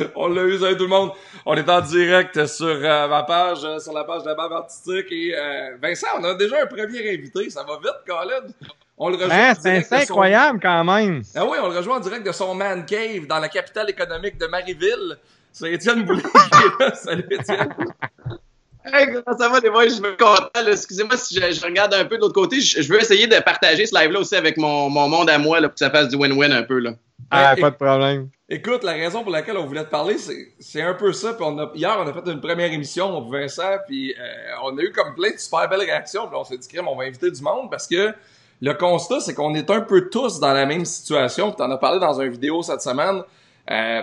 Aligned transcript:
On 0.14 0.28
l'a 0.28 0.42
eu, 0.44 0.58
salut 0.58 0.76
tout 0.76 0.84
le 0.84 0.88
monde. 0.88 1.10
On 1.46 1.54
est 1.54 1.68
en 1.68 1.80
direct 1.80 2.46
sur 2.46 2.66
euh, 2.66 3.08
ma 3.08 3.22
page, 3.24 3.64
euh, 3.64 3.78
sur 3.78 3.92
la 3.92 4.04
page 4.04 4.22
de 4.22 4.28
la 4.28 4.34
barbe 4.34 4.52
artistique. 4.52 5.06
Et 5.10 5.34
euh, 5.36 5.76
Vincent, 5.82 6.06
on 6.18 6.24
a 6.24 6.34
déjà 6.34 6.62
un 6.62 6.66
premier 6.66 7.00
invité. 7.14 7.50
Ça 7.50 7.62
va 7.64 7.76
vite, 7.76 8.04
Colin. 8.06 8.52
On 8.98 9.08
le 9.08 9.16
rejoint. 9.16 9.30
Hein, 9.34 9.54
en 9.56 9.60
direct 9.62 9.86
c'est 9.88 9.96
son- 10.06 10.12
incroyable 10.12 10.60
quand 10.60 10.84
même. 10.84 11.22
Ah 11.34 11.44
oui, 11.46 11.56
on 11.62 11.68
le 11.68 11.76
rejoint 11.76 11.96
en 11.96 12.00
direct 12.00 12.26
de 12.26 12.32
son 12.32 12.54
man 12.54 12.84
cave 12.84 13.26
dans 13.26 13.38
la 13.38 13.48
capitale 13.48 13.88
économique 13.90 14.38
de 14.38 14.46
Marieville. 14.46 15.16
C'est 15.52 15.72
Étienne 15.72 16.04
Boulay. 16.04 16.22
Salut 16.94 17.26
Étienne. 17.30 17.74
Hey, 18.84 19.06
comment 19.12 19.36
ça 19.38 19.48
va, 19.48 19.60
les 19.60 19.68
boys? 19.70 19.84
Je 19.84 19.90
suis 19.90 20.02
content. 20.02 20.48
là. 20.54 20.70
Excusez-moi 20.72 21.16
si 21.16 21.34
je, 21.34 21.52
je 21.52 21.64
regarde 21.64 21.92
un 21.94 22.04
peu 22.06 22.16
de 22.16 22.22
l'autre 22.22 22.34
côté. 22.34 22.60
Je, 22.60 22.80
je 22.80 22.92
veux 22.92 22.98
essayer 23.00 23.26
de 23.26 23.36
partager 23.40 23.84
ce 23.86 23.94
live-là 23.98 24.20
aussi 24.20 24.34
avec 24.36 24.56
mon, 24.56 24.88
mon 24.88 25.08
monde 25.08 25.28
à 25.28 25.38
moi 25.38 25.60
là, 25.60 25.68
pour 25.68 25.74
que 25.74 25.78
ça 25.80 25.90
fasse 25.90 26.08
du 26.08 26.16
win-win 26.16 26.50
un 26.52 26.62
peu. 26.62 26.78
Là. 26.78 26.92
Ah, 27.30 27.54
Ouais, 27.54 27.60
pas 27.60 27.70
de 27.70 27.76
problème. 27.76 28.28
Écoute, 28.48 28.82
la 28.82 28.92
raison 28.92 29.22
pour 29.22 29.30
laquelle 29.32 29.56
on 29.58 29.66
voulait 29.66 29.84
te 29.84 29.90
parler, 29.90 30.16
c'est, 30.18 30.48
c'est 30.58 30.82
un 30.82 30.94
peu 30.94 31.12
ça. 31.12 31.34
Puis 31.34 31.44
on 31.46 31.58
a, 31.58 31.70
hier, 31.74 31.94
on 31.98 32.06
a 32.08 32.12
fait 32.12 32.30
une 32.30 32.40
première 32.40 32.72
émission, 32.72 33.10
mon 33.12 33.28
Vincent, 33.30 33.76
puis 33.86 34.14
euh, 34.18 34.24
on 34.64 34.76
a 34.78 34.80
eu 34.80 34.90
comme 34.92 35.14
plein 35.14 35.30
de 35.32 35.38
super 35.38 35.68
belles 35.68 35.80
réactions. 35.80 36.26
Puis 36.26 36.36
on 36.36 36.44
s'est 36.44 36.56
dit, 36.58 36.66
crème, 36.66 36.88
on 36.88 36.96
va 36.96 37.04
inviter 37.04 37.30
du 37.30 37.42
monde 37.42 37.70
parce 37.70 37.86
que 37.86 38.12
le 38.62 38.74
constat, 38.74 39.20
c'est 39.20 39.34
qu'on 39.34 39.54
est 39.54 39.70
un 39.70 39.82
peu 39.82 40.08
tous 40.08 40.40
dans 40.40 40.52
la 40.52 40.64
même 40.66 40.84
situation. 40.86 41.48
Puis 41.48 41.56
t'en 41.58 41.70
as 41.70 41.78
parlé 41.78 42.00
dans 42.00 42.18
une 42.20 42.30
vidéo 42.30 42.62
cette 42.62 42.82
semaine. 42.82 43.22
Euh, 43.70 44.00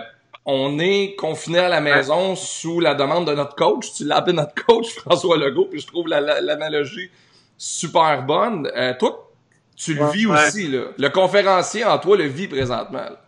on 0.50 0.78
est 0.78 1.14
confiné 1.14 1.58
à 1.58 1.68
la 1.68 1.82
maison 1.82 2.34
sous 2.34 2.80
la 2.80 2.94
demande 2.94 3.26
de 3.28 3.34
notre 3.34 3.54
coach. 3.54 3.92
Tu 3.94 4.10
appelé 4.10 4.34
notre 4.34 4.54
coach, 4.66 4.88
François 4.94 5.36
Legault, 5.36 5.66
puis 5.70 5.78
je 5.80 5.86
trouve 5.86 6.08
la- 6.08 6.22
la- 6.22 6.40
l'analogie 6.40 7.10
super 7.58 8.22
bonne. 8.22 8.66
Euh, 8.74 8.94
toi, 8.98 9.30
tu 9.76 9.92
le 9.94 10.04
Ouais, 10.04 10.10
vis 10.12 10.26
ouais. 10.26 10.46
aussi, 10.48 10.68
là. 10.68 10.84
Le 10.96 11.08
conférencier 11.10 11.84
en 11.84 11.98
toi 11.98 12.16
le 12.16 12.24
vit 12.24 12.48
présentement. 12.48 12.98
là. 12.98 13.20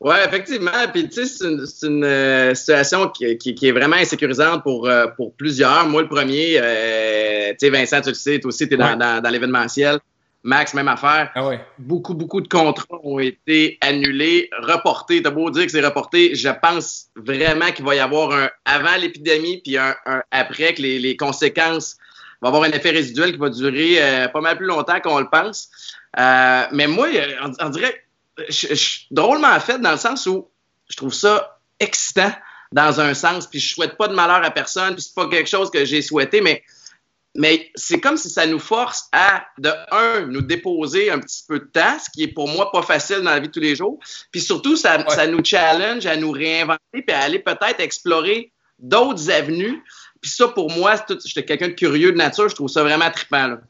Ouais, 0.00 0.24
effectivement. 0.26 0.72
Puis, 0.92 1.08
tu 1.08 1.24
sais, 1.26 1.46
c'est 1.66 1.86
une, 1.86 2.04
euh, 2.04 2.54
situation 2.54 3.08
qui, 3.08 3.38
qui- 3.38 3.54
qui 3.54 3.68
est 3.68 3.72
vraiment 3.72 3.96
insécurisante 3.96 4.62
pour, 4.62 4.86
euh, 4.88 5.06
pour 5.16 5.32
plusieurs. 5.34 5.86
Moi, 5.88 6.02
le 6.02 6.08
premier, 6.08 6.58
euh, 6.60 7.50
tu 7.52 7.56
sais, 7.60 7.70
Vincent, 7.70 8.00
tu 8.02 8.08
le 8.10 8.14
sais, 8.14 8.38
toi 8.40 8.48
aussi, 8.48 8.68
tu 8.68 8.74
es 8.74 8.76
dans, 8.76 8.90
Ouais. 8.90 8.96
dans, 8.96 9.22
dans 9.22 9.30
l'événementiel. 9.30 9.98
Max, 10.46 10.74
même 10.74 10.86
affaire. 10.86 11.32
Ah 11.34 11.44
ouais. 11.48 11.60
Beaucoup, 11.76 12.14
beaucoup 12.14 12.40
de 12.40 12.46
contrats 12.46 13.00
ont 13.02 13.18
été 13.18 13.78
annulés, 13.80 14.48
reportés. 14.60 15.20
T'as 15.20 15.30
beau 15.30 15.50
dire 15.50 15.66
que 15.66 15.72
c'est 15.72 15.84
reporté, 15.84 16.36
je 16.36 16.48
pense 16.62 17.06
vraiment 17.16 17.72
qu'il 17.72 17.84
va 17.84 17.96
y 17.96 17.98
avoir 17.98 18.30
un 18.30 18.48
avant 18.64 18.96
l'épidémie 18.96 19.60
puis 19.60 19.76
un, 19.76 19.94
un 20.06 20.22
après, 20.30 20.72
que 20.74 20.82
les, 20.82 21.00
les 21.00 21.16
conséquences 21.16 21.96
vont 22.40 22.48
avoir 22.48 22.62
un 22.62 22.70
effet 22.70 22.90
résiduel 22.90 23.32
qui 23.32 23.38
va 23.38 23.50
durer 23.50 23.96
euh, 24.00 24.28
pas 24.28 24.40
mal 24.40 24.56
plus 24.56 24.66
longtemps 24.66 25.00
qu'on 25.00 25.18
le 25.18 25.28
pense. 25.28 25.68
Euh, 26.16 26.62
mais 26.70 26.86
moi, 26.86 27.08
euh, 27.08 27.34
on, 27.42 27.66
on 27.66 27.68
dirait, 27.70 28.04
je, 28.48 28.68
je 28.68 28.74
suis 28.74 29.06
drôlement 29.10 29.58
fait 29.58 29.80
dans 29.80 29.92
le 29.92 29.96
sens 29.96 30.26
où 30.26 30.48
je 30.88 30.96
trouve 30.96 31.12
ça 31.12 31.58
excitant 31.80 32.32
dans 32.70 33.00
un 33.00 33.14
sens, 33.14 33.48
puis 33.48 33.58
je 33.58 33.74
souhaite 33.74 33.96
pas 33.96 34.06
de 34.06 34.14
malheur 34.14 34.44
à 34.44 34.50
personne, 34.50 34.94
puis 34.94 35.02
c'est 35.02 35.14
pas 35.14 35.28
quelque 35.28 35.48
chose 35.48 35.70
que 35.70 35.84
j'ai 35.84 36.02
souhaité, 36.02 36.40
mais 36.40 36.62
mais 37.36 37.70
c'est 37.74 38.00
comme 38.00 38.16
si 38.16 38.28
ça 38.30 38.46
nous 38.46 38.58
force 38.58 39.08
à, 39.12 39.44
de 39.58 39.70
un, 39.90 40.26
nous 40.26 40.40
déposer 40.42 41.10
un 41.10 41.18
petit 41.20 41.44
peu 41.46 41.58
de 41.60 41.64
temps, 41.66 41.98
ce 41.98 42.10
qui 42.10 42.22
est 42.24 42.28
pour 42.32 42.48
moi 42.48 42.70
pas 42.72 42.82
facile 42.82 43.18
dans 43.18 43.30
la 43.30 43.40
vie 43.40 43.48
de 43.48 43.52
tous 43.52 43.60
les 43.60 43.76
jours. 43.76 43.98
Puis 44.32 44.40
surtout, 44.40 44.76
ça, 44.76 44.98
Ouais. 44.98 45.04
ça 45.14 45.26
nous 45.26 45.44
challenge 45.44 46.06
à 46.06 46.16
nous 46.16 46.30
réinventer 46.30 47.02
puis 47.06 47.14
à 47.14 47.20
aller 47.20 47.38
peut-être 47.38 47.80
explorer 47.80 48.52
d'autres 48.78 49.30
avenues. 49.30 49.82
Puis 50.20 50.30
ça, 50.30 50.48
pour 50.48 50.70
moi, 50.70 50.98
tout- 50.98 51.18
j'étais 51.24 51.44
quelqu'un 51.44 51.68
de 51.68 51.74
curieux 51.74 52.12
de 52.12 52.16
nature, 52.16 52.48
je 52.48 52.54
trouve 52.54 52.68
ça 52.68 52.82
vraiment 52.82 53.10
trippant. 53.10 53.46
Là. 53.48 53.60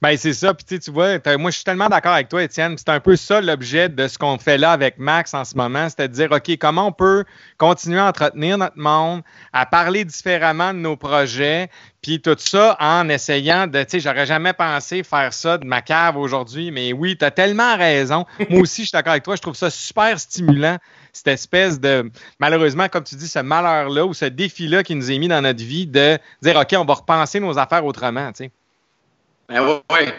Ben, 0.00 0.16
c'est 0.16 0.32
ça. 0.32 0.54
Puis, 0.54 0.78
tu 0.78 0.90
vois, 0.90 1.18
moi, 1.38 1.50
je 1.50 1.56
suis 1.56 1.64
tellement 1.64 1.88
d'accord 1.88 2.12
avec 2.12 2.28
toi, 2.28 2.42
Étienne. 2.42 2.76
C'est 2.76 2.88
un 2.88 3.00
peu 3.00 3.16
ça 3.16 3.40
l'objet 3.40 3.88
de 3.88 4.08
ce 4.08 4.18
qu'on 4.18 4.38
fait 4.38 4.58
là 4.58 4.72
avec 4.72 4.98
Max 4.98 5.34
en 5.34 5.44
ce 5.44 5.56
moment. 5.56 5.88
C'est 5.88 6.08
de 6.08 6.12
dire, 6.12 6.30
OK, 6.32 6.56
comment 6.58 6.88
on 6.88 6.92
peut 6.92 7.24
continuer 7.58 7.98
à 7.98 8.06
entretenir 8.06 8.58
notre 8.58 8.78
monde, 8.78 9.22
à 9.52 9.66
parler 9.66 10.04
différemment 10.04 10.72
de 10.72 10.78
nos 10.78 10.96
projets, 10.96 11.68
puis 12.02 12.20
tout 12.20 12.36
ça 12.38 12.76
en 12.80 13.08
essayant 13.08 13.68
de, 13.68 13.82
tu 13.84 13.90
sais, 13.90 14.00
j'aurais 14.00 14.26
jamais 14.26 14.52
pensé 14.52 15.04
faire 15.04 15.32
ça 15.32 15.58
de 15.58 15.64
ma 15.64 15.82
cave 15.82 16.16
aujourd'hui, 16.16 16.72
mais 16.72 16.92
oui, 16.92 17.16
tu 17.16 17.24
as 17.24 17.30
tellement 17.30 17.76
raison. 17.76 18.26
Moi 18.50 18.62
aussi, 18.62 18.82
je 18.82 18.88
suis 18.88 18.92
d'accord 18.92 19.12
avec 19.12 19.22
toi. 19.22 19.36
Je 19.36 19.42
trouve 19.42 19.54
ça 19.54 19.70
super 19.70 20.18
stimulant, 20.18 20.78
cette 21.12 21.28
espèce 21.28 21.78
de, 21.78 22.10
malheureusement, 22.40 22.88
comme 22.88 23.04
tu 23.04 23.14
dis, 23.14 23.28
ce 23.28 23.38
malheur-là 23.38 24.04
ou 24.04 24.14
ce 24.14 24.24
défi-là 24.24 24.82
qui 24.82 24.96
nous 24.96 25.12
est 25.12 25.18
mis 25.18 25.28
dans 25.28 25.42
notre 25.42 25.62
vie 25.62 25.86
de 25.86 26.18
dire, 26.42 26.56
OK, 26.56 26.74
on 26.76 26.84
va 26.84 26.94
repenser 26.94 27.38
nos 27.38 27.56
affaires 27.58 27.84
autrement, 27.84 28.32
tu 28.32 28.44
sais. 28.44 28.52
Ben 29.48 29.66
ouais, 29.66 29.82
ouais. 29.90 30.14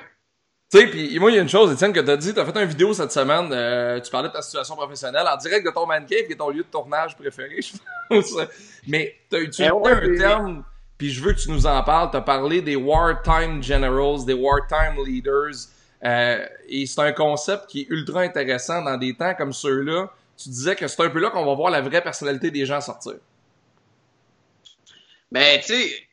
Tu 0.72 0.80
sais, 0.80 0.88
puis 0.88 1.20
moi, 1.20 1.30
il 1.30 1.36
y 1.36 1.40
a 1.40 1.42
une 1.42 1.50
chose, 1.50 1.72
Étienne, 1.72 1.94
que 1.94 2.00
t'as 2.00 2.18
dit, 2.18 2.34
t'as 2.34 2.46
fait 2.46 2.60
une 2.60 2.68
vidéo 2.68 2.94
cette 2.94 3.12
semaine, 3.12 3.50
euh, 3.52 4.00
tu 4.00 4.10
parlais 4.10 4.30
de 4.30 4.34
ta 4.34 4.42
situation 4.42 4.76
professionnelle 4.76 5.28
en 5.28 5.38
direct 5.38 5.66
de 5.66 5.72
ton 5.72 5.86
man 5.86 6.04
cave, 6.06 6.26
qui 6.26 6.34
est 6.34 6.36
ton 6.36 6.50
lieu 6.50 6.64
de 6.64 6.68
tournage 6.68 7.16
préféré, 7.16 7.62
je 7.62 7.74
pense. 8.10 8.34
Mais 8.88 9.16
t'as 9.30 9.38
utilisé 9.38 9.66
Eh 9.68 9.72
ouais, 9.72 9.92
un 9.92 10.18
terme, 10.18 10.64
puis 10.98 11.12
je 11.12 11.24
veux 11.24 11.34
que 11.34 11.40
tu 11.40 11.52
nous 11.52 11.68
en 11.68 11.84
parles, 11.84 12.10
t'as 12.12 12.22
parlé 12.22 12.62
des 12.62 12.76
wartime 12.76 13.62
generals, 13.62 14.26
des 14.26 14.34
wartime 14.34 15.04
leaders, 15.06 15.68
euh, 16.04 16.46
et 16.68 16.86
c'est 16.88 17.02
un 17.02 17.14
concept 17.14 17.68
qui 17.68 17.82
est 17.82 17.88
ultra 17.90 18.22
intéressant 18.22 18.82
dans 18.82 18.98
des 18.98 19.14
temps 19.16 19.36
comme 19.36 19.54
ceux-là. 19.54 20.08
Tu 20.38 20.50
disais 20.50 20.76
que 20.76 20.88
c'est 20.88 21.04
un 21.04 21.10
peu 21.10 21.20
là 21.20 21.30
qu'on 21.30 21.46
va 21.46 21.54
voir 21.54 21.70
la 21.70 21.82
vraie 21.82 22.02
personnalité 22.02 22.52
des 22.52 22.66
gens 22.66 22.82
sortir. 22.82 23.14
Ben, 25.32 25.60
tu 25.60 25.74
sais, 25.74 26.08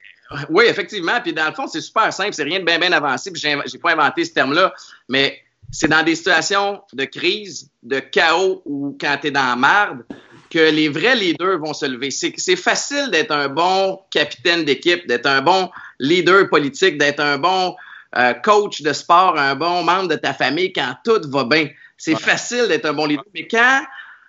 oui, 0.49 0.65
effectivement. 0.69 1.21
Puis 1.21 1.33
dans 1.33 1.47
le 1.47 1.55
fond, 1.55 1.67
c'est 1.67 1.81
super 1.81 2.13
simple. 2.13 2.33
C'est 2.35 2.45
rien 2.45 2.61
de 2.61 2.65
bien, 2.65 2.79
bien 2.79 2.93
avancé. 2.93 3.31
Puis 3.31 3.41
j'ai 3.41 3.57
j'ai 3.67 3.79
pas 3.79 3.93
inventé 3.93 4.25
ce 4.25 4.33
terme-là. 4.33 4.73
Mais 5.09 5.41
c'est 5.71 5.89
dans 5.89 6.03
des 6.03 6.15
situations 6.15 6.83
de 6.93 7.05
crise, 7.05 7.71
de 7.83 8.01
chaos 8.01 8.63
ou 8.65 8.97
quand 9.01 9.17
tu 9.21 9.29
es 9.29 9.31
dans 9.31 9.47
la 9.47 9.57
marde 9.57 10.05
que 10.51 10.59
les 10.59 10.89
vrais 10.89 11.15
leaders 11.15 11.59
vont 11.59 11.73
se 11.73 11.87
lever. 11.87 12.11
C'est 12.11 12.35
c'est 12.37 12.57
facile 12.57 13.11
d'être 13.11 13.33
un 13.33 13.49
bon 13.49 14.01
capitaine 14.11 14.65
d'équipe, 14.65 15.07
d'être 15.07 15.27
un 15.27 15.43
bon 15.43 15.71
leader 15.99 16.49
politique, 16.49 16.99
d'être 16.99 17.21
un 17.21 17.39
bon 17.39 17.77
euh, 18.17 18.35
coach 18.35 18.83
de 18.83 18.93
sport, 18.93 19.39
un 19.39 19.55
bon 19.55 19.85
membre 19.85 20.09
de 20.09 20.17
ta 20.17 20.35
famille 20.35 20.73
quand 20.73 20.95
tout 21.05 21.21
va 21.31 21.45
bien. 21.45 21.69
C'est 21.97 22.19
facile 22.19 22.67
d'être 22.69 22.87
un 22.87 22.93
bon 22.93 23.07
leader. 23.07 23.25
Mais 23.35 23.47
quand, 23.47 23.83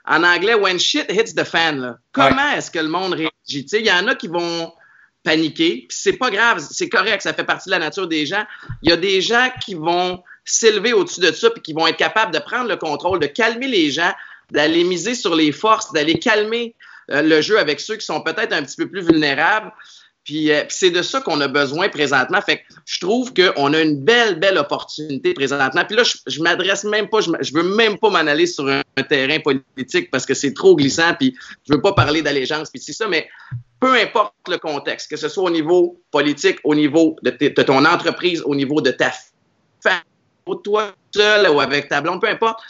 en 0.06 0.24
anglais, 0.24 0.54
when 0.54 0.78
shit 0.78 1.06
hits 1.10 1.34
the 1.34 1.44
fan, 1.44 1.80
là, 1.80 1.98
comment 2.12 2.52
est-ce 2.52 2.70
que 2.70 2.80
le 2.80 2.90
monde 2.90 3.14
réagit? 3.14 3.32
Tu 3.48 3.68
sais, 3.68 3.80
Il 3.80 3.88
y 3.88 3.92
en 3.92 4.08
a 4.08 4.16
qui 4.16 4.28
vont 4.28 4.72
paniquer, 5.24 5.86
puis 5.88 5.98
c'est 5.98 6.18
pas 6.18 6.30
grave, 6.30 6.66
c'est 6.72 6.90
correct, 6.90 7.22
ça 7.22 7.34
fait 7.34 7.44
partie 7.44 7.70
de 7.70 7.72
la 7.72 7.80
nature 7.80 8.08
des 8.08 8.26
gens. 8.26 8.44
Il 8.82 8.90
y 8.90 8.94
a 8.94 8.98
des 8.98 9.22
gens 9.22 9.50
qui 9.64 9.76
vont 9.76 10.24
s'élever 10.46 10.94
au-dessus 10.94 11.20
de 11.20 11.32
ça, 11.32 11.50
puis 11.50 11.62
qui 11.62 11.74
vont 11.74 11.88
être 11.88 11.98
capables 11.98 12.34
de 12.34 12.40
prendre 12.40 12.68
le 12.68 12.78
contrôle, 12.78 13.20
de 13.20 13.28
calmer 13.28 13.68
les 13.68 13.92
gens, 13.92 14.12
d'aller 14.52 14.84
miser 14.84 15.16
sur 15.16 15.36
les 15.36 15.52
forces, 15.52 15.92
d'aller 15.94 16.20
calmer 16.20 16.76
euh, 17.12 17.22
le 17.22 17.42
jeu 17.42 17.60
avec 17.60 17.80
ceux 17.80 17.96
qui 17.96 18.06
sont 18.06 18.22
peut-être 18.22 18.54
un 18.54 18.64
petit 18.64 18.76
peu 18.76 18.90
plus 18.90 19.02
vulnérables. 19.02 19.72
Puis, 20.24 20.52
euh, 20.52 20.62
puis 20.62 20.76
c'est 20.78 20.92
de 20.92 21.02
ça 21.02 21.22
qu'on 21.22 21.42
a 21.42 21.48
besoin 21.48 21.90
présentement. 21.90 22.42
Fait 22.42 22.58
que 22.58 22.62
je 22.86 23.00
trouve 23.00 23.34
qu'on 23.34 23.74
a 23.74 23.82
une 23.82 24.04
belle, 24.04 24.40
belle 24.40 24.58
opportunité 24.58 25.34
présentement. 25.34 25.84
Puis 25.86 25.96
là, 25.96 26.04
je, 26.28 26.42
m'adresse 26.42 26.84
même 26.84 27.10
pas, 27.10 27.22
je, 27.22 27.32
je 27.42 27.54
veux 27.54 27.64
même 27.64 27.98
pas 27.98 28.10
m'en 28.10 28.18
aller 28.18 28.46
sur 28.46 28.68
un, 28.68 28.82
un 28.98 29.04
terrain 29.04 29.40
politique 29.40 30.12
parce 30.12 30.26
que 30.26 30.34
c'est 30.34 30.54
trop 30.54 30.76
glissant. 30.76 31.14
Puis 31.20 31.36
je 31.68 31.74
veux 31.74 31.82
pas 31.82 31.94
parler 31.94 32.22
d'allégeance. 32.22 32.70
Puis 32.70 32.82
c'est 32.82 32.94
ça, 32.94 33.08
mais 33.08 33.28
peu 33.82 34.00
importe 34.00 34.36
le 34.48 34.60
contexte, 34.60 35.10
que 35.10 35.18
ce 35.18 35.28
soit 35.28 35.44
au 35.44 35.50
niveau 35.50 36.00
politique, 36.12 36.60
au 36.64 36.76
niveau 36.76 37.18
de, 37.24 37.32
ton 37.64 37.84
entreprise, 37.84 38.42
au 38.46 38.56
niveau 38.56 38.80
de 38.80 38.92
ta 38.92 39.12
famille, 39.82 40.62
toi 40.64 40.94
seul 41.14 41.50
ou 41.50 41.60
avec 41.60 41.90
ta 41.90 42.00
blonde, 42.00 42.22
peu 42.22 42.30
importe, 42.30 42.62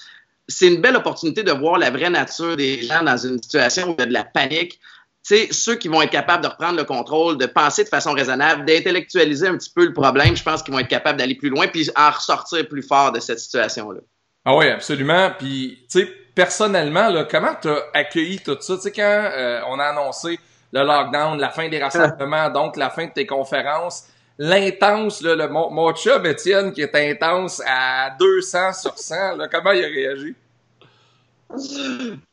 c'est 0.48 0.68
une 0.68 0.82
belle 0.82 0.96
opportunité 0.96 1.44
de 1.44 1.52
voir 1.52 1.78
la 1.78 1.92
vraie 1.92 2.10
nature 2.10 2.56
des 2.56 2.82
gens 2.82 3.04
dans 3.04 3.18
une 3.18 3.44
situation 3.44 3.90
où 3.90 3.96
il 3.98 4.00
y 4.00 4.04
a 4.04 4.06
de 4.06 4.14
la 4.14 4.24
panique. 4.24 4.80
Sais, 5.22 5.50
ceux 5.52 5.76
qui 5.76 5.88
vont 5.88 6.02
être 6.02 6.10
capables 6.10 6.44
de 6.44 6.48
reprendre 6.48 6.78
le 6.78 6.84
contrôle, 6.86 7.38
de 7.38 7.46
penser 7.46 7.84
de 7.84 7.90
façon 7.90 8.14
raisonnable, 8.14 8.66
d'intellectualiser 8.66 9.48
un 9.48 9.58
petit 9.58 9.70
peu 9.70 9.86
le 9.86 9.94
problème, 9.94 10.36
je 10.36 10.42
pense 10.42 10.64
qu'ils 10.64 10.74
vont 10.74 10.80
être 10.80 10.88
capables 10.88 11.20
d'aller 11.20 11.36
plus 11.36 11.50
loin 11.50 11.68
puis 11.68 11.90
en 11.96 12.10
ressortir 12.10 12.68
plus 12.68 12.82
fort 12.82 13.12
de 13.12 13.20
cette 13.20 13.38
situation-là. 13.38 14.00
Ah 14.46 14.56
oui, 14.56 14.70
absolument. 14.70 15.32
Puis, 15.38 15.86
tu 15.92 16.00
sais, 16.00 16.12
personnellement, 16.34 17.10
là, 17.10 17.26
comment 17.30 17.54
t'as 17.62 17.82
accueilli 17.94 18.40
tout 18.40 18.58
ça? 18.62 18.78
Tu 18.78 18.82
sais, 18.82 18.92
quand 18.92 19.30
euh, 19.32 19.62
on 19.68 19.78
a 19.78 19.86
annoncé 19.86 20.40
le 20.72 20.84
lockdown, 20.84 21.40
la 21.40 21.50
fin 21.50 21.70
des 21.70 21.80
rassemblements, 21.84 22.50
donc 22.50 22.78
la 22.78 22.90
fin 22.90 23.06
de 23.06 23.12
tes 23.12 23.26
conférences, 23.26 24.08
l'intense, 24.38 25.22
là, 25.22 25.36
le, 25.36 25.48
mon, 25.48 25.70
mon 25.72 25.94
chum 25.94 26.26
Étienne 26.26 26.72
qui 26.74 26.82
est 26.82 26.96
intense 26.96 27.62
à 27.66 28.12
200 28.20 28.74
sur 28.74 28.98
100, 28.98 29.36
là, 29.38 29.48
comment 29.52 29.72
il 29.72 29.84
a 29.84 29.88
réagi? 29.88 30.36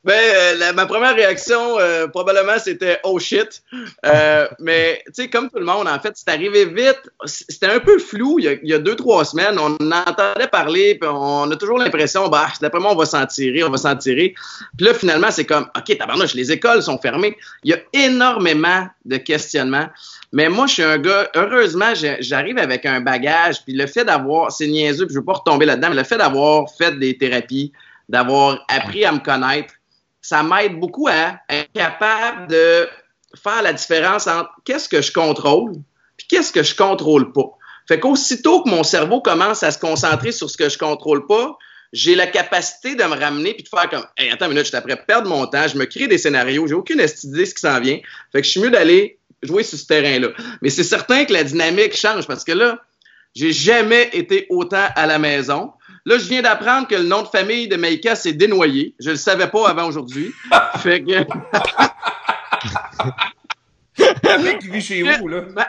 Ben, 0.05 0.15
euh, 0.15 0.73
ma 0.73 0.87
première 0.87 1.15
réaction, 1.15 1.79
euh, 1.79 2.07
probablement, 2.07 2.59
c'était 2.59 2.99
oh 3.05 3.19
shit. 3.19 3.63
Euh, 4.07 4.47
mais, 4.59 5.03
tu 5.07 5.13
sais, 5.15 5.29
comme 5.29 5.51
tout 5.51 5.59
le 5.59 5.65
monde, 5.65 5.89
en 5.89 5.99
fait, 5.99 6.13
c'est 6.15 6.29
arrivé 6.29 6.65
vite. 6.67 7.01
C'était 7.25 7.67
un 7.67 7.81
peu 7.81 7.99
flou 7.99 8.39
il 8.39 8.61
y, 8.63 8.75
a, 8.75 8.79
deux, 8.79 8.97
trois 8.97 9.25
semaines. 9.25 9.59
On 9.59 9.75
en 9.75 9.91
entendait 9.91 10.47
parler, 10.47 10.97
puis 11.01 11.11
on 11.13 11.51
a 11.51 11.57
toujours 11.57 11.79
l'impression, 11.79 12.29
bah, 12.29 12.49
d'après 12.61 12.81
moi, 12.81 12.93
on 12.93 12.97
va 12.97 13.07
s'en 13.07 13.27
tirer, 13.27 13.63
on 13.65 13.71
va 13.71 13.79
s'en 13.79 13.97
tirer. 13.97 14.35
Puis 14.77 14.87
là, 14.87 14.95
finalement, 14.95 15.31
c'est 15.31 15.45
comme, 15.45 15.69
OK, 15.77 15.99
tabarnouche, 15.99 16.35
les 16.35 16.53
écoles 16.53 16.83
sont 16.83 16.99
fermées. 16.99 17.37
Il 17.65 17.71
y 17.71 17.75
a 17.75 17.79
énormément 17.93 18.87
de 19.05 19.17
questionnements. 19.17 19.89
Mais 20.33 20.49
moi, 20.49 20.67
je 20.67 20.75
suis 20.75 20.83
un 20.83 20.99
gars, 20.99 21.31
heureusement, 21.35 21.93
j'arrive 22.21 22.59
avec 22.59 22.85
un 22.87 23.01
bagage, 23.01 23.65
puis 23.65 23.73
le 23.73 23.87
fait 23.87 24.05
d'avoir, 24.05 24.53
c'est 24.53 24.67
niaiseux, 24.67 25.07
puis 25.07 25.15
je 25.15 25.19
veux 25.21 25.25
pas 25.25 25.35
retomber 25.35 25.65
là-dedans, 25.65 25.89
mais 25.91 25.97
le 25.97 26.05
fait 26.05 26.19
d'avoir 26.19 26.67
fait 26.77 26.99
des 26.99 27.17
thérapies, 27.17 27.73
d'avoir 28.09 28.65
appris 28.69 29.05
à 29.05 29.13
me 29.13 29.19
connaître, 29.19 29.75
ça 30.21 30.43
m'aide 30.43 30.79
beaucoup 30.79 31.09
à 31.09 31.41
être 31.49 31.73
capable 31.73 32.49
de 32.49 32.89
faire 33.43 33.63
la 33.63 33.73
différence 33.73 34.27
entre 34.27 34.51
qu'est-ce 34.65 34.89
que 34.89 35.01
je 35.01 35.13
contrôle 35.13 35.73
puis 36.17 36.27
qu'est-ce 36.29 36.53
que 36.53 36.63
je 36.63 36.75
contrôle 36.75 37.33
pas. 37.33 37.51
Fait 37.87 38.01
qu'aussitôt 38.01 38.63
que 38.63 38.69
mon 38.69 38.83
cerveau 38.83 39.21
commence 39.21 39.63
à 39.63 39.71
se 39.71 39.79
concentrer 39.79 40.33
sur 40.33 40.51
ce 40.51 40.57
que 40.57 40.69
je 40.69 40.77
contrôle 40.77 41.27
pas, 41.27 41.57
j'ai 41.93 42.15
la 42.15 42.27
capacité 42.27 42.95
de 42.95 43.05
me 43.05 43.17
ramener 43.19 43.55
puis 43.55 43.63
de 43.63 43.69
faire 43.69 43.89
comme 43.89 44.05
hey, 44.19 44.31
attends 44.31 44.47
une 44.47 44.51
minute, 44.51 44.65
je 44.65 44.69
suis 44.69 44.77
après 44.77 44.97
perdre 44.97 45.29
mon 45.29 45.47
temps, 45.47 45.67
je 45.69 45.79
me 45.79 45.87
crée 45.87 46.07
des 46.07 46.19
scénarios, 46.19 46.67
j'ai 46.67 46.75
aucune 46.75 47.01
idée 47.01 47.07
de 47.07 47.45
ce 47.45 47.55
qui 47.55 47.61
s'en 47.61 47.81
vient. 47.81 47.99
Fait 48.33 48.41
que 48.41 48.47
je 48.47 48.51
suis 48.51 48.61
mieux 48.61 48.71
d'aller 48.71 49.19
jouer 49.43 49.63
sur 49.63 49.79
ce 49.79 49.87
terrain-là. 49.87 50.29
Mais 50.61 50.71
c'est 50.71 50.85
certain 50.85 51.25
que 51.25 51.33
la 51.33 51.45
dynamique 51.45 51.97
change 51.97 52.27
parce 52.27 52.45
que 52.45 52.53
là, 52.53 52.79
j'ai 53.35 53.53
jamais 53.53 54.11
été 54.13 54.47
autant 54.51 54.87
à 54.95 55.07
la 55.07 55.19
maison. 55.19 55.73
Là, 56.05 56.19
je 56.19 56.29
viens 56.29 56.43
d'apprendre 56.43 56.87
que 56.89 56.95
le 56.95 57.05
nom 57.05 57.23
de 57.23 57.29
famille 57.29 57.69
de 57.69 57.77
Maïka, 57.77 58.15
c'est 58.15 58.33
Dénoyé. 58.33 58.95
Je 58.99 59.11
le 59.11 59.17
savais 59.17 59.49
pas 59.49 59.69
avant 59.69 59.87
aujourd'hui. 59.87 60.33
fait 60.79 61.03
que. 61.03 61.25
qui 64.59 64.69
vit 64.69 64.81
chez 64.81 65.03
vous, 65.19 65.29
là? 65.29 65.43
Ben, 65.55 65.67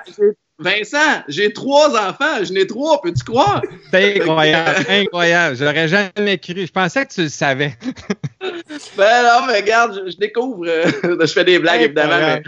Vincent, 0.60 1.24
j'ai 1.30 1.54
trois 1.54 1.90
enfants. 1.98 2.44
Je 2.44 2.52
n'ai 2.52 2.68
trois, 2.68 3.02
peux-tu 3.02 3.24
croire? 3.24 3.62
C'est 3.92 4.20
incroyable, 4.20 4.86
incroyable. 4.90 5.56
J'aurais 5.56 5.88
jamais 5.88 6.38
cru. 6.38 6.66
Je 6.66 6.72
pensais 6.72 7.06
que 7.06 7.14
tu 7.14 7.22
le 7.24 7.30
savais. 7.30 7.78
ben 8.42 9.24
non, 9.24 9.48
mais 9.48 9.62
regarde, 9.62 10.04
je, 10.06 10.18
découvre. 10.18 10.68
Euh, 10.68 10.92
je 11.22 11.31
fais 11.31 11.46
des 11.46 11.60
blagues, 11.60 11.84
évidemment, 11.84 12.42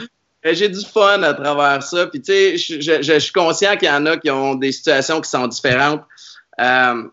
mais 0.44 0.56
j'ai 0.56 0.68
du 0.68 0.84
fun 0.86 1.24
à 1.24 1.34
travers 1.34 1.84
ça. 1.84 2.08
Puis, 2.08 2.22
tu 2.22 2.34
sais, 2.34 2.58
je, 2.58 3.02
je, 3.02 3.20
suis 3.20 3.32
conscient 3.32 3.78
qu'il 3.78 3.88
y 3.88 3.92
en 3.92 4.06
a 4.06 4.18
qui 4.18 4.30
ont 4.30 4.56
des 4.56 4.74
situations 4.74 5.22
qui 5.22 5.30
sont 5.30 5.48
différentes. 5.48 6.04
Euh, 6.60 7.04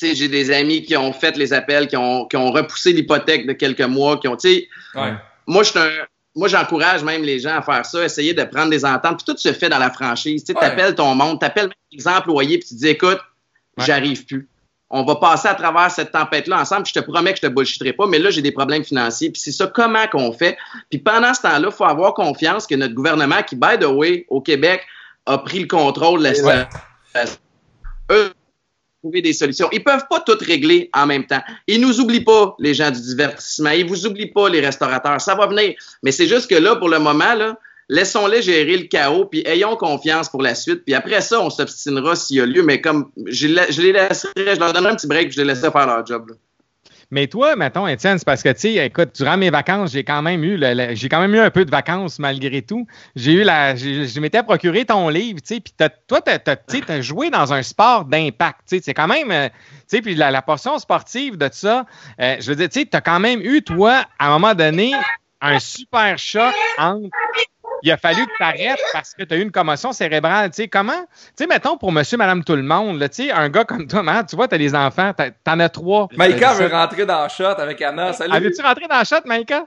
j'ai 0.00 0.28
des 0.28 0.50
amis 0.50 0.82
qui 0.82 0.96
ont 0.96 1.12
fait 1.12 1.36
les 1.36 1.52
appels, 1.52 1.86
qui 1.86 1.96
ont, 1.96 2.26
qui 2.26 2.36
ont 2.36 2.50
repoussé 2.50 2.92
l'hypothèque 2.92 3.46
de 3.46 3.52
quelques 3.52 3.80
mois, 3.82 4.18
qui 4.18 4.28
ont, 4.28 4.36
tu 4.36 4.48
sais, 4.48 4.68
ouais. 4.94 5.12
moi, 5.46 5.62
je 5.62 5.70
suis 5.70 5.78
un, 5.78 5.90
moi, 6.34 6.48
j'encourage 6.48 7.04
même 7.04 7.22
les 7.22 7.40
gens 7.40 7.56
à 7.56 7.62
faire 7.62 7.84
ça, 7.84 8.04
essayer 8.04 8.32
de 8.32 8.42
prendre 8.44 8.70
des 8.70 8.84
ententes. 8.84 9.22
Puis 9.22 9.34
tout 9.34 9.38
se 9.38 9.52
fait 9.52 9.68
dans 9.68 9.78
la 9.78 9.90
franchise. 9.90 10.44
Tu 10.44 10.52
sais, 10.52 10.58
appelles 10.64 10.94
ton 10.94 11.14
monde, 11.14 11.38
tu 11.38 11.46
appelles 11.46 11.70
les 11.90 12.08
employés, 12.08 12.58
puis 12.58 12.68
tu 12.68 12.74
dis, 12.74 12.88
écoute, 12.88 13.18
ouais. 13.76 13.84
j'arrive 13.84 14.24
plus. 14.24 14.48
On 14.88 15.04
va 15.04 15.16
passer 15.16 15.48
à 15.48 15.54
travers 15.54 15.90
cette 15.90 16.12
tempête-là 16.12 16.60
ensemble. 16.60 16.84
Puis 16.84 16.92
je 16.94 17.00
te 17.00 17.04
promets 17.04 17.32
que 17.32 17.38
je 17.38 17.46
te 17.46 17.52
bullshitterai 17.52 17.94
pas, 17.94 18.06
mais 18.06 18.18
là, 18.18 18.30
j'ai 18.30 18.42
des 18.42 18.52
problèmes 18.52 18.84
financiers. 18.84 19.30
Puis 19.30 19.40
c'est 19.40 19.52
ça, 19.52 19.66
comment 19.66 20.06
qu'on 20.08 20.32
fait? 20.32 20.56
Puis 20.90 20.98
pendant 20.98 21.32
ce 21.32 21.42
temps-là, 21.42 21.68
il 21.70 21.74
faut 21.74 21.84
avoir 21.84 22.14
confiance 22.14 22.66
que 22.66 22.74
notre 22.74 22.94
gouvernement, 22.94 23.42
qui, 23.42 23.56
by 23.56 23.78
the 23.78 23.86
way, 23.86 24.26
au 24.28 24.40
Québec, 24.40 24.82
a 25.26 25.38
pris 25.38 25.60
le 25.60 25.66
contrôle 25.66 26.18
de 26.18 26.24
la 26.24 26.34
situation. 26.34 27.38
Eux, 28.10 28.32
trouver 29.02 29.20
des 29.20 29.32
solutions. 29.32 29.68
Ils 29.72 29.82
peuvent 29.82 30.06
pas 30.08 30.20
tout 30.20 30.38
régler 30.40 30.88
en 30.94 31.06
même 31.06 31.26
temps. 31.26 31.42
Ils 31.66 31.80
nous 31.80 32.00
oublient 32.00 32.24
pas, 32.24 32.54
les 32.58 32.72
gens 32.72 32.90
du 32.90 33.00
divertissement. 33.00 33.70
Ils 33.70 33.84
vous 33.84 34.06
oublient 34.06 34.30
pas, 34.30 34.48
les 34.48 34.60
restaurateurs. 34.60 35.20
Ça 35.20 35.34
va 35.34 35.46
venir. 35.46 35.74
Mais 36.02 36.12
c'est 36.12 36.28
juste 36.28 36.48
que 36.48 36.54
là, 36.54 36.76
pour 36.76 36.88
le 36.88 37.00
moment, 37.00 37.34
laissons-les 37.88 38.42
gérer 38.42 38.76
le 38.76 38.84
chaos, 38.84 39.24
puis 39.24 39.42
ayons 39.44 39.76
confiance 39.76 40.28
pour 40.28 40.42
la 40.42 40.54
suite. 40.54 40.84
Puis 40.84 40.94
après 40.94 41.20
ça, 41.20 41.40
on 41.40 41.50
s'obstinera 41.50 42.14
s'il 42.14 42.36
y 42.36 42.40
a 42.40 42.46
lieu. 42.46 42.62
Mais 42.62 42.80
comme 42.80 43.10
je, 43.26 43.48
les 43.48 43.92
laisserai, 43.92 44.32
je 44.36 44.60
leur 44.60 44.72
donnerai 44.72 44.92
un 44.92 44.96
petit 44.96 45.08
break, 45.08 45.32
je 45.32 45.38
les 45.38 45.46
laisserai 45.46 45.72
faire 45.72 45.86
leur 45.86 46.06
job. 46.06 46.30
Mais 47.12 47.26
toi, 47.26 47.56
mettons, 47.56 47.86
Étienne, 47.86 48.16
c'est 48.16 48.24
parce 48.24 48.42
que, 48.42 48.48
tu 48.48 48.60
sais, 48.60 48.86
écoute, 48.86 49.10
durant 49.14 49.36
mes 49.36 49.50
vacances, 49.50 49.92
j'ai 49.92 50.02
quand 50.02 50.22
même 50.22 50.42
eu, 50.42 50.58
j'ai 50.94 51.10
quand 51.10 51.20
même 51.20 51.34
eu 51.34 51.40
un 51.40 51.50
peu 51.50 51.66
de 51.66 51.70
vacances 51.70 52.18
malgré 52.18 52.62
tout. 52.62 52.86
J'ai 53.16 53.32
eu 53.32 53.42
la, 53.42 53.76
je 53.76 54.18
m'étais 54.18 54.42
procuré 54.42 54.86
ton 54.86 55.10
livre, 55.10 55.38
tu 55.42 55.56
sais, 55.56 55.60
puis 55.60 55.74
toi, 56.06 56.22
tu 56.22 56.90
as, 56.90 57.00
joué 57.02 57.28
dans 57.28 57.52
un 57.52 57.62
sport 57.62 58.06
d'impact, 58.06 58.60
tu 58.66 58.76
sais, 58.76 58.82
c'est 58.82 58.94
quand 58.94 59.08
même, 59.08 59.28
tu 59.28 59.52
sais, 59.88 60.00
puis 60.00 60.14
la, 60.14 60.30
la, 60.30 60.40
portion 60.40 60.78
sportive 60.78 61.36
de 61.36 61.50
ça, 61.52 61.84
euh, 62.18 62.36
je 62.40 62.48
veux 62.48 62.56
dire, 62.56 62.70
tu 62.70 62.80
sais, 62.80 62.86
tu 62.86 62.96
as 62.96 63.02
quand 63.02 63.20
même 63.20 63.42
eu, 63.42 63.60
toi, 63.60 64.06
à 64.18 64.28
un 64.28 64.30
moment 64.30 64.54
donné, 64.54 64.94
un 65.42 65.58
super 65.58 66.16
choc 66.16 66.54
entre 66.78 67.10
il 67.82 67.90
a 67.90 67.96
fallu 67.96 68.26
que 68.26 68.36
tu 68.36 68.42
arrêtes 68.42 68.80
parce 68.92 69.14
que 69.14 69.22
tu 69.24 69.34
as 69.34 69.36
eu 69.36 69.42
une 69.42 69.50
commotion 69.50 69.92
cérébrale. 69.92 70.50
Tu 70.50 70.62
sais, 70.62 70.68
comment, 70.68 70.92
tu 70.92 71.18
sais, 71.36 71.46
mettons 71.46 71.76
pour 71.76 71.92
monsieur, 71.92 72.16
madame, 72.16 72.44
tout 72.44 72.56
le 72.56 72.62
monde, 72.62 72.98
là, 72.98 73.08
tu 73.08 73.24
sais, 73.24 73.30
un 73.32 73.48
gars 73.48 73.64
comme 73.64 73.86
toi, 73.86 74.02
man, 74.02 74.24
tu 74.26 74.36
vois, 74.36 74.48
tu 74.48 74.54
as 74.54 74.58
des 74.58 74.74
enfants, 74.74 75.12
t'en 75.44 75.60
as 75.60 75.68
trois. 75.68 76.08
Maïka 76.16 76.54
veut 76.54 76.68
rentrer 76.68 77.06
dans 77.06 77.24
le 77.24 77.28
shot 77.28 77.44
avec 77.44 77.82
Anna. 77.82 78.12
Salut. 78.12 78.38
Veux-tu 78.40 78.62
rentrer 78.62 78.86
dans 78.88 78.98
le 78.98 79.04
shot, 79.04 79.26
Maïka? 79.26 79.66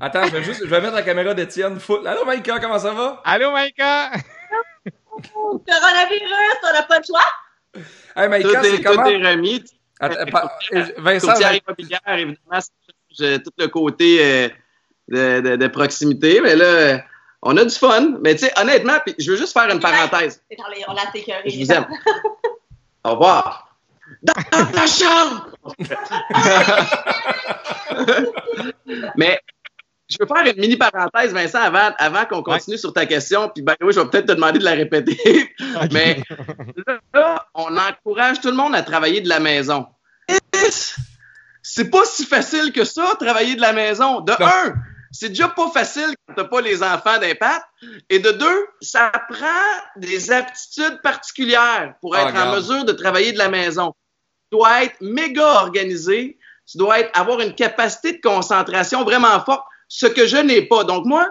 Attends, 0.00 0.24
je 0.24 0.30
vais 0.30 0.42
juste, 0.42 0.60
je 0.64 0.70
vais 0.70 0.80
mettre 0.80 0.94
la 0.94 1.02
caméra 1.02 1.34
d'Étienne. 1.34 1.78
Allô, 2.06 2.24
Maïka, 2.24 2.58
comment 2.58 2.78
ça 2.78 2.92
va? 2.92 3.22
Allô, 3.24 3.52
Maïka? 3.52 4.10
Coronavirus, 5.14 6.56
on 6.68 6.72
n'a 6.72 6.82
pas 6.82 7.00
de 7.00 7.04
choix? 7.06 7.82
Hey, 8.16 8.28
Maïka, 8.28 8.62
c'est 8.62 8.82
comment? 8.82 9.04
Tout 9.04 9.10
est 9.10 9.30
remis. 9.30 9.64
Attends, 10.00 10.48
Vincent. 10.98 11.34
Évidemment, 11.36 12.60
c'est 13.16 13.42
tout 13.42 13.52
le 13.56 13.68
côté 13.68 14.18
euh, 14.20 14.48
de, 15.08 15.40
de, 15.40 15.56
de, 15.56 15.66
proximité, 15.68 16.40
mais 16.40 16.56
là, 16.56 17.04
on 17.44 17.56
a 17.56 17.64
du 17.64 17.74
fun. 17.74 18.16
Mais 18.22 18.34
tu 18.34 18.46
sais, 18.46 18.52
honnêtement, 18.58 18.98
pis 19.04 19.14
je 19.18 19.30
veux 19.30 19.36
juste 19.36 19.52
faire 19.52 19.70
une 19.70 19.80
parenthèse. 19.80 20.42
On 20.58 20.92
l'a. 20.92 21.02
Je 21.46 21.58
vous 21.58 21.72
aime. 21.72 21.86
Au 23.04 23.12
revoir. 23.12 23.76
Dans 24.22 24.32
ta 24.32 24.86
chambre! 24.86 25.50
mais 29.16 29.40
je 30.08 30.16
veux 30.20 30.26
faire 30.26 30.46
une 30.46 30.60
mini 30.60 30.76
parenthèse, 30.76 31.32
Vincent, 31.32 31.60
avant, 31.60 31.90
avant 31.98 32.24
qu'on 32.26 32.42
continue 32.42 32.74
ouais. 32.74 32.80
sur 32.80 32.92
ta 32.92 33.06
question. 33.06 33.48
Puis, 33.48 33.62
ben 33.62 33.74
oui, 33.80 33.92
je 33.92 34.00
vais 34.00 34.06
peut-être 34.06 34.26
te 34.26 34.32
demander 34.32 34.58
de 34.58 34.64
la 34.64 34.72
répéter. 34.72 35.50
Okay. 35.76 35.88
Mais 35.92 36.22
là, 37.14 37.46
on 37.54 37.76
encourage 37.76 38.40
tout 38.40 38.48
le 38.48 38.56
monde 38.56 38.74
à 38.74 38.82
travailler 38.82 39.20
de 39.20 39.28
la 39.28 39.40
maison. 39.40 39.86
C'est 41.62 41.90
pas 41.90 42.04
si 42.04 42.24
facile 42.24 42.72
que 42.72 42.84
ça, 42.84 43.14
travailler 43.18 43.56
de 43.56 43.60
la 43.60 43.72
maison. 43.72 44.20
De 44.20 44.32
non. 44.32 44.46
un, 44.46 44.74
c'est 45.14 45.28
déjà 45.28 45.48
pas 45.48 45.70
facile 45.70 46.12
quand 46.26 46.34
t'as 46.34 46.44
pas 46.44 46.60
les 46.60 46.82
enfants 46.82 47.18
d'impact. 47.20 47.64
Et 48.10 48.18
de 48.18 48.32
deux, 48.32 48.66
ça 48.80 49.12
prend 49.28 49.46
des 49.96 50.32
aptitudes 50.32 51.00
particulières 51.02 51.94
pour 52.00 52.16
être 52.16 52.34
oh, 52.34 52.38
en 52.38 52.56
mesure 52.56 52.84
de 52.84 52.92
travailler 52.92 53.32
de 53.32 53.38
la 53.38 53.48
maison. 53.48 53.94
Tu 54.50 54.58
dois 54.58 54.84
être 54.84 54.96
méga 55.00 55.62
organisé. 55.62 56.36
Tu 56.66 56.78
dois 56.78 56.98
être, 56.98 57.18
avoir 57.18 57.40
une 57.40 57.54
capacité 57.54 58.14
de 58.14 58.20
concentration 58.20 59.04
vraiment 59.04 59.40
forte, 59.44 59.64
ce 59.86 60.06
que 60.06 60.26
je 60.26 60.38
n'ai 60.38 60.62
pas. 60.62 60.82
Donc, 60.82 61.06
moi, 61.06 61.28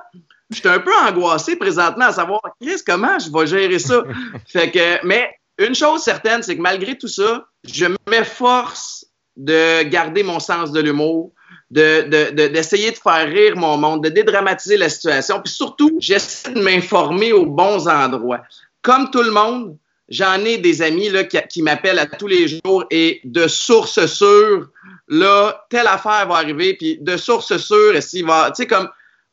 je 0.50 0.60
suis 0.60 0.70
un 0.70 0.80
peu 0.80 0.96
angoissé 0.96 1.58
présentement 1.58 2.06
à 2.06 2.14
savoir, 2.14 2.42
Chris, 2.62 2.82
comment 2.86 3.20
je 3.20 3.30
vais 3.32 3.48
gérer 3.48 3.80
ça? 3.80 4.04
fait 4.48 4.72
que, 4.72 5.06
mais 5.06 5.30
une 5.58 5.76
chose 5.76 6.02
certaine, 6.02 6.42
c'est 6.42 6.56
que 6.56 6.62
malgré 6.62 6.98
tout 6.98 7.10
ça, 7.10 7.48
je 7.66 7.88
m'efforce 8.10 9.06
de 9.36 9.84
garder 9.84 10.24
mon 10.24 10.40
sens 10.40 10.72
de 10.72 10.80
l'humour, 10.80 11.34
d'essayer 11.74 12.04
de, 12.04 12.32
de, 12.32 12.48
de, 12.48 12.92
de, 12.92 12.98
faire 12.98 13.28
rire 13.28 13.58
mon 13.58 13.78
monde, 13.78 14.04
de 14.04 14.10
dédramatiser 14.10 14.78
la 14.78 14.90
situation. 14.90 15.42
Puis 15.42 15.54
surtout, 15.54 15.96
j'essaie 16.00 16.52
de 16.52 16.62
m'informer 16.62 17.34
aux 17.34 17.46
bons 17.46 17.88
endroits. 17.88 18.42
Comme 18.82 19.10
tout 19.12 19.24
le 19.24 19.32
monde, 19.32 19.78
j'en 20.10 20.44
ai 20.46 20.58
des 20.58 20.82
amis 20.82 21.10
là, 21.10 21.24
qui, 21.24 21.38
qui 21.50 21.62
m'appellent 21.62 22.00
à 22.00 22.06
tous 22.06 22.28
les 22.28 22.48
jours 22.48 22.86
et 22.92 23.22
de 23.24 23.48
sources 23.48 24.06
sûres, 24.06 24.70
là, 25.08 25.66
telle 25.70 25.88
affaire 25.88 26.28
va 26.28 26.36
arriver, 26.36 26.76
puis 26.76 26.98
de 27.00 27.18
sources 27.18 27.58
sûres, 27.58 28.02
s'il 28.02 28.26
va, 28.26 28.52
tu 28.52 28.64
sais, 28.64 28.68
comme, 28.68 28.90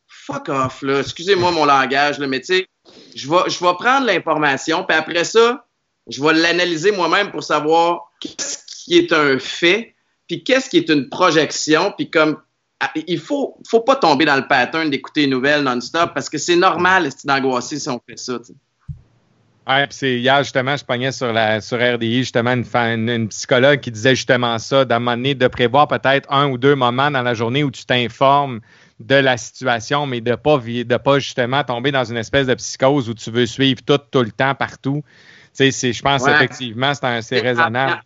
fuck 0.07 0.49
off, 0.49 0.83
là, 0.83 1.01
excusez-moi 1.01 1.51
mon 1.51 1.65
langage, 1.65 2.19
là, 2.19 2.27
mais 2.27 2.41
tu 2.41 2.47
sais, 2.47 2.67
je 3.15 3.29
vais, 3.29 3.49
je 3.49 3.59
vais 3.59 3.75
prendre 3.79 4.07
l'information, 4.07 4.85
puis 4.85 4.97
après 4.97 5.25
ça, 5.25 5.67
je 6.09 6.23
vais 6.23 6.33
l'analyser 6.33 6.93
moi-même 6.93 7.31
pour 7.31 7.43
savoir 7.43 8.11
qu'est-ce 8.21 8.59
qui 8.67 8.99
est 8.99 9.13
un 9.13 9.39
fait, 9.39 9.95
puis 10.31 10.45
qu'est-ce 10.45 10.71
qui 10.71 10.77
est 10.77 10.89
une 10.89 11.09
projection, 11.09 11.93
puis 11.97 12.09
comme 12.09 12.37
il 12.95 13.19
faut 13.19 13.59
faut 13.69 13.81
pas 13.81 13.97
tomber 13.97 14.25
dans 14.25 14.37
le 14.37 14.47
pattern 14.47 14.89
d'écouter 14.89 15.23
les 15.23 15.27
nouvelles 15.27 15.65
non-stop 15.65 16.13
parce 16.15 16.31
que 16.31 16.39
c'est 16.39 16.55
normal 16.55 17.09
d'angoisser 17.25 17.81
si 17.81 17.89
on 17.89 18.01
fait 18.09 18.17
ça. 18.17 18.39
T'sais. 18.39 18.53
Ouais, 19.67 19.89
puis 19.89 19.97
c'est 19.97 20.21
hier 20.21 20.41
justement, 20.45 20.77
je 20.77 20.85
pognais 20.85 21.11
sur 21.11 21.33
la 21.33 21.61
sur 21.61 21.79
RDI 21.79 22.19
justement 22.19 22.53
une, 22.53 22.65
une, 22.73 23.09
une 23.09 23.29
psychologue 23.29 23.81
qui 23.81 23.91
disait 23.91 24.15
justement 24.15 24.57
ça, 24.61 24.85
d'un 24.85 25.01
moment 25.01 25.17
donné 25.17 25.35
de 25.35 25.49
prévoir 25.49 25.89
peut-être 25.89 26.33
un 26.33 26.49
ou 26.49 26.59
deux 26.59 26.77
moments 26.77 27.11
dans 27.11 27.23
la 27.23 27.35
journée 27.35 27.65
où 27.65 27.73
tu 27.73 27.85
t'informes 27.85 28.61
de 29.01 29.17
la 29.17 29.37
situation, 29.37 30.07
mais 30.07 30.21
de 30.21 30.37
pas 30.37 30.59
de 30.59 30.97
pas 30.97 31.19
justement 31.19 31.65
tomber 31.65 31.91
dans 31.91 32.05
une 32.05 32.19
espèce 32.19 32.47
de 32.47 32.55
psychose 32.55 33.09
où 33.09 33.15
tu 33.15 33.33
veux 33.33 33.47
suivre 33.47 33.81
tout 33.85 33.99
tout 33.99 34.23
le 34.23 34.31
temps 34.31 34.55
partout. 34.55 35.03
Tu 35.57 35.73
sais, 35.73 35.93
je 35.93 36.03
pense 36.03 36.23
ouais. 36.23 36.35
effectivement 36.35 36.93
c'est 36.95 37.41
raisonnable 37.41 38.01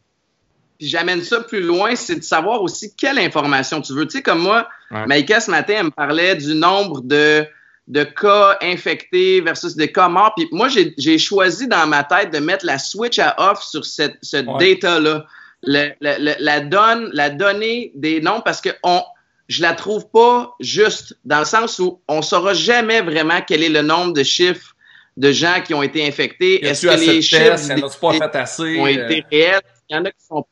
puis 0.84 0.90
j'amène 0.90 1.22
ça 1.22 1.40
plus 1.40 1.62
loin, 1.62 1.96
c'est 1.96 2.16
de 2.16 2.22
savoir 2.22 2.60
aussi 2.60 2.94
quelle 2.94 3.18
information 3.18 3.80
tu 3.80 3.94
veux. 3.94 4.04
Tu 4.04 4.18
sais, 4.18 4.22
comme 4.22 4.40
moi, 4.40 4.68
ouais. 4.90 5.06
Maïka 5.06 5.40
ce 5.40 5.50
matin, 5.50 5.76
elle 5.78 5.84
me 5.86 5.90
parlait 5.90 6.34
du 6.34 6.54
nombre 6.54 7.00
de, 7.00 7.46
de 7.88 8.04
cas 8.04 8.58
infectés 8.60 9.40
versus 9.40 9.76
des 9.76 9.90
cas 9.90 10.10
morts. 10.10 10.34
Puis 10.36 10.46
moi, 10.52 10.68
j'ai 10.68 11.16
choisi 11.16 11.68
dans 11.68 11.86
ma 11.86 12.04
tête 12.04 12.34
de 12.34 12.38
mettre 12.38 12.66
la 12.66 12.78
switch 12.78 13.18
à 13.18 13.34
off 13.50 13.62
sur 13.62 13.86
cette, 13.86 14.18
ce 14.20 14.36
ouais. 14.36 14.74
data-là. 14.74 15.24
La, 15.62 16.60
donne, 16.60 17.08
la 17.14 17.30
donnée 17.30 17.90
des 17.94 18.20
noms 18.20 18.42
parce 18.42 18.60
que 18.60 18.68
on, 18.82 19.02
je 19.48 19.62
la 19.62 19.72
trouve 19.72 20.10
pas 20.10 20.54
juste 20.60 21.16
dans 21.24 21.38
le 21.38 21.46
sens 21.46 21.78
où 21.78 22.02
on 22.08 22.20
saura 22.20 22.52
jamais 22.52 23.00
vraiment 23.00 23.40
quel 23.40 23.62
est 23.62 23.70
le 23.70 23.80
nombre 23.80 24.12
de 24.12 24.22
chiffres 24.22 24.76
de 25.16 25.32
gens 25.32 25.62
qui 25.64 25.72
ont 25.72 25.82
été 25.82 26.06
infectés. 26.06 26.62
Est-ce 26.62 26.86
que 26.86 27.00
les 27.00 27.22
chiffres 27.22 28.78
ont 28.78 28.86
été 28.86 29.24
réels? 29.32 29.62
Il 29.88 29.96
y 29.96 29.98
en 29.98 30.04
a 30.04 30.10
qui 30.10 30.24
sont 30.26 30.44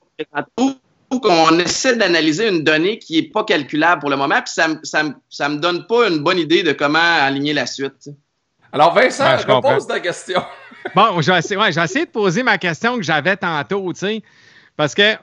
qu'on 1.20 1.58
essaie 1.58 1.96
d'analyser 1.96 2.48
une 2.48 2.64
donnée 2.64 2.98
qui 2.98 3.20
n'est 3.20 3.28
pas 3.28 3.44
calculable 3.44 4.00
pour 4.00 4.10
le 4.10 4.16
moment, 4.16 4.40
puis 4.42 4.52
ça 4.52 4.68
ne 4.68 5.54
me 5.54 5.58
donne 5.58 5.86
pas 5.86 6.08
une 6.08 6.18
bonne 6.18 6.38
idée 6.38 6.62
de 6.62 6.72
comment 6.72 6.98
aligner 6.98 7.52
la 7.52 7.66
suite. 7.66 8.10
Alors, 8.72 8.94
Vincent, 8.94 9.36
je 9.38 9.46
pose 9.46 9.86
ta 9.86 10.00
question. 10.00 10.42
bon, 10.94 11.20
j'ai 11.20 11.32
essayé, 11.32 11.60
ouais, 11.60 11.68
essayé, 11.68 12.06
de 12.06 12.10
poser 12.10 12.42
ma 12.42 12.56
question 12.56 12.96
que 12.96 13.02
j'avais 13.02 13.36
tantôt, 13.36 13.92
tu 13.92 14.00
sais, 14.00 14.22
parce 14.76 14.94
que 14.94 15.16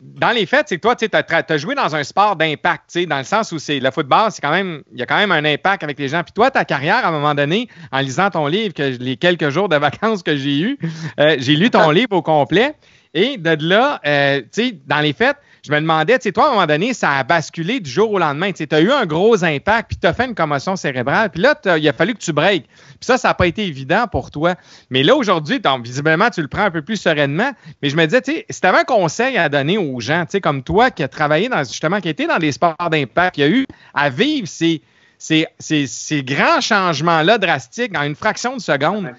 dans 0.00 0.30
les 0.30 0.46
faits, 0.46 0.66
c'est 0.68 0.76
que 0.76 0.82
toi, 0.82 0.96
tu 0.96 1.06
as, 1.12 1.56
joué 1.56 1.74
dans 1.74 1.94
un 1.94 2.04
sport 2.04 2.36
d'impact, 2.36 2.96
dans 3.06 3.18
le 3.18 3.24
sens 3.24 3.52
où 3.52 3.58
c'est 3.58 3.80
le 3.80 3.90
football, 3.90 4.30
c'est 4.30 4.40
quand 4.40 4.50
même, 4.50 4.82
il 4.92 4.98
y 4.98 5.02
a 5.02 5.06
quand 5.06 5.16
même 5.16 5.32
un 5.32 5.44
impact 5.44 5.82
avec 5.82 5.98
les 5.98 6.08
gens. 6.08 6.22
Puis 6.22 6.32
toi, 6.32 6.50
ta 6.50 6.64
carrière, 6.64 7.04
à 7.04 7.08
un 7.08 7.12
moment 7.12 7.34
donné, 7.34 7.68
en 7.92 7.98
lisant 8.00 8.30
ton 8.30 8.46
livre, 8.46 8.74
que 8.74 8.82
les 8.82 9.16
quelques 9.16 9.50
jours 9.50 9.68
de 9.68 9.76
vacances 9.76 10.22
que 10.22 10.36
j'ai 10.36 10.60
eu, 10.60 10.78
euh, 11.20 11.36
j'ai 11.38 11.56
lu 11.56 11.70
ton 11.70 11.90
livre 11.90 12.12
au 12.12 12.22
complet. 12.22 12.74
Et 13.14 13.36
de 13.36 13.56
là, 13.66 14.00
euh, 14.06 14.42
tu 14.52 14.78
dans 14.86 15.00
les 15.00 15.12
faits, 15.12 15.36
je 15.68 15.72
me 15.72 15.80
demandais, 15.80 16.18
tu 16.18 16.24
sais, 16.24 16.32
toi, 16.32 16.44
à 16.44 16.48
un 16.48 16.52
moment 16.52 16.66
donné, 16.66 16.94
ça 16.94 17.12
a 17.12 17.24
basculé 17.24 17.80
du 17.80 17.90
jour 17.90 18.10
au 18.10 18.18
lendemain. 18.18 18.52
Tu 18.52 18.66
as 18.70 18.80
eu 18.80 18.90
un 18.90 19.06
gros 19.06 19.44
impact, 19.44 19.88
puis 19.88 19.98
tu 20.00 20.06
as 20.06 20.14
fait 20.14 20.26
une 20.26 20.34
commotion 20.34 20.76
cérébrale, 20.76 21.30
puis 21.30 21.42
là, 21.42 21.54
il 21.76 21.88
a 21.88 21.92
fallu 21.92 22.14
que 22.14 22.20
tu 22.20 22.32
breaks. 22.32 22.64
Puis 22.64 22.96
ça, 23.02 23.18
ça 23.18 23.28
n'a 23.28 23.34
pas 23.34 23.46
été 23.46 23.66
évident 23.66 24.06
pour 24.10 24.30
toi. 24.30 24.54
Mais 24.90 25.02
là, 25.02 25.14
aujourd'hui, 25.16 25.60
visiblement, 25.82 26.30
tu 26.30 26.42
le 26.42 26.48
prends 26.48 26.64
un 26.64 26.70
peu 26.70 26.82
plus 26.82 26.96
sereinement. 26.96 27.52
Mais 27.82 27.90
je 27.90 27.96
me 27.96 28.04
disais, 28.06 28.22
tu 28.22 28.32
sais, 28.32 28.46
si 28.48 28.60
tu 28.60 28.66
avais 28.66 28.78
un 28.78 28.84
conseil 28.84 29.36
à 29.36 29.48
donner 29.48 29.78
aux 29.78 30.00
gens, 30.00 30.24
comme 30.42 30.62
toi, 30.62 30.90
qui 30.90 31.02
a 31.02 31.08
travaillé 31.08 31.48
dans, 31.48 31.64
justement, 31.64 32.00
qui 32.00 32.08
a 32.08 32.12
été 32.12 32.26
dans 32.26 32.38
des 32.38 32.52
sports 32.52 32.76
d'impact, 32.90 33.34
qui 33.34 33.42
a 33.42 33.48
eu 33.48 33.66
à 33.94 34.10
vivre 34.10 34.48
ces, 34.48 34.82
ces, 35.18 35.46
ces, 35.58 36.22
grands 36.22 36.60
changements-là 36.60 37.38
drastiques 37.38 37.96
en 37.96 38.02
une 38.02 38.14
fraction 38.14 38.56
de 38.56 38.60
seconde 38.60 39.10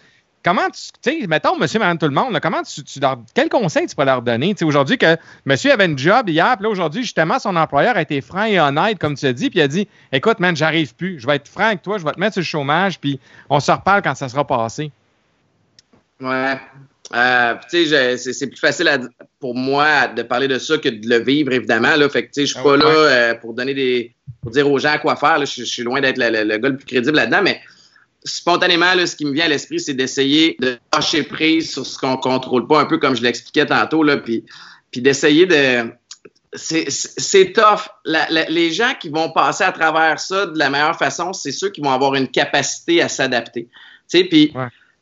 comment 0.44 0.70
tu, 0.70 0.90
sais, 1.02 1.28
mettons, 1.28 1.58
monsieur, 1.58 1.80
madame, 1.80 1.98
tout 1.98 2.08
le 2.08 2.14
monde, 2.14 2.38
comment 2.42 2.64
tu, 2.64 2.84
tu 2.84 3.00
leur, 3.00 3.20
quel 3.34 3.50
conseil 3.50 3.88
tu 3.88 3.96
peux 3.96 4.06
leur 4.06 4.22
donner? 4.22 4.56
aujourd'hui, 4.64 4.98
que 4.98 5.18
monsieur 5.46 5.72
avait 5.72 5.86
une 5.86 5.98
job 5.98 6.30
hier, 6.30 6.56
puis 6.56 6.64
là, 6.64 6.70
aujourd'hui, 6.70 7.04
justement, 7.04 7.40
son 7.40 7.56
employeur 7.56 7.96
a 7.98 8.02
été 8.02 8.22
franc 8.22 8.46
et 8.46 8.60
honnête, 8.60 9.00
comme 9.00 9.16
tu 9.16 9.26
as 9.26 9.34
dit, 9.34 9.50
puis 9.50 9.60
il 9.60 9.64
a 9.64 9.68
dit, 9.68 9.88
écoute, 10.12 10.40
man, 10.40 10.56
j'arrive 10.56 10.96
plus, 10.96 11.20
je 11.20 11.28
vais 11.28 11.36
être 11.36 11.48
franc 11.48 11.66
avec 11.66 11.82
toi, 11.82 11.98
je 11.98 12.06
vais 12.06 12.12
te 12.12 12.20
mettre 12.20 12.34
sur 12.34 12.42
le 12.42 12.46
chômage, 12.46 13.00
puis 13.00 13.20
on 13.50 13.60
se 13.60 13.72
reparle 13.72 14.02
quand 14.02 14.16
ça 14.16 14.30
sera 14.30 14.46
passé. 14.46 14.92
Ouais. 16.22 16.58
Euh, 17.16 17.56
tu 17.70 17.88
sais, 17.88 18.18
c'est 18.18 18.48
plus 18.48 18.60
facile 18.60 19.10
pour 19.40 19.56
moi 19.56 20.08
de 20.08 20.22
parler 20.22 20.48
de 20.48 20.60
ça 20.60 20.78
que 20.78 20.90
de 20.90 21.08
le 21.08 21.24
vivre, 21.24 21.52
évidemment. 21.52 21.96
Là. 21.96 22.08
Fait 22.10 22.24
que, 22.24 22.28
tu 22.28 22.42
sais, 22.42 22.46
je 22.46 22.52
suis 22.52 22.60
ah 22.60 22.64
pas 22.64 22.78
là 22.78 22.86
euh, 22.86 23.34
pour 23.36 23.54
donner 23.54 23.74
des, 23.74 24.14
pour 24.42 24.52
dire 24.52 24.70
aux 24.70 24.78
gens 24.78 24.98
quoi 25.02 25.16
faire. 25.16 25.44
Je, 25.44 25.64
suis 25.64 25.84
loin 25.84 26.02
d'être 26.02 26.18
le, 26.20 26.44
le, 26.44 26.58
gars 26.58 26.70
le 26.70 26.78
plus 26.78 26.86
crédible 26.86 27.16
là-dedans, 27.16 27.42
mais 27.44 27.60
spontanément, 28.24 28.94
là, 28.94 29.06
ce 29.08 29.16
qui 29.16 29.26
me 29.26 29.32
vient 29.32 29.46
à 29.46 29.48
l'esprit, 29.48 29.80
c'est 29.80 29.94
d'essayer 29.94 30.58
de 30.60 30.78
lâcher 30.94 31.24
prise 31.24 31.72
sur 31.72 31.86
ce 31.86 31.98
qu'on 31.98 32.18
contrôle 32.18 32.68
pas, 32.68 32.82
un 32.82 32.86
peu 32.86 32.98
comme 32.98 33.16
je 33.16 33.22
l'expliquais 33.22 33.66
tantôt, 33.66 34.04
là, 34.04 34.18
puis, 34.18 34.46
puis 34.92 35.02
d'essayer 35.02 35.46
de... 35.46 35.92
C'est 36.52 37.54
tough. 37.54 37.90
les 38.06 38.72
gens 38.72 38.94
qui 39.00 39.10
vont 39.10 39.32
passer 39.32 39.64
à 39.64 39.72
travers 39.72 40.20
ça 40.20 40.48
de 40.48 40.58
la 40.58 40.72
meilleure 40.72 40.98
façon, 40.98 41.32
c'est 41.32 41.52
ceux 41.52 41.70
qui 41.70 41.80
vont 41.80 41.92
avoir 41.92 42.16
une 42.16 42.28
capacité 42.28 43.04
à 43.04 43.08
s'adapter. 43.08 43.66
Tu 43.66 44.18
sais, 44.18 44.24
puis 44.24 44.52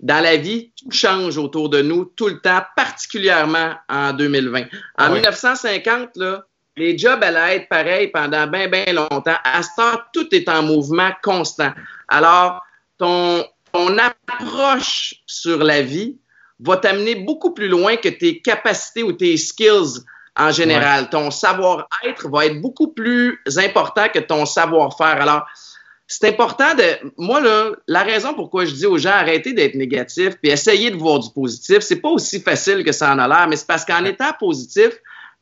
dans 0.02 0.22
la 0.22 0.36
vie, 0.36 0.72
tout 0.78 0.92
change 0.92 1.38
autour 1.38 1.70
de 1.70 1.82
nous 1.82 2.04
tout 2.04 2.28
le 2.28 2.40
temps, 2.40 2.62
particulièrement 2.76 3.76
en 3.88 4.12
2020. 4.12 4.66
En 4.98 5.14
1950, 5.14 6.18
là, 6.18 6.44
les 6.76 6.98
jobs 6.98 7.24
allaient 7.24 7.56
être 7.56 7.70
pareils 7.70 8.10
pendant 8.10 8.46
bien, 8.46 8.68
bien 8.68 8.86
longtemps. 8.94 9.38
À 9.44 9.64
ce 9.64 9.70
temps, 9.76 10.00
tout 10.14 10.28
est 10.36 10.48
en 10.50 10.64
mouvement 10.64 11.12
constant. 11.24 11.72
Alors, 12.10 12.62
ton, 12.98 13.44
approche 13.74 15.16
sur 15.28 15.64
la 15.64 15.82
vie 15.82 16.18
va 16.60 16.78
t'amener 16.78 17.16
beaucoup 17.16 17.54
plus 17.54 17.68
loin 17.68 17.96
que 17.96 18.10
tes 18.10 18.42
capacités 18.42 19.04
ou 19.04 19.12
tes 19.12 19.38
skills 19.38 20.02
en 20.36 20.52
général. 20.52 21.10
Ton 21.10 21.30
savoir-être 21.30 22.30
va 22.30 22.48
être 22.48 22.60
beaucoup 22.60 22.88
plus 22.88 23.40
important 23.58 24.08
que 24.12 24.20
ton 24.20 24.46
savoir-faire. 24.46 25.22
Alors, 25.22 25.46
c'est 26.08 26.28
important 26.28 26.74
de. 26.74 27.12
Moi, 27.18 27.42
là, 27.42 27.72
la 27.88 28.02
raison 28.04 28.34
pourquoi 28.34 28.66
je 28.66 28.74
dis 28.74 28.86
aux 28.86 28.98
gens 28.98 29.12
arrêtez 29.12 29.54
d'être 29.54 29.76
négatif 29.76 30.36
puis 30.42 30.52
essayez 30.52 30.90
de 30.90 30.96
voir 30.96 31.20
du 31.20 31.30
positif, 31.32 31.80
c'est 31.80 32.02
pas 32.02 32.10
aussi 32.10 32.40
facile 32.40 32.84
que 32.84 32.92
ça 32.92 33.14
en 33.14 33.20
a 33.20 33.28
l'air, 33.28 33.48
mais 33.48 33.58
c'est 33.58 33.68
parce 33.68 33.86
qu'en 33.86 34.06
étant 34.06 34.32
positif, 34.40 34.92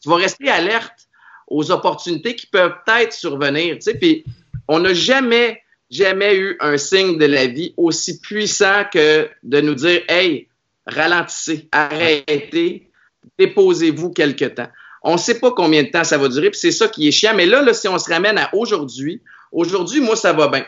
tu 0.02 0.10
vas 0.10 0.16
rester 0.16 0.50
alerte 0.50 1.08
aux 1.48 1.72
opportunités 1.72 2.36
qui 2.36 2.48
peuvent 2.48 2.74
peut-être 2.86 3.14
survenir. 3.14 3.76
Tu 3.76 3.82
sais, 3.82 3.94
puis 3.94 4.26
on 4.68 4.80
n'a 4.80 4.94
jamais 4.94 5.62
jamais 5.96 6.36
eu 6.36 6.58
un 6.60 6.78
signe 6.78 7.18
de 7.18 7.26
la 7.26 7.48
vie 7.48 7.74
aussi 7.78 8.20
puissant 8.20 8.84
que 8.92 9.30
de 9.44 9.62
nous 9.62 9.76
dire 9.76 10.02
Hey, 10.08 10.48
ralentissez, 10.86 11.68
arrêtez, 11.72 12.90
déposez-vous 13.38 14.12
quelque 14.12 14.46
temps. 14.46 14.68
On 15.04 15.14
ne 15.14 15.20
sait 15.20 15.40
pas 15.40 15.52
combien 15.52 15.84
de 15.84 15.90
temps 15.90 16.04
ça 16.04 16.18
va 16.18 16.28
durer, 16.28 16.50
puis 16.50 16.60
c'est 16.60 16.72
ça 16.72 16.88
qui 16.88 17.08
est 17.08 17.12
chiant. 17.12 17.34
Mais 17.36 17.46
là, 17.46 17.74
si 17.74 17.88
on 17.88 17.98
se 17.98 18.10
ramène 18.12 18.38
à 18.38 18.50
aujourd'hui, 18.54 19.22
aujourd'hui, 19.52 20.02
moi, 20.02 20.16
ça 20.16 20.34
va 20.34 20.48
bien. 20.48 20.66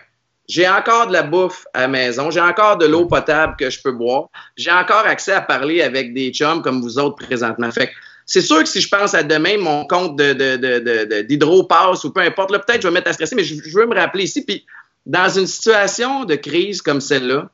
J'ai 0.47 0.67
encore 0.67 1.07
de 1.07 1.13
la 1.13 1.23
bouffe 1.23 1.65
à 1.73 1.81
la 1.81 1.87
maison, 1.87 2.31
j'ai 2.31 2.39
encore 2.39 2.77
de 2.77 2.85
l'eau 2.85 3.05
potable 3.05 3.55
que 3.59 3.69
je 3.69 3.81
peux 3.81 3.91
boire, 3.91 4.29
j'ai 4.55 4.71
encore 4.71 5.05
accès 5.05 5.33
à 5.33 5.41
parler 5.41 5.81
avec 5.81 6.13
des 6.13 6.31
chums 6.31 6.61
comme 6.61 6.81
vous 6.81 6.99
autres 6.99 7.17
présentement. 7.25 7.69
Fait 7.71 7.91
c'est 8.25 8.41
sûr 8.41 8.61
que 8.61 8.69
si 8.69 8.81
je 8.81 8.89
pense 8.89 9.13
à 9.13 9.23
demain, 9.23 9.57
mon 9.57 9.85
compte 9.85 10.17
de, 10.17 11.63
passe 11.63 12.03
ou 12.03 12.11
peu 12.11 12.21
importe, 12.21 12.51
peut-être 12.51 12.81
je 12.81 12.87
vais 12.87 12.91
me 12.91 12.95
mettre 12.95 13.09
à 13.09 13.13
stresser, 13.13 13.35
mais 13.35 13.43
je, 13.43 13.55
je 13.61 13.77
veux 13.77 13.87
me 13.87 13.95
rappeler 13.95 14.25
ici. 14.25 14.45
Puis 14.45 14.65
dans 15.07 15.29
une 15.29 15.47
situation 15.47 16.25
de 16.25 16.35
crise 16.35 16.81
comme 16.81 17.01
celle-là, 17.01 17.49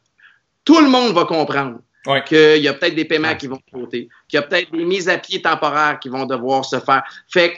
tout 0.66 0.80
le 0.80 0.90
monde 0.90 1.14
va 1.14 1.26
comprendre 1.26 1.80
qu'il 2.26 2.62
y 2.62 2.68
a 2.68 2.74
peut-être 2.74 2.96
des 2.96 3.06
paiements 3.06 3.36
qui 3.36 3.48
vont 3.48 3.60
sauter, 3.72 4.10
qu'il 4.28 4.38
y 4.40 4.44
a 4.44 4.46
peut-être 4.46 4.72
des 4.72 4.84
mises 4.84 5.08
à 5.08 5.18
pied 5.18 5.42
temporaires 5.42 6.00
qui 6.02 6.10
vont 6.10 6.26
devoir 6.26 6.66
se 6.66 6.80
faire. 6.80 7.04
Fait 7.32 7.54
que 7.54 7.58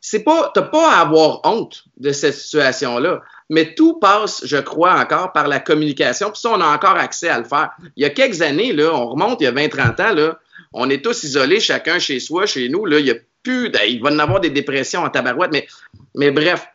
c'est 0.00 0.24
pas, 0.24 0.50
t'as 0.54 0.62
pas 0.62 0.92
à 0.92 1.00
avoir 1.00 1.40
honte 1.44 1.84
de 1.98 2.10
cette 2.12 2.34
situation-là. 2.34 3.22
Mais 3.50 3.74
tout 3.74 3.98
passe, 3.98 4.42
je 4.44 4.56
crois, 4.56 4.98
encore 4.98 5.32
par 5.32 5.46
la 5.46 5.60
communication. 5.60 6.30
Puis 6.30 6.40
ça, 6.40 6.50
on 6.50 6.60
a 6.60 6.66
encore 6.66 6.96
accès 6.96 7.28
à 7.28 7.38
le 7.38 7.44
faire. 7.44 7.70
Il 7.96 8.02
y 8.02 8.06
a 8.06 8.10
quelques 8.10 8.42
années, 8.42 8.72
là, 8.72 8.92
on 8.92 9.10
remonte 9.10 9.40
il 9.40 9.44
y 9.44 9.46
a 9.46 9.52
20-30 9.52 10.02
ans, 10.02 10.14
là, 10.14 10.38
on 10.72 10.90
est 10.90 11.04
tous 11.04 11.24
isolés, 11.24 11.60
chacun 11.60 11.98
chez 11.98 12.20
soi, 12.20 12.46
chez 12.46 12.68
nous. 12.68 12.84
Là, 12.86 12.98
il 12.98 13.06
y 13.06 13.10
a 13.10 13.14
plus, 13.42 13.70
ben, 13.70 13.82
il 13.86 14.02
va 14.02 14.10
y 14.10 14.20
avoir 14.20 14.40
des 14.40 14.50
dépressions 14.50 15.02
en 15.02 15.10
tabarouette, 15.10 15.52
mais, 15.52 15.66
mais 16.14 16.30
bref, 16.30 16.66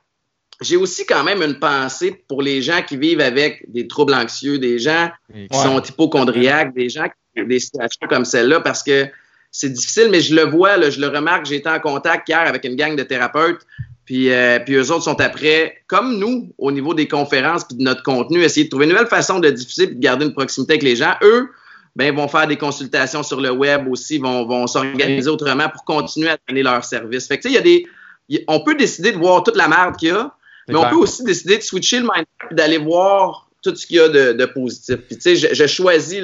j'ai 0.62 0.76
aussi 0.76 1.06
quand 1.06 1.24
même 1.24 1.42
une 1.42 1.60
pensée 1.60 2.24
pour 2.28 2.42
les 2.42 2.62
gens 2.62 2.82
qui 2.82 2.98
vivent 2.98 3.22
avec 3.22 3.64
des 3.72 3.88
troubles 3.88 4.14
anxieux, 4.14 4.60
des 4.60 4.80
gens 4.80 5.10
qui 5.34 5.58
sont 5.58 5.82
hypochondriaques, 5.82 6.74
des 6.74 6.90
gens 6.90 7.06
qui 7.06 7.42
ont 7.42 7.48
des 7.48 7.60
situations 7.60 8.08
comme 8.10 8.26
celle-là, 8.26 8.60
parce 8.60 8.84
que 8.84 9.08
c'est 9.52 9.70
difficile, 9.70 10.10
mais 10.12 10.22
je 10.22 10.36
le 10.36 10.44
vois, 10.44 10.78
là, 10.78 10.90
je 10.90 11.00
le 11.00 11.08
remarque. 11.08 11.46
J'ai 11.46 11.56
été 11.56 11.70
en 11.70 11.80
contact 11.80 12.30
hier 12.30 12.42
avec 12.42 12.66
une 12.66 12.76
gang 12.76 12.96
de 12.96 13.04
thérapeutes, 13.04 13.66
puis, 14.06 14.32
euh, 14.32 14.60
puis 14.60 14.76
eux 14.76 14.92
autres 14.92 15.04
sont 15.04 15.20
après, 15.22 15.84
comme 15.88 16.18
nous, 16.18 16.52
au 16.58 16.72
niveau 16.72 16.94
des 16.94 17.08
conférences 17.08 17.64
puis 17.64 17.78
de 17.78 17.84
notre 17.84 18.04
contenu, 18.04 18.42
essayer 18.42 18.66
de 18.66 18.70
trouver 18.70 18.86
une 18.86 18.92
nouvelle 18.92 19.08
façon 19.08 19.40
de 19.40 19.50
diffuser 19.50 19.88
puis 19.88 19.96
de 19.96 20.02
garder 20.02 20.26
une 20.26 20.34
proximité 20.34 20.74
avec 20.74 20.84
les 20.84 20.96
gens. 20.96 21.14
Eux, 21.22 21.50
ben, 21.96 22.16
vont 22.16 22.28
faire 22.28 22.48
des 22.48 22.58
consultations 22.58 23.24
sur 23.24 23.40
le 23.40 23.52
web 23.52 23.88
aussi, 23.88 24.18
vont, 24.18 24.46
vont 24.46 24.68
s'organiser 24.68 25.30
autrement 25.30 25.70
pour 25.70 25.84
continuer 25.84 26.30
à 26.30 26.38
donner 26.48 26.64
leur 26.64 26.84
service. 26.84 27.28
Fait 27.28 27.38
que, 27.38 27.44
tu 27.44 27.50
sais, 27.50 27.54
il 27.54 27.56
y 27.56 27.60
a 27.60 27.62
des, 27.62 28.44
on 28.48 28.62
peut 28.62 28.76
décider 28.76 29.12
de 29.12 29.18
voir 29.18 29.44
toute 29.44 29.56
la 29.56 29.68
merde 29.68 29.96
qu'il 29.98 30.10
y 30.10 30.12
a, 30.12 30.34
mais 30.70 30.76
on 30.76 30.90
peut 30.90 30.96
aussi 30.96 31.24
décider 31.24 31.58
de 31.58 31.64
switcher 31.64 32.00
le 32.00 32.04
mindset 32.04 32.26
et 32.52 32.56
d'aller 32.56 32.78
voir 32.78 33.50
tout 33.62 33.76
ce 33.76 33.86
qu'il 33.86 33.98
y 33.98 34.00
a 34.00 34.08
de, 34.08 34.46
positif. 34.46 34.98
Puis, 35.08 35.18
tu 35.18 35.36
sais, 35.36 35.54
je, 35.54 35.68
choisis 35.68 36.24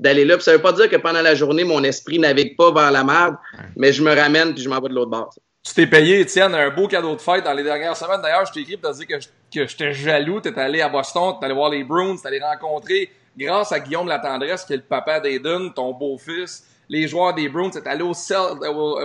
d'aller 0.00 0.24
là. 0.24 0.36
Puis 0.36 0.44
ça 0.44 0.52
veut 0.52 0.62
pas 0.62 0.72
dire 0.72 0.88
que 0.88 0.96
pendant 0.96 1.22
la 1.22 1.34
journée, 1.34 1.64
mon 1.64 1.82
esprit 1.84 2.18
navigue 2.18 2.56
pas 2.56 2.72
vers 2.72 2.90
la 2.90 3.04
merde, 3.04 3.36
mais 3.76 3.92
je 3.92 4.02
me 4.02 4.14
ramène 4.14 4.54
puis 4.54 4.62
je 4.62 4.68
m'en 4.68 4.80
vais 4.80 4.88
de 4.88 4.94
l'autre 4.94 5.10
bord. 5.10 5.34
Tu 5.64 5.74
t'es 5.74 5.86
payé, 5.86 6.20
Étienne, 6.20 6.54
un 6.54 6.70
beau 6.70 6.88
cadeau 6.88 7.14
de 7.14 7.20
fête 7.20 7.44
dans 7.44 7.52
les 7.52 7.62
dernières 7.62 7.96
semaines. 7.96 8.20
D'ailleurs, 8.20 8.44
je 8.46 8.52
t'ai 8.52 8.60
écrit 8.60 8.76
pour 8.76 8.90
te 8.90 8.96
dire 8.96 9.06
que, 9.06 9.14
que 9.14 9.66
j'étais 9.66 9.92
jaloux. 9.92 10.40
T'es 10.40 10.58
allé 10.58 10.80
à 10.80 10.88
Boston, 10.88 11.34
t'es 11.38 11.44
allé 11.44 11.54
voir 11.54 11.70
les 11.70 11.84
Bruins, 11.84 12.16
t'es 12.20 12.26
allé 12.26 12.40
rencontrer, 12.40 13.10
grâce 13.38 13.70
à 13.70 13.78
Guillaume 13.78 14.08
Latendresse, 14.08 14.64
qui 14.64 14.72
est 14.72 14.78
le 14.78 14.82
papa 14.82 15.20
d'Aiden, 15.20 15.72
ton 15.72 15.92
beau-fils, 15.92 16.64
les 16.88 17.08
joueurs 17.08 17.34
des 17.34 17.48
Bruins. 17.48 17.70
T'es 17.70 17.86
allé 17.86 18.02
au 18.02 18.12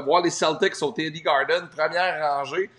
voir 0.04 0.22
les 0.24 0.30
Celtics 0.30 0.82
au 0.82 0.92
Teddy 0.92 1.22
Garden, 1.22 1.68
première 1.76 2.22
rangée. 2.22 2.70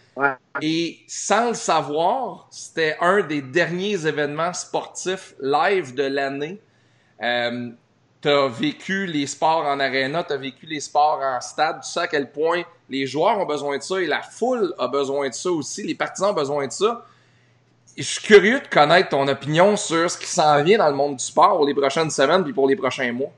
Et 0.61 0.99
sans 1.07 1.49
le 1.49 1.55
savoir, 1.55 2.49
c'était 2.51 2.97
un 3.01 3.23
des 3.23 3.41
derniers 3.41 4.07
événements 4.07 4.53
sportifs 4.53 5.35
live 5.41 5.95
de 5.95 6.03
l'année. 6.03 6.61
Euh, 7.23 7.71
tu 8.21 8.29
as 8.29 8.49
vécu 8.49 9.07
les 9.07 9.27
sports 9.27 9.65
en 9.65 9.79
aréna, 9.79 10.25
tu 10.25 10.33
as 10.33 10.37
vécu 10.37 10.67
les 10.67 10.81
sports 10.81 11.21
en 11.23 11.41
stade, 11.41 11.81
tu 11.83 11.91
sais 11.91 12.01
à 12.01 12.09
quel 12.09 12.33
point 12.33 12.63
les 12.89 13.07
joueurs 13.07 13.39
ont 13.39 13.47
besoin 13.47 13.79
de 13.79 13.83
ça 13.83 14.01
et 14.01 14.07
la 14.07 14.23
foule 14.23 14.75
a 14.79 14.89
besoin 14.89 15.29
de 15.29 15.35
ça 15.35 15.51
aussi, 15.51 15.85
les 15.85 15.95
partisans 15.95 16.31
ont 16.31 16.35
besoin 16.35 16.67
de 16.67 16.73
ça. 16.73 17.07
je 17.97 18.03
suis 18.03 18.23
curieux 18.23 18.61
de 18.61 18.67
connaître 18.67 19.11
ton 19.11 19.27
opinion 19.29 19.77
sur 19.77 20.11
ce 20.11 20.19
qui 20.19 20.27
s'en 20.27 20.63
vient 20.65 20.79
dans 20.79 20.89
le 20.89 20.97
monde 20.97 21.17
du 21.17 21.25
sport 21.25 21.57
pour 21.57 21.67
les 21.67 21.75
prochaines 21.75 22.11
semaines 22.11 22.43
puis 22.43 22.53
pour 22.53 22.69
les 22.69 22.77
prochains 22.77 23.13
mois. 23.13 23.31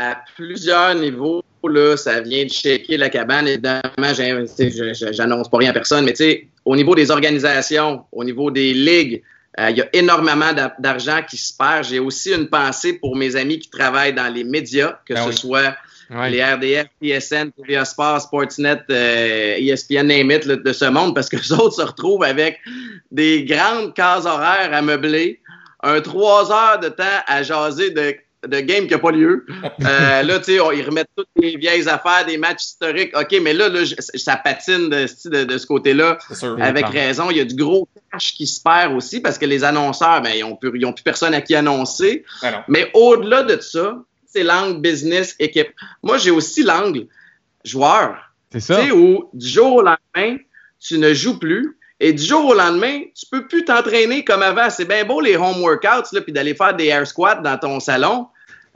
À 0.00 0.22
plusieurs 0.36 0.94
niveaux, 0.94 1.42
là, 1.64 1.96
ça 1.96 2.20
vient 2.20 2.44
de 2.44 2.50
shaker 2.50 2.98
la 2.98 3.08
cabane. 3.10 3.48
Évidemment, 3.48 3.82
j'annonce 5.10 5.48
pas 5.50 5.58
rien 5.58 5.70
à 5.70 5.72
personne, 5.72 6.04
mais 6.04 6.12
tu 6.12 6.18
sais, 6.24 6.46
au 6.64 6.76
niveau 6.76 6.94
des 6.94 7.10
organisations, 7.10 8.04
au 8.12 8.22
niveau 8.24 8.50
des 8.50 8.72
ligues, 8.74 9.22
Euh, 9.58 9.70
il 9.70 9.76
y 9.78 9.80
a 9.80 9.88
énormément 9.92 10.52
d'a- 10.52 10.76
d'argent 10.78 11.20
qui 11.28 11.36
se 11.36 11.52
perd. 11.56 11.82
J'ai 11.82 11.98
aussi 11.98 12.32
une 12.32 12.46
pensée 12.48 12.92
pour 12.92 13.16
mes 13.16 13.34
amis 13.34 13.58
qui 13.58 13.68
travaillent 13.68 14.12
dans 14.14 14.32
les 14.32 14.44
médias, 14.44 15.00
que 15.04 15.14
Ben 15.14 15.24
ce 15.24 15.28
oui. 15.30 15.36
soit 15.36 15.74
les 16.30 16.44
RDF, 16.44 16.86
TSN, 17.02 17.50
TVA 17.50 17.84
Sport, 17.84 18.20
Sportsnet, 18.20 18.82
euh, 18.88 19.56
ESPN, 19.58 20.06
name 20.06 20.30
it, 20.30 20.44
là, 20.44 20.54
de 20.54 20.72
ce 20.72 20.84
monde, 20.84 21.12
parce 21.12 21.28
que 21.28 21.36
les 21.42 21.50
autres 21.52 21.74
se 21.74 21.82
retrouvent 21.82 22.22
avec 22.22 22.60
des 23.10 23.42
grandes 23.42 23.94
cases 23.94 24.26
horaires 24.26 24.70
à 24.72 24.80
meubler, 24.80 25.40
un 25.82 26.00
trois 26.02 26.52
heures 26.52 26.78
de 26.78 26.88
temps 26.90 27.18
à 27.26 27.42
jaser 27.42 27.90
de, 27.90 28.14
de 28.46 28.60
game 28.60 28.86
qui 28.86 28.92
n'a 28.92 28.98
pas 28.98 29.10
lieu. 29.10 29.46
Euh, 29.84 30.22
là, 30.22 30.38
tu 30.38 30.44
sais, 30.44 30.58
ils 30.74 30.82
remettent 30.82 31.10
toutes 31.16 31.28
les 31.36 31.56
vieilles 31.56 31.88
affaires, 31.88 32.26
des 32.26 32.36
matchs 32.36 32.64
historiques. 32.64 33.16
OK, 33.16 33.36
mais 33.42 33.52
là, 33.54 33.68
là 33.68 33.80
ça 33.98 34.36
patine 34.36 34.88
de, 34.90 35.06
de, 35.28 35.44
de 35.44 35.58
ce 35.58 35.66
côté-là. 35.66 36.18
Avec 36.60 36.86
raison, 36.86 37.30
il 37.30 37.36
y 37.36 37.40
a 37.40 37.44
du 37.44 37.54
gros 37.54 37.88
cash 38.10 38.34
qui 38.34 38.46
se 38.46 38.60
perd 38.60 38.94
aussi 38.94 39.20
parce 39.20 39.38
que 39.38 39.46
les 39.46 39.64
annonceurs, 39.64 40.20
ben, 40.20 40.32
ils 40.34 40.40
n'ont 40.40 40.56
plus, 40.56 40.70
plus 40.70 41.02
personne 41.04 41.32
à 41.32 41.40
qui 41.40 41.54
annoncer. 41.54 42.24
Non. 42.42 42.50
Mais 42.68 42.90
au-delà 42.94 43.44
de 43.44 43.60
ça, 43.60 44.02
c'est 44.26 44.42
l'angle 44.42 44.80
business 44.80 45.34
équipe. 45.38 45.68
Moi, 46.02 46.18
j'ai 46.18 46.30
aussi 46.30 46.62
l'angle 46.62 47.06
joueur. 47.64 48.32
C'est 48.52 48.58
Tu 48.60 48.66
ça. 48.66 48.82
sais, 48.82 48.90
où 48.90 49.30
du 49.32 49.48
jour 49.48 49.76
au 49.76 49.82
lendemain, 49.82 50.38
tu 50.80 50.98
ne 50.98 51.14
joues 51.14 51.38
plus. 51.38 51.77
Et 52.00 52.12
du 52.12 52.22
jour 52.24 52.46
au 52.46 52.54
lendemain, 52.54 53.02
tu 53.14 53.26
peux 53.30 53.46
plus 53.48 53.64
t'entraîner 53.64 54.24
comme 54.24 54.42
avant. 54.42 54.70
C'est 54.70 54.84
bien 54.84 55.04
beau 55.04 55.20
les 55.20 55.36
home 55.36 55.60
workouts, 55.62 56.20
puis 56.22 56.32
d'aller 56.32 56.54
faire 56.54 56.74
des 56.74 56.86
air 56.86 57.06
squats 57.06 57.36
dans 57.36 57.58
ton 57.58 57.80
salon. 57.80 58.26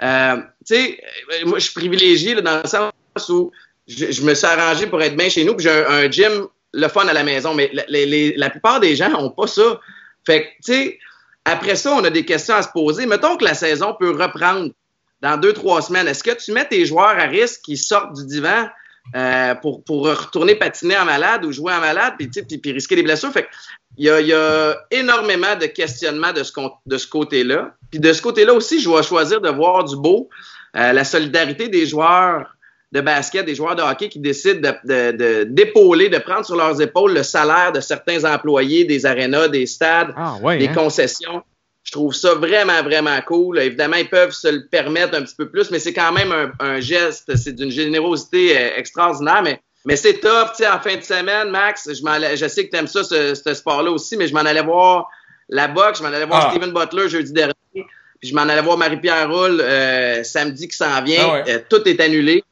Euh, 0.02 0.36
tu 0.66 0.74
sais, 0.74 1.00
euh, 1.32 1.46
moi, 1.46 1.58
je 1.58 1.64
suis 1.64 1.74
privilégié 1.74 2.34
là, 2.34 2.40
dans 2.40 2.60
le 2.62 2.68
sens 2.68 3.28
où 3.28 3.52
je, 3.86 4.22
me 4.22 4.34
suis 4.34 4.46
arrangé 4.46 4.86
pour 4.86 5.00
être 5.02 5.16
bien 5.16 5.28
chez 5.28 5.44
nous, 5.44 5.54
puis 5.54 5.64
j'ai 5.64 5.70
un, 5.70 5.88
un 5.88 6.10
gym, 6.10 6.46
le 6.72 6.88
fun 6.88 7.06
à 7.06 7.12
la 7.12 7.22
maison. 7.22 7.54
Mais 7.54 7.70
la, 7.72 7.84
les- 7.88 8.06
les- 8.06 8.34
la 8.36 8.50
plupart 8.50 8.80
des 8.80 8.96
gens 8.96 9.10
n'ont 9.10 9.30
pas 9.30 9.46
ça. 9.46 9.80
Fait 10.26 10.42
que, 10.44 10.48
tu 10.64 10.72
sais, 10.72 10.98
après 11.44 11.76
ça, 11.76 11.92
on 11.92 12.02
a 12.04 12.10
des 12.10 12.24
questions 12.24 12.54
à 12.54 12.62
se 12.62 12.68
poser. 12.68 13.06
Mettons 13.06 13.36
que 13.36 13.44
la 13.44 13.54
saison 13.54 13.94
peut 13.98 14.10
reprendre 14.10 14.70
dans 15.20 15.36
deux, 15.36 15.52
trois 15.52 15.82
semaines. 15.82 16.08
Est-ce 16.08 16.24
que 16.24 16.32
tu 16.32 16.52
mets 16.52 16.66
tes 16.66 16.84
joueurs 16.86 17.06
à 17.18 17.24
risque 17.26 17.60
qui 17.62 17.76
sortent 17.76 18.14
du 18.14 18.26
divan 18.26 18.68
euh, 19.14 19.54
pour, 19.56 19.82
pour 19.84 20.06
retourner 20.08 20.54
patiner 20.54 20.96
en 20.96 21.04
malade 21.04 21.44
ou 21.44 21.52
jouer 21.52 21.72
en 21.72 21.80
malade 21.80 22.14
puis, 22.18 22.28
tu 22.30 22.40
sais, 22.40 22.46
puis, 22.46 22.58
puis 22.58 22.72
risquer 22.72 22.96
des 22.96 23.02
blessures? 23.02 23.32
Fait 23.32 23.48
il 23.98 24.06
y 24.06 24.10
a, 24.10 24.20
il 24.20 24.28
y 24.28 24.32
a 24.32 24.74
énormément 24.90 25.54
de 25.60 25.66
questionnements 25.66 26.32
de 26.32 26.42
ce, 26.42 26.52
de 26.86 26.96
ce 26.96 27.06
côté-là. 27.06 27.74
Puis 27.90 28.00
de 28.00 28.12
ce 28.12 28.22
côté-là 28.22 28.54
aussi, 28.54 28.80
je 28.80 28.88
vais 28.88 29.02
choisir 29.02 29.40
de 29.40 29.50
voir 29.50 29.84
du 29.84 29.96
beau. 29.96 30.30
Euh, 30.76 30.92
la 30.92 31.04
solidarité 31.04 31.68
des 31.68 31.84
joueurs 31.84 32.54
de 32.92 33.00
basket, 33.02 33.44
des 33.44 33.54
joueurs 33.54 33.76
de 33.76 33.82
hockey 33.82 34.08
qui 34.08 34.18
décident 34.18 34.60
de- 34.84 35.12
de- 35.12 35.16
de- 35.16 35.44
d'épauler, 35.44 36.08
de, 36.08 36.18
prendre 36.18 36.44
sur 36.46 36.56
leurs 36.56 36.80
épaules 36.80 37.12
le 37.14 37.22
salaire 37.22 37.72
de 37.72 37.80
certains 37.80 38.24
employés 38.24 38.84
des 38.84 39.04
arénas, 39.04 39.48
des 39.48 39.66
stades, 39.66 40.12
Ah, 40.16 40.36
ouais. 40.42 40.56
des 40.58 40.68
hein? 40.68 40.74
concessions. 40.74 41.42
Je 41.84 41.92
trouve 41.92 42.14
ça 42.14 42.34
vraiment, 42.34 42.82
vraiment 42.82 43.20
cool. 43.26 43.58
Évidemment, 43.58 43.96
ils 43.96 44.08
peuvent 44.08 44.30
se 44.32 44.48
le 44.48 44.66
permettre 44.70 45.16
un 45.16 45.22
petit 45.22 45.34
peu 45.34 45.48
plus, 45.50 45.70
mais 45.70 45.78
c'est 45.80 45.92
quand 45.92 46.12
même 46.12 46.30
un, 46.32 46.52
un 46.60 46.80
geste. 46.80 47.34
C'est 47.36 47.52
d'une 47.54 47.70
générosité 47.72 48.56
euh, 48.56 48.70
extraordinaire, 48.76 49.42
mais, 49.42 49.60
mais 49.84 49.96
c'est 49.96 50.14
top. 50.20 50.50
Tu 50.56 50.62
sais, 50.62 50.68
en 50.68 50.78
fin 50.80 50.96
de 50.96 51.02
semaine, 51.02 51.50
Max, 51.50 51.88
je, 51.92 52.06
allais- 52.08 52.36
je 52.36 52.46
sais 52.46 52.66
que 52.66 52.70
tu 52.70 52.76
aimes 52.76 52.86
ça, 52.86 53.02
ce, 53.02 53.34
ce 53.34 53.52
sport-là 53.54 53.90
aussi, 53.90 54.16
mais 54.16 54.28
je 54.28 54.32
m'en 54.34 54.40
allais 54.40 54.62
voir 54.62 55.08
la 55.48 55.66
boxe, 55.68 55.98
je 55.98 56.04
m'en 56.04 56.08
allais 56.10 56.24
voir 56.24 56.46
Ah. 56.46 56.50
Steven 56.52 56.72
Butler 56.72 57.08
jeudi 57.08 57.32
dernier, 57.32 57.52
puis 57.74 57.84
je 58.30 58.34
m'en 58.34 58.42
allais 58.42 58.62
voir 58.62 58.78
Marie-Pierre 58.78 59.28
Roule 59.28 59.60
euh, 59.60 60.22
samedi 60.22 60.68
qui 60.68 60.76
s'en 60.76 61.02
vient. 61.02 61.20
Ah 61.20 61.32
ouais. 61.34 61.44
Euh, 61.48 61.58
tout 61.68 61.86
est 61.88 62.00
annulé. 62.00 62.44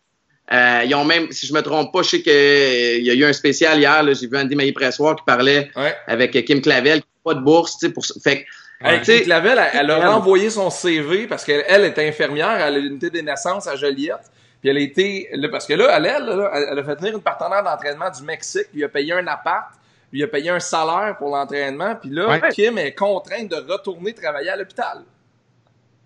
Euh, 0.53 0.83
ils 0.85 0.95
ont 0.97 1.05
même, 1.05 1.31
si 1.31 1.47
je 1.47 1.55
me 1.55 1.61
trompe 1.63 1.93
pas, 1.93 2.03
je 2.03 2.09
sais 2.09 2.23
qu'il 2.23 3.05
y 3.07 3.11
a 3.11 3.15
eu 3.15 3.25
un 3.25 3.33
spécial 3.33 3.79
hier. 3.79 4.05
J'ai 4.13 4.27
vu 4.27 4.37
Andy 4.37 4.57
Maillé-Pressoir 4.57 5.15
qui 5.15 5.23
parlait 5.25 5.71
Ouais. 5.77 5.97
avec 6.09 6.33
Kim 6.45 6.61
Clavel, 6.61 7.01
qui 7.03 7.07
n'a 7.07 7.33
pas 7.33 7.35
de 7.39 7.45
bourse. 7.45 7.79
tu 7.79 7.87
sais, 7.87 7.93
Pour, 7.93 8.05
fait 8.25 8.43
que 8.43 8.49
Hey, 8.83 8.99
Tu 9.01 9.05
sais, 9.07 9.25
elle, 9.29 9.61
elle 9.75 9.91
a 9.91 10.11
renvoyé 10.11 10.49
son 10.49 10.71
CV 10.71 11.27
parce 11.27 11.45
qu'elle 11.45 11.65
elle 11.69 11.85
est 11.85 11.99
infirmière 11.99 12.49
à 12.49 12.71
l'unité 12.71 13.11
des 13.11 13.23
naissances 13.23 13.67
à 13.67 13.77
Joliette. 13.77 14.31
Puis 14.61 14.69
elle 14.71 14.77
a 14.77 14.81
été, 14.81 15.29
là, 15.33 15.49
parce 15.49 15.67
que 15.67 15.73
là, 15.75 15.97
elle, 15.97 16.07
elle, 16.07 16.79
a 16.79 16.85
fait 16.85 16.95
venir 16.97 17.15
une 17.15 17.23
partenaire 17.23 17.63
d'entraînement 17.63 18.11
du 18.11 18.23
Mexique, 18.23 18.67
lui 18.75 18.85
a 18.85 18.89
payé 18.89 19.13
un 19.15 19.27
appart, 19.27 19.71
lui 20.13 20.23
a 20.23 20.27
payé 20.29 20.51
un 20.51 20.61
salaire 20.61 21.17
pour 21.19 21.31
l'entraînement, 21.35 21.95
puis 21.97 22.11
là, 22.11 22.29
Ouais. 22.29 22.41
Kim 22.51 22.77
est 22.77 22.95
contrainte 22.95 23.49
de 23.49 23.57
retourner 23.57 24.13
travailler 24.13 24.51
à 24.51 24.57
l'hôpital. 24.57 24.99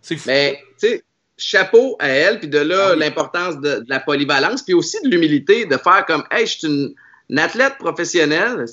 C'est 0.01 0.17
fou. 0.17 0.29
Mais, 0.29 0.61
tu 0.81 0.89
sais, 0.89 1.03
chapeau 1.37 1.97
à 1.99 2.09
elle, 2.09 2.39
puis 2.39 2.47
de 2.49 2.59
là, 2.59 2.89
Ah 2.91 2.93
oui. 2.93 2.99
l'importance 3.01 3.57
de, 3.61 3.81
de 3.81 3.87
la 3.89 3.99
polyvalence, 3.99 4.63
puis 4.63 4.75
aussi 4.75 5.01
de 5.03 5.09
l'humilité, 5.09 5.67
de 5.67 5.77
faire 5.77 6.05
comme, 6.07 6.23
hey, 6.31 6.47
je 6.47 6.59
suis 6.59 6.69
une, 6.69 6.95
une 7.31 7.39
athlète 7.41 7.77
professionnelle, 7.79 8.67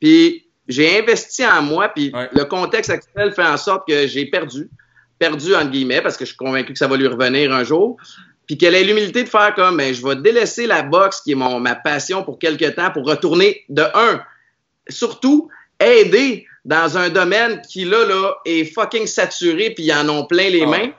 puis 0.00 0.44
j'ai 0.68 0.98
investi 0.98 1.44
en 1.46 1.62
moi, 1.62 1.88
puis 1.88 2.10
Ouais. 2.14 2.28
le 2.32 2.44
contexte 2.44 2.90
actuel 2.90 3.32
fait 3.32 3.42
en 3.44 3.56
sorte 3.56 3.86
que 3.88 4.06
j'ai 4.06 4.26
perdu, 4.26 4.68
perdu 5.18 5.54
entre 5.54 5.70
guillemets, 5.70 6.00
parce 6.00 6.16
que 6.16 6.24
je 6.24 6.30
suis 6.30 6.36
convaincu 6.36 6.72
que 6.72 6.78
ça 6.78 6.86
va 6.88 6.96
lui 6.96 7.06
revenir 7.06 7.52
un 7.52 7.64
jour, 7.64 7.96
puis 8.46 8.58
qu'elle 8.58 8.74
ait 8.74 8.84
l'humilité 8.84 9.22
de 9.24 9.28
faire 9.28 9.54
comme, 9.54 9.76
ben, 9.76 9.94
je 9.94 10.04
vais 10.06 10.16
délaisser 10.16 10.66
la 10.66 10.82
boxe, 10.82 11.20
qui 11.20 11.32
est 11.32 11.36
mon, 11.36 11.60
ma 11.60 11.74
passion 11.74 12.22
pour 12.24 12.38
quelque 12.38 12.66
temps, 12.70 12.90
pour 12.90 13.06
retourner 13.06 13.64
de 13.68 13.82
un, 13.94 14.20
surtout 14.88 15.48
aider 15.80 16.46
dans 16.64 16.96
un 16.96 17.08
domaine 17.08 17.60
qui 17.68 17.84
là, 17.84 18.04
là 18.06 18.34
est 18.44 18.64
fucking 18.64 19.06
saturé 19.06 19.70
puis 19.70 19.84
ils 19.84 19.92
en 19.92 20.08
ont 20.08 20.26
plein 20.26 20.48
les 20.48 20.62
Ah. 20.62 20.66
mains. 20.66 20.90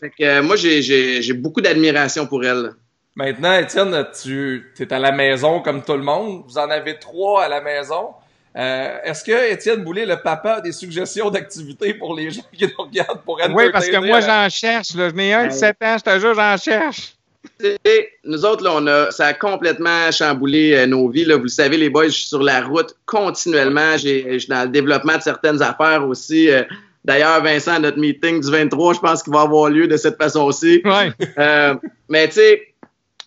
Fait 0.00 0.10
que 0.10 0.24
euh, 0.24 0.42
moi 0.42 0.56
j'ai 0.56 1.32
beaucoup 1.34 1.60
d'admiration 1.60 2.26
pour 2.26 2.44
elle. 2.44 2.72
Maintenant, 3.14 3.58
Étienne, 3.58 4.06
tu 4.20 4.72
es 4.80 4.92
à 4.92 4.98
la 4.98 5.12
maison 5.12 5.60
comme 5.60 5.82
tout 5.84 5.92
le 5.92 6.02
monde. 6.02 6.44
Vous 6.48 6.56
en 6.58 6.70
avez 6.70 6.98
trois 6.98 7.44
à 7.44 7.48
la 7.48 7.60
maison. 7.60 8.08
Euh, 8.56 8.98
Est-ce 9.04 9.24
que 9.24 9.52
Étienne 9.52 9.82
Boulay, 9.82 10.04
le 10.04 10.16
papa, 10.22 10.54
a 10.54 10.60
des 10.60 10.72
suggestions 10.72 11.30
d'activités 11.30 11.94
pour 11.94 12.14
les 12.14 12.30
gens 12.30 12.42
qui 12.52 12.64
nous 12.66 12.84
regardent 12.84 13.22
pour 13.24 13.40
Oui, 13.54 13.64
parce 13.72 13.88
que 13.88 13.96
moi, 13.96 14.20
j'en 14.20 14.48
cherche. 14.50 14.94
Là. 14.94 15.08
Je 15.08 15.14
n'ai 15.14 15.32
un 15.32 15.46
de 15.46 15.52
7 15.52 15.76
ans, 15.82 15.96
je 15.98 16.04
te 16.10 16.20
jure, 16.20 16.34
j'en 16.34 16.56
cherche. 16.58 17.14
Tu 17.58 17.66
sais, 17.84 18.10
nous 18.24 18.44
autres, 18.44 18.62
là, 18.62 18.70
on 18.74 18.86
a, 18.86 19.10
ça 19.10 19.26
a 19.26 19.34
complètement 19.34 20.10
chamboulé 20.12 20.74
euh, 20.74 20.86
nos 20.86 21.08
vies. 21.08 21.24
Là. 21.24 21.36
Vous 21.36 21.42
le 21.44 21.48
savez, 21.48 21.76
les 21.76 21.90
boys, 21.90 22.06
je 22.06 22.10
suis 22.12 22.26
sur 22.28 22.42
la 22.42 22.60
route 22.62 22.94
continuellement. 23.06 23.96
J'ai- 23.96 24.26
Je 24.34 24.38
suis 24.38 24.48
dans 24.48 24.62
le 24.62 24.68
développement 24.68 25.16
de 25.16 25.22
certaines 25.22 25.60
affaires 25.62 26.06
aussi. 26.06 26.50
Euh, 26.50 26.62
D'ailleurs, 27.04 27.42
Vincent, 27.42 27.80
notre 27.80 27.98
meeting 27.98 28.40
du 28.40 28.48
23, 28.48 28.94
je 28.94 29.00
pense 29.00 29.24
qu'il 29.24 29.32
va 29.32 29.40
avoir 29.40 29.68
lieu 29.70 29.88
de 29.88 29.96
cette 29.96 30.16
façon-ci. 30.22 30.82
Ouais. 30.84 31.10
Euh, 31.36 31.74
mais 32.08 32.28
tu 32.28 32.34
sais, 32.34 32.71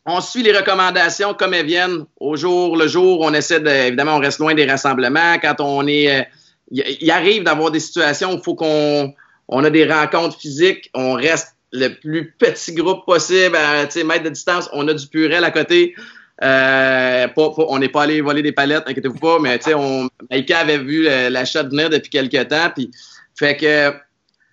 on 0.05 0.21
suit 0.21 0.43
les 0.43 0.55
recommandations 0.55 1.33
comme 1.33 1.53
elles 1.53 1.65
viennent 1.65 2.05
au 2.19 2.35
jour 2.35 2.77
le 2.77 2.87
jour. 2.87 3.21
On 3.21 3.33
essaie 3.33 3.59
de, 3.59 3.69
évidemment, 3.69 4.15
on 4.15 4.19
reste 4.19 4.39
loin 4.39 4.53
des 4.53 4.65
rassemblements. 4.65 5.37
Quand 5.41 5.55
on 5.59 5.87
est, 5.87 6.21
euh, 6.21 6.23
il 6.71 7.09
arrive 7.11 7.43
d'avoir 7.43 7.71
des 7.71 7.79
situations 7.79 8.33
où 8.33 8.37
il 8.37 8.43
faut 8.43 8.55
qu'on, 8.55 9.13
on 9.47 9.63
a 9.63 9.69
des 9.69 9.85
rencontres 9.85 10.39
physiques. 10.39 10.91
On 10.93 11.13
reste 11.13 11.55
le 11.71 11.89
plus 11.89 12.31
petit 12.37 12.73
groupe 12.73 13.05
possible, 13.05 13.55
à, 13.55 13.83
mètres 14.03 14.23
de 14.23 14.29
distance. 14.29 14.69
On 14.73 14.87
a 14.87 14.93
du 14.93 15.07
purel 15.07 15.43
à 15.43 15.51
côté. 15.51 15.95
Euh, 16.43 17.27
pas- 17.29 17.49
pas- 17.51 17.65
on 17.69 17.79
n'est 17.79 17.89
pas 17.89 18.03
allé 18.03 18.19
voler 18.19 18.41
des 18.41 18.51
palettes, 18.51 18.83
inquiétez-vous 18.87 19.19
pas, 19.19 19.39
mais 19.39 19.57
tu 19.57 19.65
sais, 19.65 19.73
on, 19.73 20.09
Maïka 20.29 20.59
avait 20.59 20.79
vu 20.79 21.07
euh, 21.07 21.29
l'achat 21.29 21.63
venir 21.63 21.89
depuis 21.89 22.09
quelques 22.09 22.49
temps, 22.49 22.69
puis 22.75 22.91
fait 23.39 23.55
que 23.55 23.93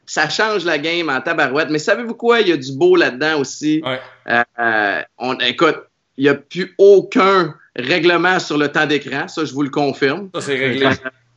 ça 0.06 0.28
change 0.28 0.64
la 0.64 0.78
game 0.78 1.08
en 1.08 1.20
tabarouette. 1.20 1.70
Mais 1.70 1.78
savez-vous 1.78 2.14
quoi? 2.14 2.40
Il 2.40 2.48
y 2.48 2.52
a 2.52 2.56
du 2.56 2.72
beau 2.72 2.96
là-dedans 2.96 3.40
aussi. 3.40 3.82
Ouais. 3.84 4.00
Euh, 4.28 4.42
euh, 4.58 5.02
on, 5.18 5.38
écoute, 5.38 5.78
il 6.16 6.24
n'y 6.24 6.30
a 6.30 6.34
plus 6.34 6.74
aucun 6.78 7.54
règlement 7.76 8.38
sur 8.38 8.58
le 8.58 8.68
temps 8.68 8.86
d'écran. 8.86 9.28
Ça, 9.28 9.44
je 9.44 9.52
vous 9.52 9.62
le 9.62 9.70
confirme. 9.70 10.28
Ça, 10.34 10.40
c'est 10.40 10.56
réglé. 10.58 10.88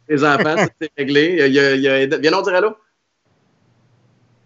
Les 0.10 0.24
enfants, 0.24 0.58
ça, 0.58 0.68
c'est 0.80 0.92
réglé. 0.98 1.38
Il 1.48 1.54
y 1.54 1.60
a, 1.60 1.76
il 1.76 1.82
y 1.82 1.88
a, 1.88 2.06
viens 2.06 2.32
donc 2.32 2.46
dire 2.46 2.56
allô. 2.56 2.76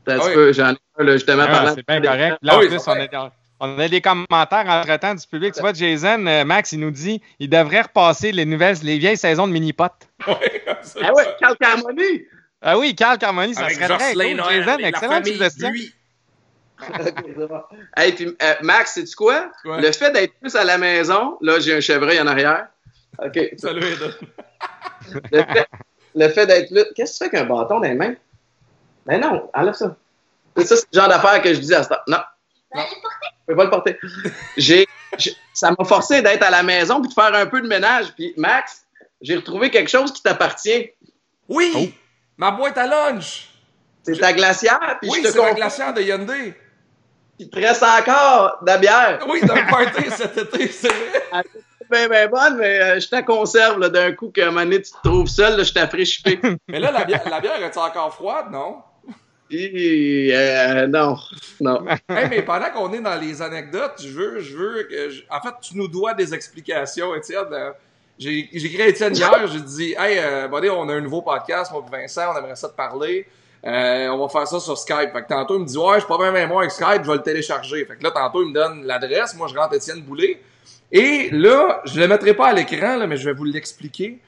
Oui. 0.07 0.33
peu, 0.33 0.53
J'en 0.53 0.73
ai 0.73 0.77
un, 0.97 1.03
là, 1.03 1.13
justement, 1.13 1.43
Ah, 1.47 1.51
parlant 1.51 1.75
c'est 1.75 1.87
bien 1.87 2.01
correct. 2.01 2.37
Là, 2.41 2.53
Ah 2.55 2.59
oui, 2.59 2.67
plus, 2.67 2.79
c'est 2.79 2.89
on 2.89 2.93
a, 2.93 3.31
on 3.59 3.79
a 3.79 3.87
des 3.87 4.01
commentaires 4.01 4.65
entre-temps 4.67 5.15
du 5.15 5.27
public. 5.27 5.53
Tu 5.53 5.59
vois, 5.59 5.73
Jason, 5.73 6.25
euh, 6.25 6.45
Max, 6.45 6.71
il 6.71 6.79
nous 6.79 6.91
dit 6.91 7.21
il 7.39 7.49
devrait 7.49 7.81
repasser 7.81 8.31
les 8.31 8.45
nouvelles, 8.45 8.77
les 8.83 8.97
vieilles 8.97 9.17
saisons 9.17 9.47
de 9.47 9.51
mini-pot. 9.51 9.91
Ouais, 10.27 10.63
c'est 10.81 10.99
Ah 11.03 11.13
ouais, 11.13 11.23
ça. 11.23 11.35
Carl 11.39 11.57
Carmoni! 11.57 12.25
Ah 12.61 12.77
oui, 12.77 12.93
Carl 12.95 13.17
Carmoni, 13.17 13.53
ça 13.55 13.61
Avec 13.65 13.75
serait 13.75 13.87
très 13.97 14.13
cool. 14.13 14.33
Noël 14.35 14.63
Jason, 14.63 14.77
excellente 14.79 15.25
suggestion. 15.25 15.71
Hey, 17.97 18.13
puis, 18.13 18.25
euh, 18.41 18.53
Max, 18.61 18.93
sais-tu 18.93 19.13
quoi? 19.15 19.51
Ouais. 19.65 19.81
Le 19.81 19.91
fait 19.91 20.11
d'être 20.11 20.33
plus 20.39 20.55
à 20.55 20.63
la 20.63 20.77
maison, 20.77 21.37
là, 21.41 21.59
j'ai 21.59 21.75
un 21.75 21.81
chevreuil 21.81 22.19
en 22.21 22.27
arrière. 22.27 22.67
OK. 23.21 23.37
Salut. 23.57 23.83
Le 25.31 25.43
fait, 25.43 25.67
le 26.15 26.29
fait 26.29 26.45
d'être 26.45 26.71
là. 26.71 26.83
Qu'est-ce 26.95 27.19
que 27.19 27.25
tu 27.25 27.29
fais 27.31 27.37
qu'un 27.37 27.45
bâton 27.45 27.79
dans 27.79 27.87
les 27.87 27.95
mains? 27.95 28.13
Ben 29.05 29.19
non, 29.19 29.49
enlève 29.53 29.73
ça. 29.73 29.95
C'est 30.55 30.65
ça, 30.65 30.75
c'est 30.77 30.85
le 30.93 30.99
genre 30.99 31.09
d'affaire 31.09 31.41
que 31.41 31.53
je 31.53 31.59
dis 31.59 31.73
à 31.73 31.83
ce 31.83 31.89
temps. 31.89 31.95
Non, 32.07 32.19
Ben, 32.75 32.83
je 32.91 33.45
peux 33.47 33.55
pas 33.55 33.63
le 33.65 33.69
porter. 33.71 33.97
J'ai, 34.55 34.87
j'ai- 35.17 35.35
ça 35.53 35.71
m'a 35.77 35.83
forcé 35.83 36.21
d'être 36.21 36.43
à 36.43 36.49
la 36.51 36.63
maison 36.63 37.01
puis 37.01 37.09
de 37.09 37.13
faire 37.13 37.33
un 37.33 37.45
peu 37.47 37.59
de 37.61 37.67
ménage. 37.67 38.13
Puis, 38.15 38.33
Max, 38.37 38.85
j'ai 39.21 39.35
retrouvé 39.35 39.71
quelque 39.71 39.89
chose 39.89 40.13
qui 40.13 40.21
t'appartient. 40.21 40.91
Oui! 41.47 41.73
Oh. 41.75 41.87
Ma 42.39 42.51
boîte 42.51 42.77
à 42.77 42.87
lunch! 42.87 43.49
C'est 44.01 44.17
ta 44.17 44.31
glacière, 44.33 44.97
puis 45.01 45.09
Oui, 45.11 45.19
je 45.21 45.27
te 45.27 45.33
c'est 45.33 45.41
la 45.41 45.53
glacière 45.53 45.93
de 45.93 46.01
Hyundai. 46.01 46.53
qu'il 47.37 47.49
te 47.49 47.59
reste 47.59 47.83
encore 47.83 48.57
de 48.61 48.67
la 48.67 48.77
bière. 48.77 49.19
Oui, 49.27 49.41
d'un 49.41 49.65
party 49.65 50.09
cet 50.09 50.37
été, 50.37 50.67
c'est 50.69 50.87
vrai. 50.87 51.43
bien, 51.91 52.07
bien 52.07 52.27
bonne, 52.29 52.57
mais 52.57 52.81
euh, 52.81 52.99
je 53.01 53.09
t'en 53.09 53.23
conserve 53.23 53.77
là, 53.79 53.89
d'un 53.89 54.13
coup 54.13 54.29
qu'à 54.29 54.43
un 54.47 54.51
moment 54.51 54.61
donné, 54.63 54.81
tu 54.81 54.91
te 54.91 54.97
trouves 55.03 55.27
seul, 55.27 55.57
là, 55.57 55.63
je 55.63 56.03
chipé. 56.05 56.39
Mais 56.69 56.79
là, 56.79 56.91
la 56.91 57.03
bière, 57.03 57.21
la 57.29 57.41
bière 57.41 57.61
est 57.61 57.77
encore 57.77 58.13
froide, 58.15 58.45
non? 58.51 58.77
Et, 59.51 60.29
euh, 60.33 60.87
non, 60.87 61.17
non. 61.59 61.83
Hey, 62.09 62.29
mais 62.29 62.43
pendant 62.43 62.69
qu'on 62.69 62.93
est 62.93 63.01
dans 63.01 63.19
les 63.19 63.41
anecdotes, 63.41 63.99
je 64.01 64.07
veux, 64.09 64.39
je 64.39 64.55
veux 64.55 64.83
que. 64.83 65.09
je- 65.09 65.23
En 65.29 65.41
fait, 65.41 65.55
tu 65.61 65.75
nous 65.75 65.87
dois 65.87 66.13
des 66.13 66.33
explications, 66.35 67.15
Étienne. 67.15 67.47
J'ai 68.19 68.49
écrit 68.51 68.81
à 68.81 68.87
Étienne 68.87 69.15
hier, 69.15 69.47
j'ai 69.47 69.61
dit 69.61 69.95
Hey, 69.97 70.19
euh, 70.19 70.49
on 70.51 70.89
a 70.89 70.93
un 70.93 70.99
nouveau 70.99 71.21
podcast, 71.21 71.71
moi 71.71 71.85
et 71.87 72.01
Vincent, 72.01 72.33
on 72.33 72.37
aimerait 72.37 72.57
ça 72.57 72.67
te 72.67 72.75
parler. 72.75 73.25
Euh, 73.65 74.07
on 74.09 74.17
va 74.17 74.27
faire 74.27 74.45
ça 74.45 74.59
sur 74.59 74.77
Skype. 74.77 75.13
Fait 75.13 75.21
que 75.21 75.27
tantôt, 75.29 75.55
il 75.55 75.61
me 75.61 75.65
dit 75.65 75.77
Ouais, 75.77 76.01
je 76.01 76.05
pas 76.05 76.17
bien 76.17 76.31
mémoire 76.31 76.59
avec 76.59 76.71
Skype, 76.71 77.03
je 77.03 77.09
vais 77.09 77.17
le 77.17 77.23
télécharger. 77.23 77.85
Fait 77.85 77.95
que 77.95 78.03
là, 78.03 78.11
tantôt, 78.11 78.43
il 78.43 78.49
me 78.49 78.53
donne 78.53 78.83
l'adresse, 78.83 79.35
moi 79.35 79.47
je 79.47 79.57
rentre 79.57 79.73
Étienne 79.73 80.01
Boulay. 80.01 80.41
Et 80.91 81.29
là, 81.31 81.81
je 81.85 81.97
le 81.97 82.09
mettrai 82.09 82.33
pas 82.33 82.47
à 82.47 82.53
l'écran, 82.53 83.07
mais 83.07 83.15
je 83.15 83.29
vais 83.29 83.33
vous 83.33 83.45
l'expliquer. 83.45 84.19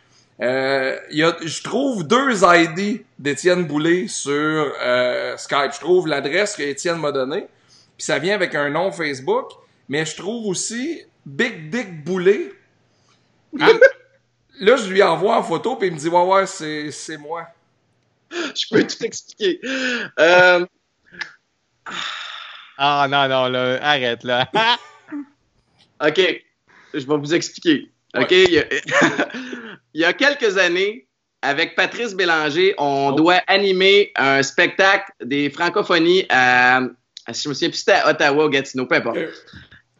Euh, 0.41 0.97
je 1.12 1.62
trouve 1.62 2.08
deux 2.08 2.43
ID 2.43 3.04
d'Étienne 3.19 3.65
Boulay 3.65 4.08
sur 4.08 4.34
euh, 4.82 5.36
Skype. 5.36 5.73
Je 5.73 5.80
trouve 5.82 6.08
l'adresse 6.08 6.56
que 6.56 6.63
Étienne 6.63 6.97
m'a 6.97 7.12
donnée, 7.12 7.45
puis 7.97 8.06
ça 8.06 8.19
vient 8.19 8.36
avec 8.36 8.56
un 8.56 8.69
nom 8.69 8.89
Facebook, 8.91 9.51
mais 9.89 10.06
je 10.06 10.15
trouve 10.15 10.47
aussi 10.47 11.04
Big 11.25 11.69
Dick 11.69 12.06
Boulay. 12.06 12.54
Là, 13.54 13.68
là, 14.60 14.76
je 14.78 14.90
lui 14.90 15.02
envoie 15.04 15.38
en 15.38 15.44
photo, 15.44 15.76
puis 15.76 15.88
il 15.90 15.94
me 15.94 16.00
dit 16.00 16.08
Ouais, 16.10 16.24
ouais, 16.24 16.46
c'est, 16.46 16.92
c'est 16.92 17.18
moi. 17.18 17.48
Je 18.32 18.66
peux 18.70 18.86
tout 18.88 19.04
expliquer. 19.04 19.60
Euh, 20.20 20.66
Ah 22.78 23.08
non, 23.10 23.28
non, 23.28 23.48
là, 23.50 23.78
arrête 23.82 24.24
là. 24.24 24.50
OK, 26.04 26.20
je 26.94 27.06
vais 27.06 27.18
vous 27.18 27.34
expliquer. 27.34 27.92
OK, 28.18 28.32
il, 28.32 28.52
y 28.52 28.60
a, 28.60 28.66
il 29.94 30.02
y 30.02 30.06
a 30.06 30.14
quelques 30.14 30.58
années, 30.58 31.08
avec 31.42 31.76
Patrice 31.76 32.14
Bélanger, 32.16 32.74
on 32.78 33.10
Oh. 33.12 33.16
doit 33.16 33.42
animer 33.48 34.12
un 34.16 34.42
spectacle 34.44 35.12
des 35.24 35.50
francophonies 35.50 36.26
à, 36.30 36.82
je 37.28 37.50
me 37.50 37.54
souviens 37.54 37.70
plus 37.70 37.78
si 37.78 37.84
c'était 37.86 38.00
à 38.00 38.10
Ottawa 38.10 38.46
ou 38.46 38.50
Gatineau, 38.50 38.86
peu 38.88 38.96
importe. 38.96 39.18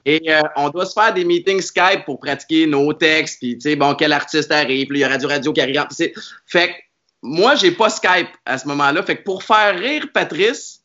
Et 0.06 0.22
euh, 0.32 0.42
on 0.56 0.70
doit 0.70 0.86
se 0.86 0.94
faire 0.94 1.14
des 1.14 1.24
meetings 1.24 1.62
Skype 1.62 2.06
pour 2.06 2.20
pratiquer 2.20 2.66
nos 2.68 2.92
textes, 2.94 3.40
puis 3.40 3.56
tu 3.56 3.62
sais, 3.62 3.76
bon, 3.76 3.96
quel 3.96 4.14
artiste 4.14 4.52
arrive, 4.52 4.88
puis 4.88 5.00
il 5.00 5.02
y 5.02 5.04
a 5.04 5.10
Radio 5.10 5.30
Radio 5.30 5.54
qui 5.54 5.62
arrive. 5.62 5.86
Fait 6.48 6.70
que 6.70 6.74
moi, 7.22 7.56
j'ai 7.56 7.72
pas 7.72 7.90
Skype 7.90 8.30
à 8.46 8.58
ce 8.58 8.68
moment-là. 8.68 9.04
Fait 9.04 9.18
que 9.18 9.24
pour 9.24 9.44
faire 9.44 9.78
rire 9.78 10.08
Patrice, 10.14 10.82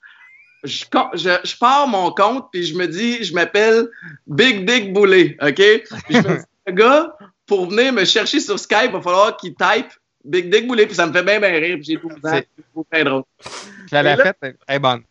je, 0.64 0.84
je, 1.14 1.30
je 1.44 1.56
pars 1.56 1.86
mon 1.86 2.10
compte, 2.10 2.48
puis 2.52 2.64
je 2.64 2.74
me 2.74 2.86
dis, 2.86 3.24
je 3.24 3.32
m'appelle 3.32 3.88
Big 4.26 4.66
Dick 4.66 4.92
Boulet, 4.92 5.36
OK? 5.40 5.54
Puis 5.54 5.84
je 6.10 6.18
me 6.18 6.36
dis, 6.36 6.44
le 6.66 6.72
gars, 6.72 7.16
pour 7.46 7.70
venir 7.70 7.92
me 7.92 8.04
chercher 8.04 8.40
sur 8.40 8.58
Skype, 8.58 8.86
il 8.86 8.92
va 8.92 9.00
falloir 9.00 9.36
qu'il 9.36 9.54
type 9.54 9.88
Big 10.24 10.50
Dick 10.50 10.66
Boulet, 10.66 10.86
puis 10.86 10.94
ça 10.94 11.06
me 11.06 11.12
fait 11.12 11.22
bien, 11.22 11.38
bien 11.40 11.52
rire, 11.52 11.76
puis 11.76 11.84
j'ai 11.84 11.96
tout 11.96 12.08
le 12.08 12.84
bien 12.92 13.04
drôle. 13.04 13.22
Je 13.40 13.96
faite, 13.96 14.36
elle 14.42 14.56
est 14.68 14.78
bonne. 14.78 15.02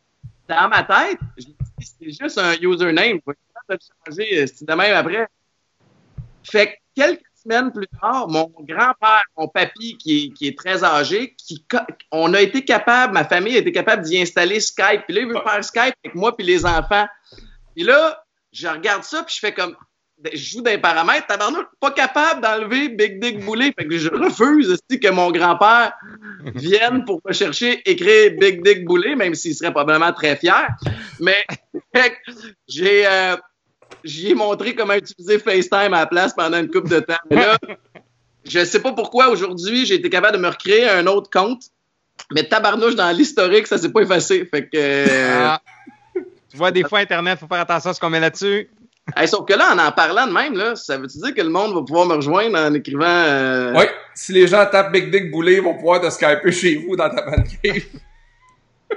Dans 0.48 0.70
ma 0.70 0.84
tête, 0.84 1.18
je 1.38 1.48
me 1.48 1.54
dis, 1.80 1.96
c'est 2.00 2.24
juste 2.24 2.38
un 2.38 2.54
username. 2.62 3.20
Faut 3.24 3.32
le 3.70 3.78
changer, 4.06 4.40
euh, 4.40 4.46
c'est 4.48 4.68
de 4.68 4.74
même 4.74 4.96
après. 4.96 5.28
Fait 6.44 6.68
que 6.68 6.74
quelques 6.96 7.22
semaines 7.36 7.72
plus 7.72 7.88
tard, 8.02 8.28
mon 8.28 8.52
grand-père, 8.60 9.24
mon 9.38 9.48
papy, 9.48 9.98
qui 9.98 10.26
est, 10.26 10.30
qui 10.34 10.48
est 10.48 10.58
très 10.58 10.84
âgé, 10.84 11.36
qui, 11.38 11.66
on 12.12 12.34
a 12.34 12.42
été 12.42 12.64
capable, 12.66 13.14
ma 13.14 13.26
famille 13.26 13.56
a 13.56 13.60
été 13.60 13.72
capable 13.72 14.04
d'y 14.04 14.20
installer 14.20 14.60
Skype. 14.60 15.04
Puis 15.08 15.16
là, 15.16 15.22
il 15.22 15.28
veut 15.28 15.42
faire 15.42 15.64
Skype 15.64 15.96
avec 16.04 16.16
moi 16.16 16.36
puis 16.36 16.46
les 16.46 16.66
enfants. 16.66 17.08
Puis 17.76 17.84
là, 17.84 18.24
je 18.52 18.68
regarde 18.68 19.04
ça, 19.04 19.24
puis 19.24 19.36
je 19.36 19.40
fais 19.40 19.54
comme, 19.54 19.76
je 20.34 20.38
joue 20.38 20.64
les 20.64 20.78
paramètres, 20.78 21.28
tabarnak, 21.28 21.68
pas 21.80 21.92
capable 21.92 22.42
d'enlever 22.42 22.90
Big 22.90 23.20
Dick 23.20 23.44
Boulet. 23.44 23.74
Fait 23.78 23.86
que 23.86 23.98
je 23.98 24.10
refuse 24.10 24.72
aussi 24.72 25.00
que 25.00 25.10
mon 25.10 25.30
grand-père 25.32 25.94
vienne 26.56 27.04
pour 27.06 27.22
me 27.26 27.34
chercher, 27.34 27.82
écrire 27.90 28.32
Big 28.40 28.64
Dick 28.64 28.86
Boulet, 28.86 29.16
même 29.16 29.36
s'il 29.36 29.54
serait 29.54 29.72
probablement 29.72 30.14
très 30.14 30.38
fier. 30.38 30.68
Mais 31.20 31.46
j'ai 32.68 33.06
euh, 33.06 33.36
j'y 34.04 34.32
ai 34.32 34.36
montré 34.36 34.76
comment 34.76 34.94
utiliser 34.94 35.40
FaceTime 35.40 35.94
à 35.94 36.00
la 36.02 36.06
place 36.06 36.34
pendant 36.34 36.60
une 36.60 36.70
couple 36.70 36.90
de 36.90 37.00
temps. 37.00 37.14
Mais 37.30 37.38
là, 37.38 37.58
je 38.46 38.64
sais 38.66 38.82
pas 38.82 38.94
pourquoi 38.94 39.30
aujourd'hui 39.30 39.86
j'ai 39.86 39.96
été 39.96 40.10
capable 40.10 40.38
de 40.38 40.42
me 40.42 40.50
recréer 40.50 40.88
un 40.90 41.08
autre 41.08 41.30
compte. 41.30 41.64
Mais 42.34 42.44
tabarnouche 42.48 42.96
dans 42.96 43.12
l'historique, 43.16 43.68
ça 43.68 43.78
s'est 43.78 43.92
pas 43.92 44.02
effacé. 44.02 44.46
Fait 44.46 44.64
que. 44.64 44.78
euh, 44.78 45.06
Ah. 45.48 45.62
Tu 46.50 46.58
vois, 46.58 46.72
des 46.72 46.84
fois, 46.84 47.00
Internet, 47.00 47.38
faut 47.40 47.48
faire 47.48 47.60
attention 47.60 47.90
à 47.90 47.94
ce 47.94 48.00
qu'on 48.00 48.10
met 48.10 48.20
là-dessus. 48.22 48.70
hey, 49.18 49.28
sauf 49.28 49.46
que 49.46 49.54
là, 49.54 49.74
en 49.76 49.78
en 49.80 49.92
parlant 49.92 50.26
de 50.26 50.32
même, 50.32 50.56
là, 50.56 50.76
ça 50.78 50.98
veut-tu 50.98 51.18
dire 51.18 51.34
que 51.36 51.42
le 51.42 51.50
monde 51.50 51.74
va 51.76 51.82
pouvoir 51.82 52.06
me 52.06 52.14
rejoindre 52.16 52.58
en 52.58 52.74
écrivant. 52.74 53.04
euh, 53.06 53.74
Oui, 53.76 53.84
si 54.14 54.32
les 54.32 54.48
gens 54.48 54.66
tapent 54.72 54.94
Big 54.94 55.12
Dick 55.12 55.30
Boulay, 55.32 55.56
ils 55.56 55.62
vont 55.62 55.76
pouvoir 55.76 56.00
te 56.00 56.10
skyper 56.10 56.52
chez 56.54 56.76
vous 56.78 56.96
dans 56.96 57.10
ta 57.10 57.26
man 57.30 57.44
cave. 57.62 57.84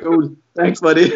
Cool. 0.01 0.31
Thanks, 0.57 0.81
buddy. 0.81 1.13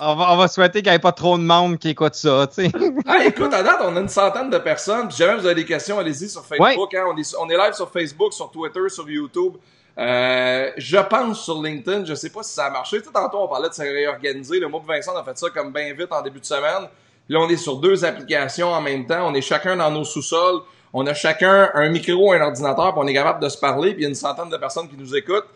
On 0.00 0.14
va, 0.14 0.32
on 0.32 0.36
va 0.36 0.48
souhaiter 0.48 0.82
qu'il 0.82 0.90
n'y 0.90 0.96
ait 0.96 1.00
pas 1.00 1.12
trop 1.12 1.36
de 1.38 1.42
monde 1.42 1.78
qui 1.78 1.90
écoute 1.90 2.14
ça, 2.14 2.46
tu 2.46 2.64
sais. 2.64 2.72
Ah, 3.06 3.24
écoute, 3.24 3.52
à 3.52 3.62
date, 3.62 3.78
on 3.82 3.96
a 3.96 4.00
une 4.00 4.08
centaine 4.08 4.50
de 4.50 4.58
personnes. 4.58 5.08
Puis 5.08 5.16
jamais 5.16 5.38
vous 5.38 5.46
avez 5.46 5.54
des 5.54 5.64
questions, 5.64 5.98
allez-y 5.98 6.28
sur 6.28 6.44
Facebook. 6.44 6.94
Hein, 6.94 7.04
on, 7.12 7.16
est, 7.16 7.36
on 7.38 7.48
est 7.48 7.56
live 7.56 7.72
sur 7.72 7.90
Facebook, 7.90 8.32
sur 8.32 8.50
Twitter, 8.50 8.88
sur 8.88 9.08
YouTube. 9.08 9.54
Euh, 9.98 10.70
je 10.76 10.98
pense 10.98 11.42
sur 11.42 11.60
LinkedIn. 11.62 12.04
Je 12.04 12.14
sais 12.14 12.30
pas 12.30 12.42
si 12.42 12.54
ça 12.54 12.66
a 12.66 12.70
marché. 12.70 12.98
Tu 12.98 13.06
sais, 13.06 13.12
tantôt, 13.12 13.38
on 13.38 13.48
parlait 13.48 13.68
de 13.68 13.74
se 13.74 13.82
réorganiser. 13.82 14.60
Le 14.60 14.66
de 14.66 14.86
Vincent, 14.86 15.12
on 15.14 15.18
a 15.18 15.24
fait 15.24 15.36
ça 15.36 15.50
comme 15.50 15.72
bien 15.72 15.92
vite 15.92 16.12
en 16.12 16.22
début 16.22 16.40
de 16.40 16.44
semaine. 16.44 16.88
Puis 17.26 17.34
là, 17.34 17.40
on 17.40 17.48
est 17.48 17.56
sur 17.56 17.76
deux 17.76 18.04
applications 18.04 18.68
en 18.68 18.80
même 18.80 19.06
temps. 19.06 19.26
On 19.28 19.34
est 19.34 19.40
chacun 19.40 19.76
dans 19.76 19.90
nos 19.90 20.04
sous-sols. 20.04 20.60
On 20.92 21.06
a 21.06 21.14
chacun 21.14 21.70
un 21.74 21.88
micro, 21.90 22.32
un 22.32 22.40
ordinateur, 22.40 22.92
puis 22.94 23.02
on 23.04 23.06
est 23.06 23.14
capable 23.14 23.42
de 23.42 23.48
se 23.48 23.58
parler. 23.58 23.92
Puis 23.92 24.00
il 24.00 24.02
y 24.04 24.06
a 24.06 24.08
une 24.08 24.14
centaine 24.14 24.48
de 24.48 24.56
personnes 24.56 24.88
qui 24.88 24.96
nous 24.96 25.14
écoutent. 25.14 25.48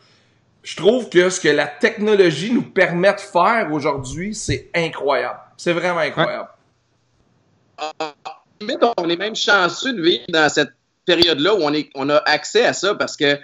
Je 0.63 0.77
trouve 0.77 1.09
que 1.09 1.29
ce 1.29 1.41
que 1.41 1.49
la 1.49 1.67
technologie 1.67 2.53
nous 2.53 2.63
permet 2.63 3.13
de 3.13 3.21
faire 3.21 3.69
aujourd'hui, 3.73 4.35
c'est 4.35 4.71
incroyable. 4.75 5.39
C'est 5.57 5.73
vraiment 5.73 5.99
incroyable. 6.01 6.49
on 8.97 9.09
est 9.09 9.17
même 9.17 9.35
chanceux 9.35 9.93
de 9.93 10.03
vivre 10.03 10.25
dans 10.29 10.49
cette 10.49 10.71
période-là 11.05 11.55
où 11.55 11.59
on, 11.63 11.73
est, 11.73 11.91
on 11.97 12.09
a 12.11 12.17
accès 12.27 12.65
à 12.65 12.73
ça 12.73 12.95
parce 12.95 13.17
que 13.17 13.39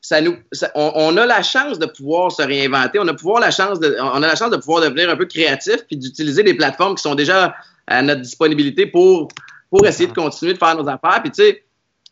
ça 0.00 0.20
nous, 0.20 0.36
ça- 0.52 0.72
on, 0.74 0.92
on 0.96 1.16
a 1.16 1.26
la 1.26 1.42
chance 1.42 1.78
de 1.78 1.86
pouvoir 1.86 2.32
se 2.32 2.42
réinventer, 2.42 2.98
on 2.98 3.06
a, 3.06 3.14
pouvoir 3.14 3.40
la 3.40 3.50
chance 3.52 3.78
de, 3.78 3.96
on 4.00 4.22
a 4.22 4.26
la 4.26 4.34
chance 4.36 4.50
de 4.50 4.56
pouvoir 4.56 4.82
devenir 4.82 5.08
un 5.08 5.16
peu 5.16 5.26
créatif 5.26 5.86
puis 5.86 5.96
d'utiliser 5.96 6.42
des 6.42 6.54
plateformes 6.54 6.96
qui 6.96 7.02
sont 7.02 7.14
déjà 7.14 7.54
à 7.86 8.02
notre 8.02 8.20
disponibilité 8.20 8.86
pour, 8.86 9.28
pour 9.70 9.86
essayer 9.86 10.08
de 10.08 10.12
continuer 10.12 10.54
de 10.54 10.58
faire 10.58 10.74
nos 10.76 10.88
affaires. 10.88 11.20
Puis 11.22 11.30
tu 11.30 11.42
sais, 11.44 11.64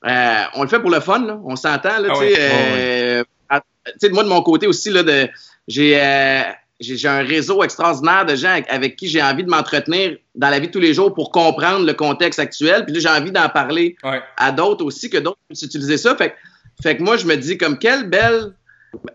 euh, 0.06 0.42
on 0.54 0.62
le 0.62 0.68
fait 0.68 0.80
pour 0.80 0.90
le 0.90 1.00
fun, 1.00 1.24
là. 1.24 1.38
on 1.44 1.56
s'entend. 1.56 1.98
Là, 1.98 2.08
Ah 2.10 2.14
tu 2.18 2.34
sais, 2.34 2.34
euh, 2.38 3.24
sais, 4.00 4.08
moi, 4.10 4.24
de 4.24 4.28
mon 4.28 4.42
côté 4.42 4.66
aussi, 4.66 4.90
là, 4.90 5.02
de, 5.02 5.28
j'ai, 5.68 6.00
euh, 6.00 6.42
j'ai, 6.80 6.96
j'ai 6.96 7.08
un 7.08 7.22
réseau 7.22 7.62
extraordinaire 7.62 8.24
de 8.26 8.34
gens 8.36 8.60
avec, 8.68 8.96
qui 8.96 9.08
j'ai 9.08 9.22
envie 9.22 9.44
de 9.44 9.50
m'entretenir 9.50 10.16
dans 10.34 10.48
la 10.50 10.58
vie 10.58 10.66
de 10.68 10.72
tous 10.72 10.80
les 10.80 10.94
jours 10.94 11.14
pour 11.14 11.30
comprendre 11.30 11.86
le 11.86 11.92
contexte 11.94 12.38
actuel. 12.40 12.84
Puis 12.84 12.94
là, 12.94 13.00
j'ai 13.00 13.20
envie 13.20 13.32
d'en 13.32 13.48
parler 13.48 13.96
Ouais. 14.02 14.20
à 14.36 14.50
d'autres 14.52 14.84
aussi, 14.84 15.08
que 15.10 15.18
d'autres 15.18 15.38
puissent 15.48 15.62
utiliser 15.62 15.96
ça. 15.98 16.16
Fait, 16.16 16.30
que- 16.30 16.34
fait 16.82 16.96
que 16.96 17.02
moi, 17.02 17.16
je 17.16 17.26
me 17.26 17.36
dis 17.36 17.56
comme 17.58 17.78
quelle 17.78 18.08
belle 18.08 18.52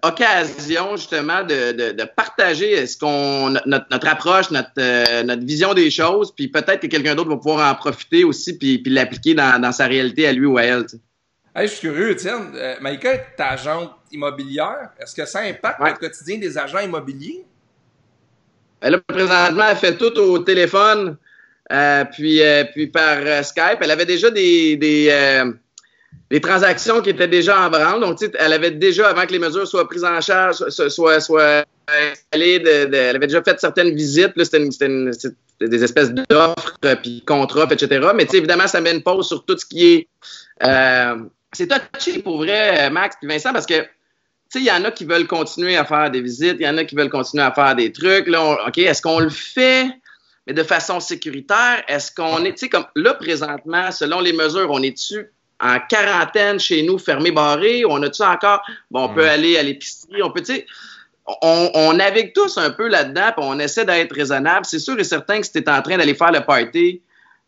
occasion 0.01 0.95
justement 0.95 1.43
de, 1.43 1.71
de, 1.71 1.91
de 1.91 2.03
partager 2.15 2.85
ce 2.87 2.97
qu'on 2.97 3.49
notre, 3.51 3.85
notre 3.91 4.07
approche, 4.07 4.49
notre, 4.51 4.71
euh, 4.79 5.23
notre 5.23 5.43
vision 5.45 5.73
des 5.73 5.91
choses, 5.91 6.33
puis 6.35 6.47
peut-être 6.47 6.79
que 6.81 6.87
quelqu'un 6.87 7.15
d'autre 7.15 7.29
va 7.29 7.37
pouvoir 7.37 7.71
en 7.71 7.75
profiter 7.75 8.23
aussi 8.23 8.57
puis, 8.57 8.79
puis 8.79 8.91
l'appliquer 8.91 9.33
dans, 9.35 9.61
dans 9.61 9.71
sa 9.71 9.85
réalité 9.87 10.27
à 10.27 10.33
lui 10.33 10.45
ou 10.45 10.57
à 10.57 10.63
elle. 10.63 10.83
tu 10.85 10.97
sais. 10.97 11.01
Hey, 11.59 11.67
je 11.67 11.73
suis 11.73 11.87
curieux, 11.89 12.11
Étienne. 12.11 12.51
Euh, 12.53 12.75
Maïka 12.81 13.15
est 13.15 13.33
agente 13.39 13.91
immobilière. 14.11 14.91
Est-ce 14.99 15.15
que 15.15 15.25
ça 15.25 15.39
impacte 15.39 15.79
Ouais. 15.81 15.89
le 15.89 15.97
quotidien 15.97 16.37
des 16.37 16.55
agents 16.55 16.77
immobiliers? 16.81 17.43
Elle 18.79 18.91
là, 18.91 18.99
présentement, 19.07 19.63
elle 19.67 19.75
fait 19.75 19.97
tout 19.97 20.15
au 20.19 20.37
téléphone, 20.37 21.17
euh, 21.71 22.05
puis, 22.13 22.43
euh, 22.43 22.63
puis 22.71 22.85
par 22.85 23.17
euh, 23.17 23.41
Skype. 23.41 23.79
Elle 23.81 23.89
avait 23.89 24.05
déjà 24.05 24.29
des, 24.29 24.75
des, 24.75 25.43
des 26.29 26.41
transactions 26.41 27.01
qui 27.01 27.09
étaient 27.09 27.27
déjà 27.27 27.59
en 27.59 27.71
branle. 27.71 28.01
Donc, 28.01 28.19
elle 28.37 28.53
avait 28.53 28.69
déjà, 28.69 29.09
avant 29.09 29.25
que 29.25 29.31
les 29.31 29.39
mesures 29.39 29.67
soient 29.67 29.89
prises 29.89 30.05
en 30.05 30.21
charge, 30.21 30.57
soient, 30.69 31.15
installées, 32.11 32.59
de, 32.59 32.85
de- 32.85 32.95
elle 32.95 33.15
avait 33.15 33.25
déjà 33.25 33.41
fait 33.41 33.59
certaines 33.59 33.95
visites. 33.95 34.33
C'était, 34.43 35.33
des 35.59 35.83
espèces 35.83 36.11
d'offres, 36.13 36.77
puis 37.01 37.23
contre-offres, 37.25 37.71
etc. 37.73 38.09
Mais 38.13 38.27
évidemment, 38.31 38.67
ça 38.67 38.79
met 38.79 38.93
une 38.93 39.01
pause 39.01 39.27
sur 39.27 39.43
tout 39.43 39.57
ce 39.57 39.65
qui 39.65 39.91
est... 39.95 40.07
Euh, 40.61 41.15
c'est 41.53 41.67
touché 41.91 42.19
pour 42.19 42.37
vrai, 42.37 42.89
Max 42.89 43.15
puis 43.19 43.27
Vincent, 43.29 43.53
parce 43.53 43.65
que 43.65 43.81
tu 43.81 43.87
sais, 44.49 44.59
il 44.59 44.65
y 44.65 44.71
en 44.71 44.83
a 44.85 44.91
qui 44.91 45.03
veulent 45.05 45.27
continuer 45.27 45.75
à 45.75 45.83
faire 45.85 46.09
des 46.09 46.21
visites, 46.21 46.55
il 46.59 46.63
y 46.65 46.69
en 46.69 46.77
a 46.77 46.85
qui 46.85 46.95
veulent 46.95 47.09
continuer 47.09 47.43
à 47.43 47.51
faire 47.51 47.75
des 47.75 47.91
trucs. 47.91 48.27
Là, 48.27 48.41
on- 48.43 48.67
OK, 48.67 48.77
est-ce 48.77 49.01
qu'on 49.01 49.19
le 49.19 49.29
fait, 49.29 49.87
mais 50.45 50.53
de 50.53 50.63
façon 50.63 50.99
sécuritaire? 51.01 51.83
Est-ce 51.87 52.11
qu'on 52.13 52.45
est, 52.45 52.53
tu 52.53 52.59
sais, 52.59 52.69
comme 52.69 52.85
là, 52.95 53.13
présentement, 53.13 53.91
selon 53.91 54.21
les 54.21 54.31
mesures, 54.33 54.69
on 54.71 54.81
est-tu 54.83 55.27
en 55.59 55.79
quarantaine 55.89 56.59
chez 56.59 56.83
nous, 56.83 56.97
fermé, 56.97 57.31
barré? 57.31 57.83
On 57.89 58.01
a-tu 58.03 58.21
encore, 58.23 58.61
bon, 58.89 59.05
on 59.05 59.09
peut 59.13 59.25
Mm. 59.25 59.29
aller 59.29 59.57
à 59.57 59.63
l'épicerie, 59.63 60.23
on 60.23 60.31
peut, 60.31 60.41
tu 60.41 60.53
sais, 60.55 60.65
on, 61.41 61.69
on 61.73 61.93
navigue 61.93 62.31
tous 62.33 62.57
un 62.57 62.69
peu 62.69 62.87
là-dedans, 62.87 63.31
puis 63.35 63.45
on 63.45 63.59
essaie 63.59 63.83
d'être 63.83 64.13
raisonnable. 64.15 64.65
C'est 64.65 64.79
sûr 64.79 64.97
et 64.97 65.03
certain 65.03 65.39
que 65.41 65.45
si 65.45 65.51
tu 65.51 65.57
es 65.59 65.69
en 65.69 65.81
train 65.81 65.97
d'aller 65.97 66.13
faire 66.15 66.31
le 66.31 66.39
party 66.41 67.01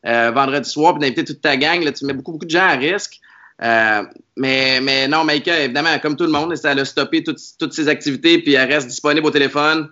euh, 0.05 0.31
vendredi 0.31 0.69
soir, 0.69 0.93
puis 0.93 1.01
d'inviter 1.01 1.23
toute 1.23 1.41
ta 1.41 1.55
gang. 1.55 1.81
Là, 1.83 1.91
tu 1.93 2.05
mets 2.05 2.13
beaucoup, 2.13 2.31
beaucoup 2.33 2.45
de 2.45 2.49
gens 2.51 2.67
à 2.67 2.73
risque. 2.75 3.19
Euh, 3.61 4.03
mais, 4.37 4.79
mais 4.81 5.07
non, 5.07 5.23
Maïka, 5.23 5.59
évidemment, 5.59 5.97
comme 5.99 6.15
tout 6.15 6.23
le 6.23 6.31
monde, 6.31 6.53
elle 6.63 6.79
a 6.79 6.85
stoppé 6.85 7.23
toutes, 7.23 7.39
toutes 7.59 7.73
ses 7.73 7.87
activités, 7.89 8.39
puis 8.39 8.53
elle 8.53 8.71
reste 8.71 8.87
disponible 8.87 9.25
au 9.27 9.31
téléphone, 9.31 9.89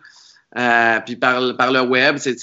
euh, 0.57 0.99
puis 1.05 1.15
par, 1.17 1.55
par 1.57 1.71
le 1.71 1.81
web. 1.81 2.17
C'est, 2.17 2.37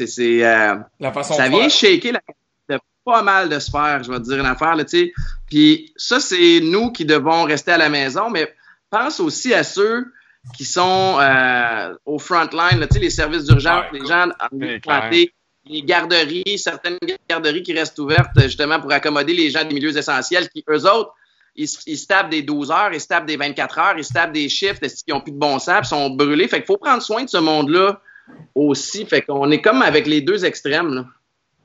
euh, 0.44 0.74
La 1.00 1.12
façon 1.12 1.34
ça 1.34 1.46
de 1.46 1.50
vient 1.50 1.68
faire. 1.68 1.70
shaker 1.70 2.12
la 2.12 2.20
de 2.68 2.80
pas 3.04 3.22
mal 3.22 3.48
de 3.48 3.58
sphères, 3.58 4.02
je 4.02 4.10
vais 4.10 4.18
te 4.18 4.24
dire 4.24 4.38
une 4.38 4.46
affaire, 4.46 4.76
là, 4.76 4.84
tu 4.84 4.98
sais. 4.98 5.12
Puis 5.48 5.92
ça, 5.96 6.20
c'est 6.20 6.60
nous 6.62 6.90
qui 6.92 7.04
devons 7.04 7.44
rester 7.44 7.72
à 7.72 7.78
la 7.78 7.88
maison, 7.88 8.30
mais 8.30 8.52
pense 8.90 9.20
aussi 9.20 9.52
à 9.54 9.62
ceux 9.64 10.12
qui 10.56 10.64
sont 10.64 11.18
euh, 11.20 11.94
au 12.04 12.18
front 12.18 12.48
line, 12.52 12.80
là, 12.80 12.86
tu 12.86 12.94
sais, 12.94 13.00
les 13.00 13.10
services 13.10 13.44
d'urgence, 13.44 13.84
Ouais, 13.92 13.98
les 13.98 14.06
gens 14.06 14.28
en 14.40 15.10
les 15.66 15.82
garderies, 15.82 16.58
certaines 16.58 16.98
garderies 17.28 17.62
qui 17.62 17.72
restent 17.72 17.98
ouvertes 17.98 18.38
justement 18.42 18.80
pour 18.80 18.92
accommoder 18.92 19.32
les 19.32 19.50
gens 19.50 19.64
des 19.64 19.74
milieux 19.74 19.96
essentiels 19.96 20.48
qui, 20.48 20.64
eux 20.68 20.86
autres, 20.86 21.14
ils, 21.56 21.68
ils 21.86 21.96
se 21.96 22.06
tapent 22.06 22.30
des 22.30 22.42
12 22.42 22.70
heures, 22.70 22.92
ils 22.92 23.00
se 23.00 23.06
tapent 23.06 23.26
des 23.26 23.36
24 23.36 23.78
heures, 23.78 23.94
ils 23.96 24.04
se 24.04 24.12
tapent 24.12 24.32
des 24.32 24.48
shifts, 24.48 24.80
qu'ils 24.80 25.14
n'ont 25.14 25.20
plus 25.20 25.32
de 25.32 25.38
bon 25.38 25.58
sens, 25.58 25.80
puis 25.80 25.88
sont 25.88 26.10
brûlés. 26.10 26.48
Fait 26.48 26.58
qu'il 26.58 26.66
faut 26.66 26.76
prendre 26.76 27.02
soin 27.02 27.24
de 27.24 27.28
ce 27.28 27.38
monde-là 27.38 28.00
aussi. 28.54 29.06
Fait 29.06 29.22
qu'on 29.22 29.50
est 29.50 29.60
comme 29.60 29.82
avec 29.82 30.06
les 30.06 30.20
deux 30.20 30.44
extrêmes. 30.44 30.94
Là. 30.94 31.04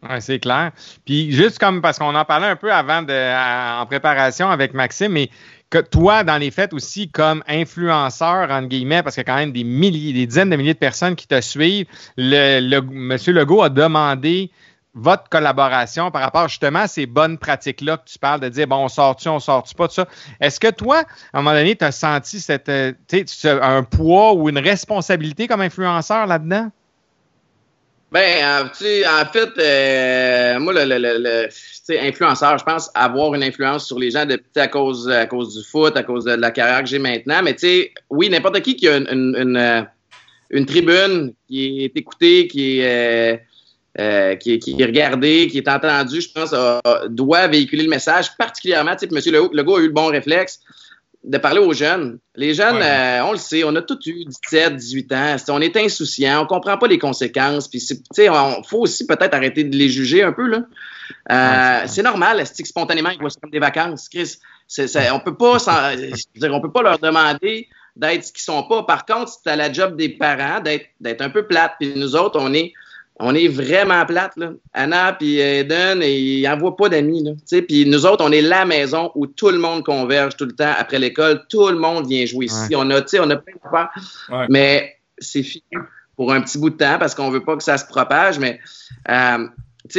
Oui, 0.04 0.22
c'est 0.22 0.40
clair. 0.40 0.72
Puis 1.06 1.32
juste 1.32 1.60
comme 1.60 1.82
parce 1.82 2.00
qu'on 2.00 2.16
en 2.16 2.26
parlait 2.26 2.48
un 2.48 2.56
peu 2.56 2.72
avant 2.72 3.02
de, 3.02 3.82
en 3.82 3.86
préparation 3.86 4.50
avec 4.50 4.74
Maxime, 4.74 5.12
mais 5.12 5.30
que 5.70 5.78
toi, 5.78 6.24
dans 6.24 6.38
les 6.38 6.52
fêtes 6.52 6.74
aussi, 6.74 7.10
comme 7.10 7.44
influenceur, 7.48 8.50
entre 8.50 8.68
guillemets, 8.68 9.04
parce 9.04 9.16
qu'il 9.16 9.22
y 9.22 9.30
a 9.30 9.32
quand 9.32 9.40
même 9.40 9.52
des 9.52 9.64
milliers, 9.64 10.14
des 10.14 10.26
dizaines 10.26 10.50
de 10.50 10.56
milliers 10.56 10.74
de 10.74 10.80
personnes 10.80 11.16
qui 11.16 11.28
te 11.28 11.40
suivent, 11.42 11.86
le, 12.18 12.60
le, 12.60 12.78
M. 12.78 13.18
Legault 13.28 13.62
a 13.62 13.70
demandé 13.70 14.52
votre 14.96 15.30
collaboration 15.30 16.10
par 16.10 16.24
rapport 16.24 16.48
justement 16.48 16.80
à 16.80 16.88
ces 16.88 17.06
bonnes 17.06 17.38
pratiques-là 17.38 17.98
que 17.98 18.10
tu 18.10 18.18
parles 18.18 18.40
de 18.40 18.50
dire, 18.50 18.68
bon, 18.68 18.78
on 18.78 18.88
sort-tu, 18.88 19.30
on 19.30 19.40
sort-tu 19.40 19.76
pas, 19.76 19.88
tout 19.88 19.94
ça? 19.94 20.08
Est-ce 20.40 20.60
que 20.60 20.72
toi, 20.72 21.04
à 21.34 21.40
un 21.40 21.42
moment 21.42 21.56
donné, 21.56 21.76
tu 21.76 21.86
as 21.86 21.92
senti 21.92 22.40
cette, 22.40 22.70
euh, 22.70 22.94
un 23.46 23.84
poids 23.84 24.34
ou 24.34 24.50
une 24.50 24.58
responsabilité 24.58 25.48
comme 25.48 25.62
influenceur 25.62 26.26
là-dedans? 26.26 26.72
Ben, 28.12 28.44
euh, 28.44 28.64
tu 28.76 29.06
en 29.06 29.26
fait, 29.32 29.50
euh, 29.60 30.60
moi, 30.60 30.74
le, 30.74 30.84
le, 30.86 30.98
le, 30.98 31.18
le- 31.20 32.00
influenceur, 32.02 32.58
je 32.58 32.64
pense 32.64 32.90
avoir 32.96 33.36
une 33.36 33.44
influence 33.44 33.86
sur 33.86 34.00
les 34.00 34.10
gens 34.12 34.26
de, 34.26 34.42
à 34.56 34.68
cause, 34.68 35.08
à 35.10 35.28
cause 35.28 35.56
du 35.56 35.64
foot, 35.64 35.96
à 35.96 36.04
cause 36.04 36.26
de 36.26 36.32
la 36.32 36.50
carrière 36.52 36.82
que 36.82 36.90
j'ai 36.90 37.00
maintenant. 37.00 37.42
Mais 37.44 37.54
tu 37.54 37.68
sais, 37.68 37.94
oui, 38.10 38.30
n'importe 38.30 38.62
qui 38.62 38.76
qui 38.76 38.88
a 38.88 38.98
une, 38.98 39.08
une, 39.12 39.36
une, 39.38 39.58
euh, 39.58 39.82
une 40.50 40.66
tribune 40.66 41.34
qui 41.48 41.86
est 41.86 41.96
écoutée, 41.96 42.48
qui 42.48 42.80
est, 42.80 43.36
euh, 43.36 43.38
euh, 44.00 44.36
qui, 44.38 44.58
qui 44.58 44.76
est 44.80 44.86
regardée, 44.86 45.48
qui 45.48 45.60
est 45.60 45.68
entendue, 45.68 46.22
je 46.22 46.32
pense, 46.32 46.54
doit 47.10 47.48
véhiculer 47.48 47.84
le 47.84 47.90
message. 47.90 48.36
Particulièrement, 48.38 48.96
tu 48.96 49.08
sais, 49.08 49.30
M. 49.30 49.50
Legault 49.54 49.78
a 49.78 49.82
eu 49.82 49.88
le 49.88 49.94
bon 49.94 50.08
réflexe 50.08 50.62
de 51.24 51.38
parler 51.38 51.60
aux 51.60 51.74
jeunes. 51.74 52.20
Les 52.36 52.54
jeunes, 52.54 52.78
Ouais. 52.78 53.20
euh, 53.20 53.26
on 53.26 53.34
le 53.34 53.38
sait, 53.38 53.64
on 53.66 53.76
a 53.76 53.82
tous 53.82 54.00
eu 54.08 54.24
17, 54.26 54.76
18 54.78 55.12
ans. 55.12 55.36
On 55.50 55.60
est 55.62 55.76
insouciant, 55.76 56.44
on 56.44 56.46
comprend 56.46 56.78
pas 56.78 56.88
les 56.88 56.98
conséquences. 56.98 57.68
Puis, 57.68 57.80
c'est- 57.82 57.98
tu 57.98 58.04
sais, 58.14 58.30
on 58.30 58.64
faut 58.64 58.80
aussi 58.80 59.06
peut-être 59.06 59.34
arrêter 59.34 59.64
de 59.66 59.76
les 59.76 59.90
juger 59.90 60.24
un 60.24 60.32
peu 60.32 60.48
là. 60.48 60.62
Euh, 61.32 61.82
Ouais, 61.82 61.88
c'est 61.88 62.04
normal, 62.04 62.42
c'est 62.46 62.64
que 62.64 62.70
spontanément 62.70 63.10
ils 63.10 63.20
voient 63.20 63.30
ça 63.30 63.40
comme 63.42 63.52
des 63.52 63.60
vacances. 63.60 64.08
Chris, 64.10 64.38
on 65.12 65.20
peut 65.20 65.36
pas, 65.36 65.58
dire, 66.36 66.54
on 66.54 66.62
peut 66.62 66.72
pas 66.72 66.84
leur 66.84 67.00
demander 67.00 67.68
d'être 67.96 68.24
ce 68.24 68.32
qu'ils 68.32 68.44
sont 68.44 68.64
pas. 68.64 68.84
Par 68.84 69.06
contre, 69.06 69.32
c'est 69.44 69.50
à 69.50 69.56
la 69.56 69.74
job 69.74 69.98
des 69.98 70.10
parents 70.10 70.62
d'être, 70.62 70.86
d'être 71.02 71.22
un 71.22 71.30
peu 71.30 71.46
plate. 71.48 71.74
Puis 71.80 71.94
nous 71.96 72.16
autres, 72.16 72.40
on 72.40 72.54
est, 72.54 72.72
on 73.22 73.36
est 73.36 73.48
vraiment 73.50 74.06
plate 74.06 74.38
là. 74.38 74.52
Anna 74.74 75.14
puis 75.14 75.40
Eden, 75.40 76.02
ils 76.04 76.44
n'envoient 76.44 76.76
pas 76.78 76.88
d'amis 76.90 77.24
puis 77.68 77.86
nous 77.86 78.06
autres, 78.06 78.24
on 78.26 78.32
est 78.32 78.42
la 78.42 78.66
maison 78.66 79.12
où 79.16 79.28
tout 79.28 79.50
le 79.50 79.58
monde 79.58 79.84
converge 79.84 80.38
tout 80.38 80.46
le 80.46 80.54
temps 80.54 80.72
après 80.78 81.00
l'école. 81.00 81.44
Tout 81.50 81.68
le 81.68 81.78
monde 81.78 82.08
vient 82.08 82.26
jouer 82.26 82.46
ici. 82.46 82.74
On 82.76 82.90
a, 82.92 83.02
tu 83.02 83.10
sais, 83.10 83.20
on 83.20 83.30
a 83.30 83.36
plein 83.36 83.54
de 83.54 83.70
faire. 83.70 83.90
Ouais. 84.30 84.46
Mais 84.50 84.96
c'est 85.18 85.44
fini 85.44 85.64
pour 86.16 86.32
un 86.32 86.42
petit 86.42 86.58
bout 86.58 86.70
de 86.70 86.78
temps 86.78 86.98
parce 86.98 87.14
qu'on 87.16 87.30
veut 87.30 87.44
pas 87.44 87.58
que 87.58 87.64
ça 87.64 87.78
se 87.78 87.86
propage. 87.86 88.40
Mais 88.40 88.60
euh, 89.10 89.48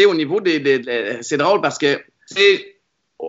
au 0.06 0.14
niveau 0.14 0.40
des, 0.40 0.58
des- 0.60 0.78
des- 0.78 1.18
c'est 1.22 1.36
drôle 1.36 1.60
parce 1.60 1.76
que 1.78 2.00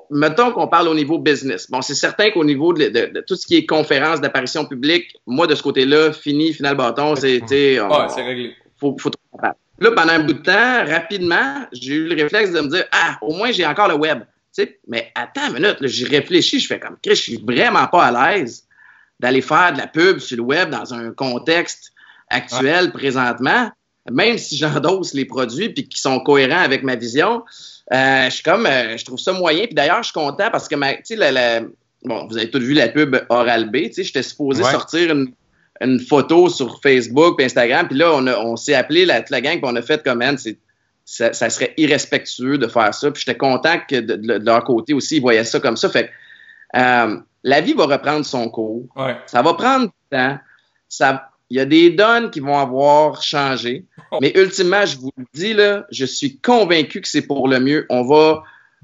mettons 0.10 0.51
qu'on 0.51 0.67
parle 0.67 0.88
au 0.88 0.93
niveau 0.95 1.19
business. 1.19 1.69
Bon, 1.69 1.82
c'est 1.82 1.95
certain 1.95 2.32
qu'au 2.32 2.45
niveau 2.45 2.71
de, 2.73 2.86
de- 2.88 3.12
de 3.13 3.21
tout 3.27 3.36
ce 3.36 3.45
qui 3.45 3.58
est 3.58 3.65
conférence 3.65 4.21
d'apparition 4.21 4.65
publique, 4.65 5.17
moi 5.27 5.47
de 5.47 5.56
ce 5.56 5.63
côté-là, 5.63 6.13
fini, 6.13 6.54
final 6.54 6.75
bâton, 6.77 7.15
c'est, 7.17 7.41
Ouais, 7.82 8.08
c'est 8.08 8.21
réglé. 8.21 8.54
faut, 8.77 8.95
faut 8.99 9.10
trop 9.10 9.39
faire. 9.41 9.54
Là, 9.81 9.91
pendant 9.91 10.13
un 10.13 10.19
bout 10.19 10.33
de 10.33 10.43
temps, 10.43 10.85
rapidement, 10.85 11.65
j'ai 11.73 11.93
eu 11.95 12.07
le 12.07 12.21
réflexe 12.23 12.51
de 12.51 12.61
me 12.61 12.69
dire, 12.69 12.85
ah, 12.91 13.17
au 13.21 13.33
moins 13.33 13.51
j'ai 13.51 13.65
encore 13.65 13.87
le 13.87 13.95
web. 13.95 14.19
Tu 14.55 14.63
sais, 14.63 14.79
mais 14.87 15.11
attends 15.15 15.47
une 15.47 15.53
minute, 15.55 15.77
là, 15.81 15.87
j'y 15.87 16.05
réfléchis, 16.05 16.59
je 16.59 16.67
fais 16.67 16.79
comme, 16.79 16.97
Chris, 17.01 17.15
je 17.15 17.21
suis 17.21 17.43
vraiment 17.45 17.87
pas 17.87 18.05
à 18.05 18.33
l'aise 18.33 18.65
d'aller 19.19 19.41
faire 19.41 19.73
de 19.73 19.79
la 19.79 19.87
pub 19.87 20.19
sur 20.19 20.37
le 20.37 20.43
web 20.43 20.69
dans 20.69 20.93
un 20.93 21.11
contexte 21.11 21.91
actuel 22.29 22.91
présentement, 22.91 23.71
même 24.11 24.37
si 24.37 24.55
j'endosse 24.57 25.13
les 25.13 25.25
produits 25.25 25.69
puis 25.69 25.87
qui 25.87 25.99
sont 25.99 26.19
cohérents 26.21 26.61
avec 26.61 26.83
ma 26.83 26.95
vision. 26.95 27.43
euh, 27.93 28.25
je 28.25 28.29
suis 28.35 28.43
comme, 28.43 28.65
euh, 28.65 28.97
je 28.97 29.03
trouve 29.05 29.19
ça 29.19 29.33
moyen. 29.33 29.65
Puis 29.65 29.73
d'ailleurs, 29.75 29.97
je 30.03 30.05
suis 30.11 30.13
content 30.13 30.49
parce 30.51 30.67
que 30.67 30.75
ma, 30.75 30.93
tu 30.93 31.01
sais, 31.05 31.15
la, 31.17 31.31
la- 31.31 31.61
bon, 32.03 32.25
vous 32.27 32.37
avez 32.37 32.49
tous 32.49 32.59
vu 32.59 32.73
la 32.73 32.87
pub 32.87 33.15
Oral 33.29 33.69
B. 33.69 33.87
Tu 33.87 33.93
sais, 33.95 34.03
j'étais 34.03 34.23
supposé 34.23 34.63
Ouais. 34.63 34.71
sortir 34.71 35.11
une, 35.11 35.33
une 35.81 35.99
photo 35.99 36.47
sur 36.49 36.79
Facebook, 36.81 37.37
puis 37.37 37.45
Instagram, 37.45 37.87
puis 37.87 37.97
là, 37.97 38.11
on, 38.13 38.27
a- 38.27 38.37
on 38.39 38.55
s'est 38.55 38.73
appelé 38.75 39.05
la, 39.05 39.19
toute 39.21 39.31
la 39.31 39.41
gang, 39.41 39.53
puis 39.59 39.63
on 39.71 39.75
a 39.75 39.81
fait 39.81 40.03
comme 40.03 40.19
man, 40.19 40.37
c'est 40.37 40.57
ça, 41.05 41.33
ça 41.33 41.49
serait 41.49 41.73
irrespectueux 41.77 42.57
de 42.57 42.67
faire 42.67 42.93
ça. 42.93 43.11
Puis 43.11 43.23
j'étais 43.25 43.37
content 43.37 43.77
que 43.89 43.95
de, 43.95 44.15
de- 44.15 44.37
de 44.37 44.45
leur 44.45 44.63
côté 44.63 44.93
aussi, 44.93 45.17
ils 45.17 45.21
voyaient 45.21 45.43
ça 45.43 45.59
comme 45.59 45.75
ça. 45.77 45.89
Fait 45.89 46.05
que, 46.73 46.79
euh, 46.79 47.17
la 47.43 47.61
vie 47.61 47.73
va 47.73 47.85
reprendre 47.85 48.23
son 48.25 48.49
cours. 48.49 48.85
Ouais. 48.95 49.17
Ça 49.25 49.41
va 49.41 49.53
prendre 49.55 49.85
du 49.87 49.91
temps. 50.11 50.37
Ça, 50.87 51.29
il 51.49 51.57
y 51.57 51.59
a 51.59 51.65
des 51.65 51.89
donnes 51.89 52.29
qui 52.31 52.39
vont 52.39 52.57
avoir 52.57 53.21
changé. 53.23 53.85
Mais 54.21 54.31
ultimement, 54.35 54.85
je 54.85 54.97
vous 54.97 55.11
le 55.17 55.25
dis, 55.33 55.53
là, 55.53 55.85
je 55.91 56.05
suis 56.05 56.37
convaincu 56.37 57.01
que 57.01 57.07
c'est 57.07 57.23
pour 57.25 57.47
le 57.47 57.59
mieux. 57.59 57.85
On 57.89 58.03
va, 58.03 58.43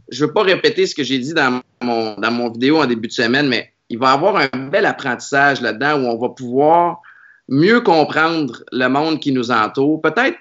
je 0.09 0.25
veux 0.25 0.33
pas 0.33 0.41
répéter 0.43 0.85
ce 0.87 0.95
que 0.95 1.03
j'ai 1.03 1.19
dit 1.19 1.33
dans 1.33 1.61
mon, 1.81 2.15
dans 2.15 2.31
mon 2.31 2.49
vidéo 2.51 2.77
en 2.81 2.85
début 2.87 3.07
de 3.07 3.13
semaine, 3.13 3.47
mais 3.47 3.71
il 3.89 3.97
va 3.99 4.11
y 4.11 4.13
avoir 4.13 4.35
un 4.35 4.69
bel 4.69 4.85
apprentissage 4.85 5.61
là-dedans 5.61 5.99
où 6.01 6.05
on 6.07 6.17
va 6.17 6.29
pouvoir 6.29 7.01
mieux 7.47 7.81
comprendre 7.81 8.63
le 8.71 8.87
monde 8.87 9.19
qui 9.19 9.31
nous 9.31 9.51
entoure. 9.51 10.01
Peut-être 10.01 10.37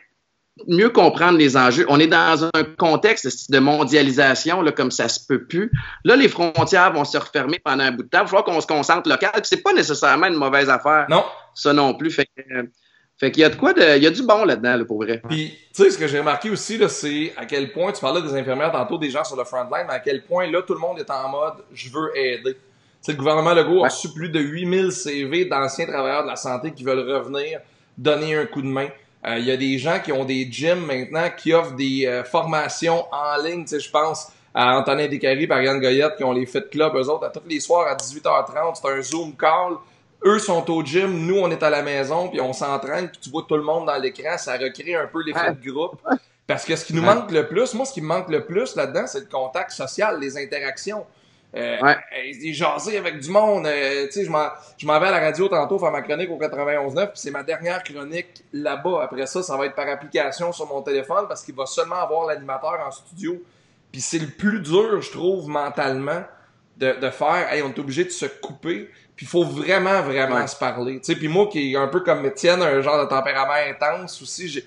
mieux 0.68 0.88
comprendre 0.88 1.38
les 1.38 1.56
enjeux. 1.56 1.85
On 1.88 2.00
est 2.00 2.06
dans 2.06 2.44
un 2.46 2.64
contexte 2.78 3.50
de 3.50 3.59
mondialisation, 3.59 4.62
là, 4.62 4.72
comme 4.72 4.90
ça 4.90 5.09
se 5.09 5.20
peut 5.26 5.44
plus. 5.44 5.70
Là, 6.04 6.16
les 6.16 6.28
frontières 6.28 6.92
vont 6.92 7.04
se 7.04 7.18
refermer 7.18 7.61
pendant 7.62 7.85
un 7.85 7.92
bout 7.92 8.02
de 8.02 8.09
temps. 8.09 8.20
Il 8.20 8.22
va 8.22 8.26
falloir 8.26 8.44
qu'on 8.44 8.61
se 8.61 8.66
concentre 8.66 9.09
local. 9.09 9.30
C'est 9.44 9.62
pas 9.62 9.74
nécessairement 9.74 10.26
une 10.26 10.35
mauvaise 10.35 10.70
affaire, 10.70 11.06
Non. 11.11 11.24
ça 11.54 11.72
non 11.72 11.94
plus. 11.94 12.11
Fait 12.11 12.24
que, 12.24 12.42
fait 13.18 13.30
qu'il 13.30 13.42
y 13.42 13.44
a 13.44 13.50
de 13.50 13.56
quoi 13.56 13.72
de, 13.74 13.96
il 13.96 14.02
y 14.02 14.06
a 14.06 14.11
du 14.11 14.22
bon 14.22 14.44
là-dedans, 14.44 14.76
là, 14.76 14.85
pour 14.85 15.02
vrai. 15.02 15.22
Puis, 15.28 15.54
tu 15.74 15.85
sais, 15.85 15.90
ce 15.90 15.98
que 15.98 16.06
j'ai 16.06 16.18
remarqué 16.18 16.50
aussi, 16.50 16.78
là, 16.78 16.88
c'est 16.88 17.35
à 17.37 17.44
quel 17.44 17.72
point, 17.72 17.92
tu 17.92 18.00
parlais 18.00 18.22
des 18.22 18.35
infirmières 18.35 18.72
tantôt, 18.72 18.98
des 18.98 19.11
gens 19.11 19.24
sur 19.24 19.37
le 19.37 19.44
front 19.44 19.64
line, 19.64 19.85
mais 19.87 19.94
à 19.94 20.00
quel 20.00 20.22
point, 20.22 20.50
là, 20.50 20.62
tout 20.62 20.74
le 20.74 20.80
monde 20.80 20.98
est 20.98 21.11
en 21.11 21.28
mode 21.28 21.54
«je 21.72 21.90
veux 21.90 22.11
aider». 22.16 22.56
Tu 23.06 23.12
sais, 23.12 23.18
le 23.18 23.22
gouvernement 23.22 23.54
Legault 23.54 23.84
a 23.84 23.88
reçu 23.88 24.08
plus 24.08 24.30
de 24.30 24.40
8000 24.40 24.90
CV 24.90 25.44
d'anciens 25.44 25.86
travailleurs 25.86 26.24
de 26.24 26.28
la 26.28 26.34
santé 26.34 26.72
qui 26.72 26.82
veulent 26.82 27.08
revenir 27.08 27.60
donner 27.96 28.34
un 28.34 28.46
coup 28.46 28.60
de 28.60 28.66
main. 28.66 28.88
Euh, 29.24 29.38
Il 29.38 29.44
y 29.44 29.52
a 29.52 29.56
des 29.56 29.78
gens 29.78 30.00
qui 30.00 30.10
ont 30.10 30.24
des 30.24 30.50
gyms 30.50 30.84
maintenant 30.84 31.28
qui 31.36 31.52
offrent 31.52 31.76
des 31.76 32.04
euh, 32.04 32.24
formations 32.24 33.04
en 33.12 33.40
ligne, 33.44 33.62
tu 33.62 33.68
sais, 33.68 33.78
je 33.78 33.88
pense 33.92 34.32
à 34.52 34.76
Antonin 34.76 35.06
Descaries 35.06 35.46
par 35.46 35.62
Yann 35.62 35.78
Goyette 35.78 36.16
qui 36.16 36.24
ont 36.24 36.32
les 36.32 36.46
Fit 36.46 36.64
Club, 36.68 36.96
eux 36.96 37.08
autres, 37.08 37.26
à 37.26 37.30
tous 37.30 37.46
les 37.48 37.60
soirs 37.60 37.86
à 37.86 37.94
18h30, 37.94 38.74
c'est 38.74 38.88
un 38.88 39.00
Zoom 39.00 39.36
call. 39.36 39.74
Eux 40.24 40.40
sont 40.40 40.68
au 40.68 40.84
gym, 40.84 41.26
nous 41.28 41.38
on 41.38 41.48
est 41.52 41.62
à 41.62 41.70
la 41.70 41.82
maison, 41.82 42.26
puis 42.26 42.40
on 42.40 42.52
s'entraîne, 42.52 43.08
puis 43.08 43.20
tu 43.22 43.30
vois 43.30 43.44
tout 43.48 43.56
le 43.56 43.62
monde 43.62 43.86
dans 43.86 44.02
l'écran, 44.02 44.36
ça 44.36 44.56
recrée 44.56 44.96
un 44.96 45.06
peu 45.06 45.22
l'effet 45.22 45.52
de 45.52 45.70
groupe. 45.70 46.00
Parce 46.44 46.64
que 46.64 46.74
ce 46.74 46.84
qui 46.84 46.92
nous 46.92 47.02
manque 47.02 47.30
le 47.30 47.46
plus, 47.46 47.72
moi 47.74 47.86
ce 47.86 47.92
qui 47.92 48.00
me 48.00 48.08
manque 48.08 48.30
le 48.30 48.44
plus 48.44 48.74
là-dedans, 48.74 49.06
c'est 49.06 49.20
le 49.20 49.26
contact 49.26 49.70
social, 49.70 50.18
les 50.18 50.36
interactions. 50.36 51.06
Euh, 51.54 51.78
Ouais. 51.80 51.96
euh, 52.18 52.52
jaser 52.52 52.98
avec 52.98 53.18
du 53.20 53.30
monde. 53.30 53.66
euh, 53.66 54.06
tu 54.06 54.12
sais, 54.12 54.24
je 54.24 54.30
m'en, 54.30 54.48
je 54.76 54.87
m'en 54.87 54.98
vais 55.00 55.06
à 55.06 55.11
la 55.12 55.20
radio 55.20 55.48
tantôt 55.48 55.78
faire 55.78 55.90
ma 55.90 56.02
chronique 56.02 56.28
au 56.30 56.37
91.9, 56.38 57.06
puis 57.12 57.20
c'est 57.20 57.30
ma 57.30 57.42
dernière 57.42 57.82
chronique 57.82 58.44
là-bas. 58.52 59.02
Après 59.04 59.26
ça, 59.26 59.42
ça 59.42 59.56
va 59.56 59.66
être 59.66 59.74
par 59.74 59.88
application 59.88 60.52
sur 60.52 60.66
mon 60.66 60.82
téléphone 60.82 61.24
parce 61.28 61.42
qu'il 61.42 61.54
va 61.54 61.64
seulement 61.66 61.96
avoir 61.96 62.26
l'animateur 62.26 62.78
en 62.87 62.90
studio. 62.90 63.40
Puis 63.92 64.00
c'est 64.02 64.18
le 64.18 64.26
plus 64.26 64.61
dur, 64.61 65.00
je 65.00 65.11
trouve, 65.12 65.48
mentalement, 65.48 66.22
de, 66.76 66.92
de 67.00 67.11
faire. 67.11 67.50
Hey, 67.52 67.62
on 67.62 67.68
est 67.68 67.78
obligé 67.78 68.04
de 68.04 68.11
se 68.11 68.26
couper. 68.26 68.90
Puis 69.14 69.24
il 69.24 69.28
faut 69.28 69.44
vraiment, 69.44 70.02
vraiment 70.02 70.37
Ouais. 70.37 70.46
se 70.46 70.56
parler. 70.56 70.98
Tu 70.98 71.04
sais, 71.04 71.16
puis 71.16 71.28
moi 71.28 71.46
qui 71.46 71.72
est 71.72 71.76
un 71.76 71.88
peu 71.88 72.00
comme 72.00 72.26
Étienne, 72.26 72.61
un 72.61 72.82
genre 72.82 73.02
de 73.02 73.09
tempérament 73.09 73.54
intense 73.70 74.20
aussi, 74.20 74.48
j'ai 74.48 74.64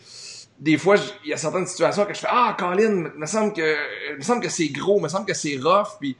des 0.57 0.77
fois, 0.77 0.95
il 1.23 1.29
y 1.29 1.33
a 1.33 1.37
certaines 1.37 1.67
situations 1.67 2.03
que 2.05 2.13
je 2.15 2.19
fais 2.19 2.27
Ah, 2.29 2.55
Colin, 2.57 3.11
me 3.15 3.25
semble 3.27 3.53
que 3.53 4.15
me 4.17 4.21
semble 4.21 4.41
que 4.41 4.49
c'est 4.49 4.67
gros, 4.69 4.99
me 4.99 5.07
semble 5.07 5.25
que 5.27 5.33
c'est 5.35 5.57
rough, 5.61 5.97
puis 5.99 6.17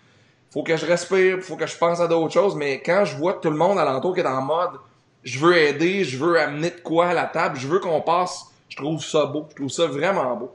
faut 0.52 0.64
que 0.64 0.76
je 0.78 0.86
respire, 0.86 1.40
faut 1.42 1.56
que 1.56 1.68
je 1.68 1.78
pense 1.78 2.00
à 2.00 2.08
d'autres 2.08 2.34
choses, 2.34 2.56
mais 2.56 2.82
quand 2.84 3.06
je 3.06 3.16
vois 3.16 3.34
tout 3.34 3.50
le 3.50 3.58
monde 3.58 3.78
alentour 3.78 4.14
qui 4.14 4.22
est 4.22 4.26
en 4.26 4.42
mode 4.42 4.72
je 5.24 5.40
veux 5.40 5.56
aider, 5.58 6.04
je 6.04 6.18
veux 6.18 6.40
amener 6.40 6.70
de 6.70 6.80
quoi 6.82 7.08
à 7.10 7.14
la 7.14 7.26
table, 7.26 7.58
je 7.60 7.68
veux 7.68 7.80
qu'on 7.80 8.02
passe, 8.02 8.46
je 8.70 8.78
trouve 8.78 9.04
ça 9.04 9.26
beau, 9.26 9.46
je 9.52 9.56
trouve 9.56 9.70
ça 9.70 9.86
vraiment 9.88 10.36
beau. 10.36 10.52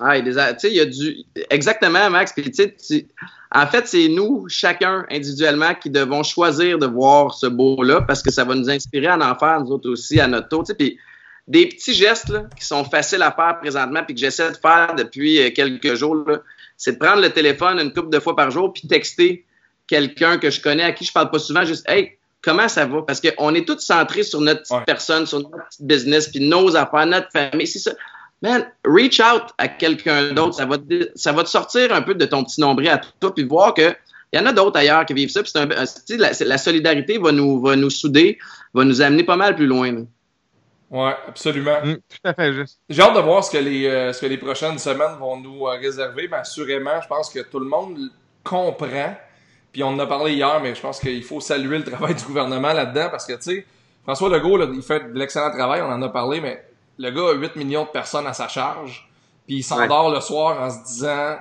Ah, 0.00 0.16
il 0.16 0.20
y 0.24 0.28
a 0.28 0.32
des 0.32 0.38
a- 0.38 0.54
tu 0.54 0.60
sais, 0.60 0.70
il 0.70 0.76
y 0.76 0.80
a 0.80 0.86
du. 0.86 1.16
Exactement, 1.50 2.08
Max. 2.08 2.32
Puis, 2.32 2.50
tu 2.50 2.72
sais, 2.78 3.06
en 3.52 3.66
fait, 3.66 3.86
c'est 3.86 4.08
nous, 4.08 4.48
chacun 4.48 5.04
individuellement, 5.10 5.74
qui 5.74 5.90
devons 5.90 6.22
choisir 6.22 6.78
de 6.78 6.86
voir 6.86 7.34
ce 7.34 7.46
beau-là 7.46 8.00
parce 8.00 8.22
que 8.22 8.30
ça 8.30 8.44
va 8.44 8.54
nous 8.54 8.70
inspirer 8.70 9.08
à 9.08 9.18
en 9.18 9.34
faire, 9.38 9.60
nous 9.60 9.70
autres 9.72 9.90
aussi, 9.90 10.20
à 10.20 10.26
notre 10.26 10.48
tour. 10.48 10.62
tu 10.62 10.68
sais. 10.68 10.74
Puis, 10.74 10.98
des 11.46 11.66
petits 11.66 11.92
gestes 11.92 12.30
là, 12.30 12.44
qui 12.58 12.64
sont 12.64 12.84
faciles 12.84 13.22
à 13.22 13.32
faire 13.32 13.58
présentement, 13.60 14.02
puis 14.04 14.14
que 14.14 14.20
j'essaie 14.20 14.50
de 14.50 14.56
faire 14.56 14.94
depuis 14.94 15.42
euh, 15.42 15.50
quelques 15.50 15.94
jours, 15.94 16.14
là, 16.26 16.40
c'est 16.78 16.92
de 16.92 16.98
prendre 16.98 17.20
le 17.20 17.28
téléphone 17.30 17.78
une 17.78 17.92
couple 17.92 18.08
de 18.08 18.18
fois 18.20 18.34
par 18.34 18.50
jour, 18.50 18.72
puis 18.72 18.88
texter 18.88 19.44
quelqu'un 19.86 20.38
que 20.38 20.48
je 20.50 20.60
connais, 20.62 20.84
à 20.84 20.92
qui 20.92 21.04
je 21.04 21.12
parle 21.12 21.30
pas 21.30 21.38
souvent, 21.38 21.64
juste 21.64 21.86
Hey, 21.88 22.12
comment 22.40 22.68
ça 22.68 22.86
va? 22.86 23.02
Parce 23.02 23.20
qu'on 23.20 23.54
est 23.54 23.66
tous 23.66 23.80
centrés 23.80 24.22
sur 24.22 24.40
notre 24.40 24.60
petite 24.62 24.76
Ouais. 24.76 24.84
personne, 24.86 25.26
sur 25.26 25.40
notre 25.40 25.68
petit 25.68 25.82
business, 25.84 26.28
puis 26.28 26.40
nos 26.40 26.74
affaires, 26.76 27.04
notre 27.06 27.30
famille. 27.32 27.66
C'est 27.66 27.80
ça. 27.80 27.92
Man, 28.40 28.64
reach 28.84 29.18
out 29.20 29.42
à 29.58 29.66
quelqu'un 29.66 30.32
d'autre. 30.32 30.54
Ça 30.54 30.64
va, 30.64 30.78
te, 30.78 31.10
ça 31.16 31.32
va 31.32 31.42
te 31.42 31.48
sortir 31.48 31.92
un 31.92 32.02
peu 32.02 32.14
de 32.14 32.24
ton 32.24 32.44
petit 32.44 32.60
nombril 32.60 32.88
à 32.88 33.00
toi, 33.20 33.34
puis 33.34 33.44
voir 33.44 33.74
que 33.74 33.94
il 34.32 34.38
y 34.38 34.42
en 34.42 34.46
a 34.46 34.52
d'autres 34.52 34.78
ailleurs 34.78 35.06
qui 35.06 35.14
vivent 35.14 35.30
ça. 35.30 35.42
Puis 35.42 35.50
sais, 35.52 36.16
la, 36.44 36.58
solidarité 36.58 37.16
va 37.18 37.32
nous, 37.32 37.60
va 37.62 37.76
nous 37.76 37.88
souder, 37.90 38.38
va 38.74 38.84
nous 38.84 39.00
amener 39.00 39.24
pas 39.24 39.36
mal 39.36 39.56
plus 39.56 39.66
loin. 39.66 39.90
là. 39.90 40.00
Ouais, 40.90 41.14
absolument. 41.26 41.80
Mm, 41.84 41.94
tout 42.08 42.18
à 42.24 42.34
fait 42.34 42.52
juste. 42.54 42.80
J'ai 42.88 43.02
hâte 43.02 43.14
de 43.14 43.20
voir 43.20 43.44
ce 43.44 43.50
que 43.50 43.58
les, 43.58 43.86
euh, 43.86 44.12
ce 44.12 44.20
que 44.20 44.26
les 44.26 44.38
prochaines 44.38 44.78
semaines 44.78 45.16
vont 45.18 45.36
nous 45.36 45.66
euh, 45.66 45.78
réserver, 45.78 46.28
mais 46.28 46.38
assurément, 46.38 47.00
je 47.02 47.08
pense 47.08 47.30
que 47.30 47.40
tout 47.40 47.58
le 47.58 47.66
monde 47.66 47.98
comprend. 48.42 49.14
Puis 49.72 49.82
on 49.82 49.88
en 49.88 49.98
a 49.98 50.06
parlé 50.06 50.32
hier, 50.32 50.60
mais 50.62 50.74
je 50.74 50.80
pense 50.80 50.98
qu'il 50.98 51.22
faut 51.22 51.40
saluer 51.40 51.78
le 51.78 51.84
travail 51.84 52.14
du 52.14 52.24
gouvernement 52.24 52.72
là-dedans 52.72 53.08
parce 53.10 53.26
que, 53.26 53.34
tu 53.34 53.42
sais, 53.42 53.66
François 54.02 54.30
Legault, 54.30 54.56
là, 54.56 54.66
il 54.72 54.82
fait 54.82 55.12
de 55.12 55.18
l'excellent 55.18 55.50
travail, 55.50 55.82
on 55.82 55.92
en 55.92 56.00
a 56.00 56.08
parlé, 56.08 56.40
mais 56.40 56.64
le 56.96 57.10
gars 57.10 57.28
a 57.28 57.32
8 57.34 57.56
millions 57.56 57.84
de 57.84 57.90
personnes 57.90 58.26
à 58.26 58.32
sa 58.32 58.48
charge, 58.48 59.06
puis 59.46 59.56
il 59.56 59.62
s'endort 59.62 60.10
le 60.10 60.20
soir 60.20 60.60
en 60.62 60.70
se 60.70 60.82
disant... 60.84 61.36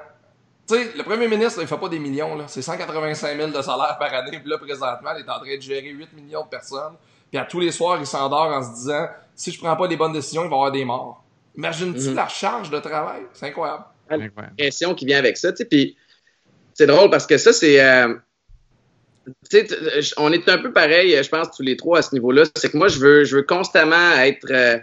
Tu 0.67 0.75
sais, 0.75 0.91
le 0.97 1.03
premier 1.03 1.29
ministre, 1.29 1.59
là, 1.59 1.63
il 1.63 1.67
fait 1.69 1.77
pas 1.77 1.87
des 1.87 1.99
millions, 1.99 2.35
là. 2.35 2.43
C'est 2.47 2.61
185 2.61 3.37
000 3.37 3.51
de 3.51 3.61
salaire 3.61 3.95
par 3.97 4.13
année, 4.13 4.37
puis 4.39 4.49
là, 4.49 4.57
présentement, 4.57 5.11
il 5.15 5.23
est 5.25 5.29
en 5.29 5.39
train 5.39 5.55
de 5.55 5.61
gérer 5.61 5.87
8 5.87 6.11
millions 6.11 6.43
de 6.43 6.49
personnes. 6.49 6.95
Puis 7.31 7.37
à 7.39 7.45
tous 7.45 7.59
les 7.59 7.71
soirs, 7.71 7.97
il 7.99 8.05
s'endort 8.05 8.47
en 8.53 8.61
se 8.63 8.73
disant 8.75 9.07
si 9.35 9.51
je 9.51 9.59
prends 9.59 9.75
pas 9.75 9.87
les 9.87 9.97
bonnes 9.97 10.13
décisions, 10.13 10.43
il 10.43 10.49
va 10.49 10.55
y 10.55 10.57
avoir 10.57 10.71
des 10.71 10.85
morts. 10.85 11.23
Imagine-tu 11.55 12.09
Mhm. 12.09 12.15
la 12.15 12.27
charge 12.27 12.69
de 12.69 12.79
travail? 12.79 13.21
C'est 13.33 13.47
incroyable. 13.47 13.83
Incroyable. 14.09 14.55
pression 14.57 14.93
qui 14.95 15.05
vient 15.05 15.17
avec 15.19 15.35
ça, 15.37 15.51
tu 15.51 15.57
sais, 15.57 15.65
puis 15.65 15.97
c'est 16.73 16.85
drôle 16.87 17.09
parce 17.09 17.25
que 17.27 17.37
ça, 17.37 17.51
c'est... 17.51 17.81
euh, 17.81 18.13
tu 19.49 19.57
sais, 19.57 19.65
t- 19.65 20.01
je- 20.01 20.13
on 20.17 20.31
est 20.31 20.47
un 20.47 20.57
peu 20.59 20.71
pareil, 20.71 21.19
je 21.21 21.27
pense, 21.29 21.49
tous 21.55 21.63
les 21.63 21.75
trois 21.75 21.99
à 21.99 22.01
ce 22.01 22.13
niveau-là. 22.13 22.43
C'est 22.55 22.71
que 22.71 22.77
moi, 22.77 22.87
je 22.87 22.99
veux, 22.99 23.23
je 23.25 23.35
veux 23.35 23.43
constamment 23.43 24.11
être 24.19 24.47
euh, 24.51 24.77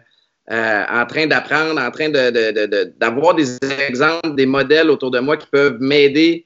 euh, 0.51 0.85
en 0.91 1.07
train 1.07 1.27
d'apprendre, 1.27 1.81
en 1.81 1.91
train 1.91 2.11
de, 2.11 2.31
de- 2.31 2.51
de- 2.53 2.67
de- 2.67 2.93
d'avoir 2.99 3.35
des 3.35 3.57
exemples, 3.89 4.35
des 4.35 4.45
modèles 4.45 4.91
autour 4.91 5.11
de 5.11 5.21
moi 5.21 5.39
qui 5.39 5.47
peuvent 5.47 5.79
m'aider 5.81 6.45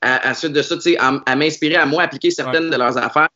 à, 0.00 0.28
à 0.30 0.32
suite 0.34 0.52
de 0.54 0.62
ça, 0.62 0.76
tu 0.76 0.80
sais, 0.82 0.96
à, 0.98 1.20
à 1.26 1.36
m'inspirer, 1.36 1.76
à 1.76 1.84
moi 1.84 2.04
appliquer 2.04 2.30
certaines 2.30 2.70
de 2.70 2.76
leurs 2.76 2.96
affaires. 2.96 3.28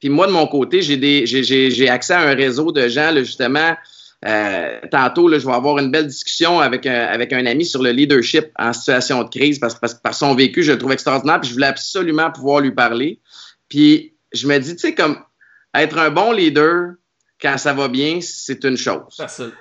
Puis 0.00 0.08
moi, 0.08 0.26
de 0.26 0.32
mon 0.32 0.46
côté, 0.46 0.82
j'ai 0.82 0.96
des, 0.96 1.26
j'ai, 1.26 1.44
j'ai, 1.44 1.70
j'ai 1.70 1.88
accès 1.88 2.14
à 2.14 2.20
un 2.20 2.34
réseau 2.34 2.72
de 2.72 2.88
gens, 2.88 3.10
là, 3.10 3.22
justement. 3.22 3.76
Euh, 4.26 4.80
tantôt, 4.90 5.28
là, 5.28 5.38
je 5.38 5.46
vais 5.46 5.52
avoir 5.52 5.78
une 5.78 5.90
belle 5.90 6.06
discussion 6.06 6.60
avec 6.60 6.86
un, 6.86 7.06
avec 7.06 7.32
un 7.32 7.46
ami 7.46 7.64
sur 7.64 7.82
le 7.82 7.90
leadership 7.90 8.46
en 8.58 8.72
situation 8.72 9.22
de 9.22 9.28
crise 9.28 9.58
parce, 9.58 9.74
parce 9.74 9.94
que 9.94 10.02
par 10.02 10.14
son 10.14 10.34
vécu, 10.34 10.62
je 10.62 10.72
le 10.72 10.78
trouve 10.78 10.92
extraordinaire. 10.92 11.40
Puis 11.40 11.48
je 11.48 11.54
voulais 11.54 11.66
absolument 11.66 12.30
pouvoir 12.30 12.60
lui 12.60 12.72
parler. 12.72 13.20
Puis 13.68 14.14
je 14.32 14.46
me 14.46 14.58
dis, 14.58 14.74
tu 14.74 14.80
sais, 14.80 14.94
comme 14.94 15.22
être 15.74 15.98
un 15.98 16.10
bon 16.10 16.32
leader 16.32 16.94
quand 17.40 17.56
ça 17.56 17.72
va 17.72 17.88
bien, 17.88 18.20
c'est 18.20 18.64
une 18.64 18.76
chose. 18.76 19.16
Facile. 19.16 19.52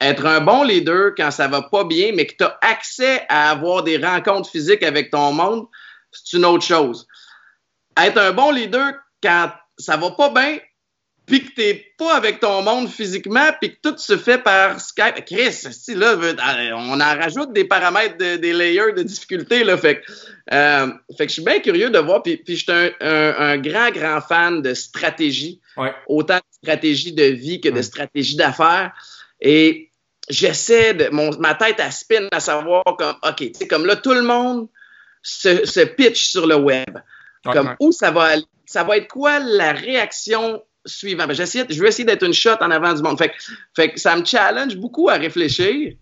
Être 0.00 0.26
un 0.26 0.40
bon 0.40 0.62
leader 0.62 1.12
quand 1.16 1.30
ça 1.30 1.48
va 1.48 1.62
pas 1.62 1.84
bien, 1.84 2.12
mais 2.14 2.26
que 2.26 2.34
tu 2.36 2.44
as 2.44 2.58
accès 2.60 3.22
à 3.28 3.50
avoir 3.50 3.82
des 3.82 3.96
rencontres 3.96 4.50
physiques 4.50 4.82
avec 4.82 5.10
ton 5.10 5.32
monde, 5.32 5.66
c'est 6.10 6.36
une 6.36 6.44
autre 6.44 6.64
chose. 6.64 7.06
Être 7.96 8.18
un 8.18 8.32
bon 8.32 8.50
leader 8.50 8.94
quand 9.22 9.50
ça 9.78 9.96
va 9.96 10.10
pas 10.12 10.30
bien, 10.30 10.58
puis 11.24 11.44
que 11.44 11.54
t'es 11.54 11.86
pas 11.96 12.16
avec 12.16 12.40
ton 12.40 12.62
monde 12.62 12.88
physiquement, 12.88 13.48
puis 13.60 13.74
que 13.76 13.78
tout 13.80 13.96
se 13.96 14.16
fait 14.16 14.38
par 14.38 14.80
Skype. 14.80 15.24
Chris, 15.24 15.52
si 15.52 15.94
là, 15.94 16.16
veut- 16.16 16.36
on 16.74 17.00
en 17.00 17.14
rajoute 17.16 17.52
des 17.52 17.64
paramètres, 17.64 18.16
de- 18.18 18.36
des 18.36 18.52
layers 18.52 18.92
de 18.92 19.02
difficulté, 19.04 19.62
là. 19.62 19.76
Fait 19.78 20.00
que, 20.00 20.12
euh, 20.52 20.88
fait 21.16 21.26
que 21.26 21.28
je 21.28 21.34
suis 21.34 21.44
bien 21.44 21.60
curieux 21.60 21.90
de 21.90 21.98
voir, 22.00 22.22
puis, 22.24 22.38
puis 22.38 22.56
je 22.56 22.62
suis 22.64 22.72
un, 22.72 22.90
un- 23.00 23.34
un 23.38 23.58
grand, 23.58 23.90
grand 23.92 24.20
fan 24.20 24.62
de 24.62 24.74
stratégie. 24.74 25.60
Ouais. 25.76 25.94
Autant 26.08 26.36
de 26.38 26.42
stratégie 26.50 27.12
de 27.12 27.24
vie 27.24 27.60
que 27.60 27.68
de 27.68 27.76
Ouais. 27.76 27.82
stratégie 27.82 28.34
d'affaires. 28.36 28.92
Et 29.40 29.90
j'essaie 30.28 30.92
de. 30.94 31.08
Mon, 31.10 31.30
ma 31.38 31.54
tête 31.54 31.78
à 31.80 31.90
spin 31.92 32.26
à 32.32 32.40
savoir 32.40 32.82
comme, 32.98 33.16
OK, 33.22 33.36
tu 33.36 33.52
sais, 33.54 33.68
comme 33.68 33.86
là, 33.86 33.94
tout 33.96 34.12
le 34.12 34.22
monde 34.22 34.68
se, 35.22 35.64
se 35.66 35.80
pitch 35.80 36.24
sur 36.26 36.46
le 36.48 36.56
web. 36.56 36.98
Ouais. 37.46 37.52
Comme 37.52 37.74
où 37.80 37.92
ça 37.92 38.10
va 38.10 38.22
aller? 38.24 38.44
Ça 38.72 38.84
va 38.84 38.96
être 38.96 39.08
quoi 39.08 39.38
la 39.38 39.72
réaction 39.72 40.62
suivante? 40.86 41.28
Ben, 41.28 41.34
j'essaie- 41.34 41.66
je 41.68 41.80
vais 41.82 41.88
essayer 41.88 42.06
d'être 42.06 42.22
une 42.24 42.32
shot 42.32 42.56
en 42.60 42.70
avant 42.70 42.94
du 42.94 43.02
monde. 43.02 43.18
Fait, 43.18 43.90
que- 43.90 44.00
ça 44.00 44.16
me 44.16 44.24
challenge 44.24 44.76
beaucoup 44.76 45.10
à 45.10 45.14
réfléchir. 45.14 45.92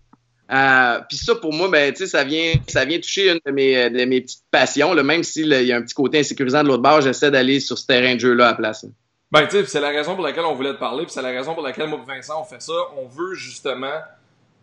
Euh, 0.53 0.99
Puis 1.09 1.17
ça, 1.17 1.35
pour 1.35 1.51
moi, 1.53 1.69
ben, 1.69 1.93
ça 1.95 2.23
vient, 2.23 2.53
ça 2.67 2.85
vient 2.85 2.97
toucher 2.99 3.29
une 3.31 3.39
de 3.45 3.51
mes, 3.51 4.21
petites 4.21 4.43
passions. 4.49 4.95
Même 4.95 5.23
s'il 5.23 5.47
y 5.47 5.73
a 5.73 5.75
un 5.75 5.81
petit 5.81 5.93
côté 5.93 6.19
insécurisant 6.19 6.63
de 6.63 6.69
l'autre 6.69 6.81
bord, 6.81 7.01
j'essaie 7.01 7.29
d'aller 7.29 7.59
sur 7.59 7.77
ce 7.77 7.85
terrain 7.85 8.15
de 8.15 8.19
jeu-là 8.21 8.47
à 8.47 8.51
la 8.51 8.55
place. 8.55 8.85
Ben, 9.31 9.45
tu 9.47 9.65
c'est 9.65 9.81
la 9.81 9.89
raison 9.89 10.15
pour 10.15 10.23
laquelle 10.23 10.45
on 10.45 10.55
voulait 10.55 10.73
te 10.73 10.79
parler, 10.79 11.05
c'est 11.09 11.21
la 11.21 11.29
raison 11.29 11.53
pour 11.53 11.63
laquelle 11.63 11.87
moi 11.87 11.99
et 12.05 12.15
Vincent, 12.15 12.41
on 12.41 12.45
fait 12.45 12.61
ça. 12.61 12.73
On 12.97 13.07
veut 13.07 13.33
justement 13.33 13.99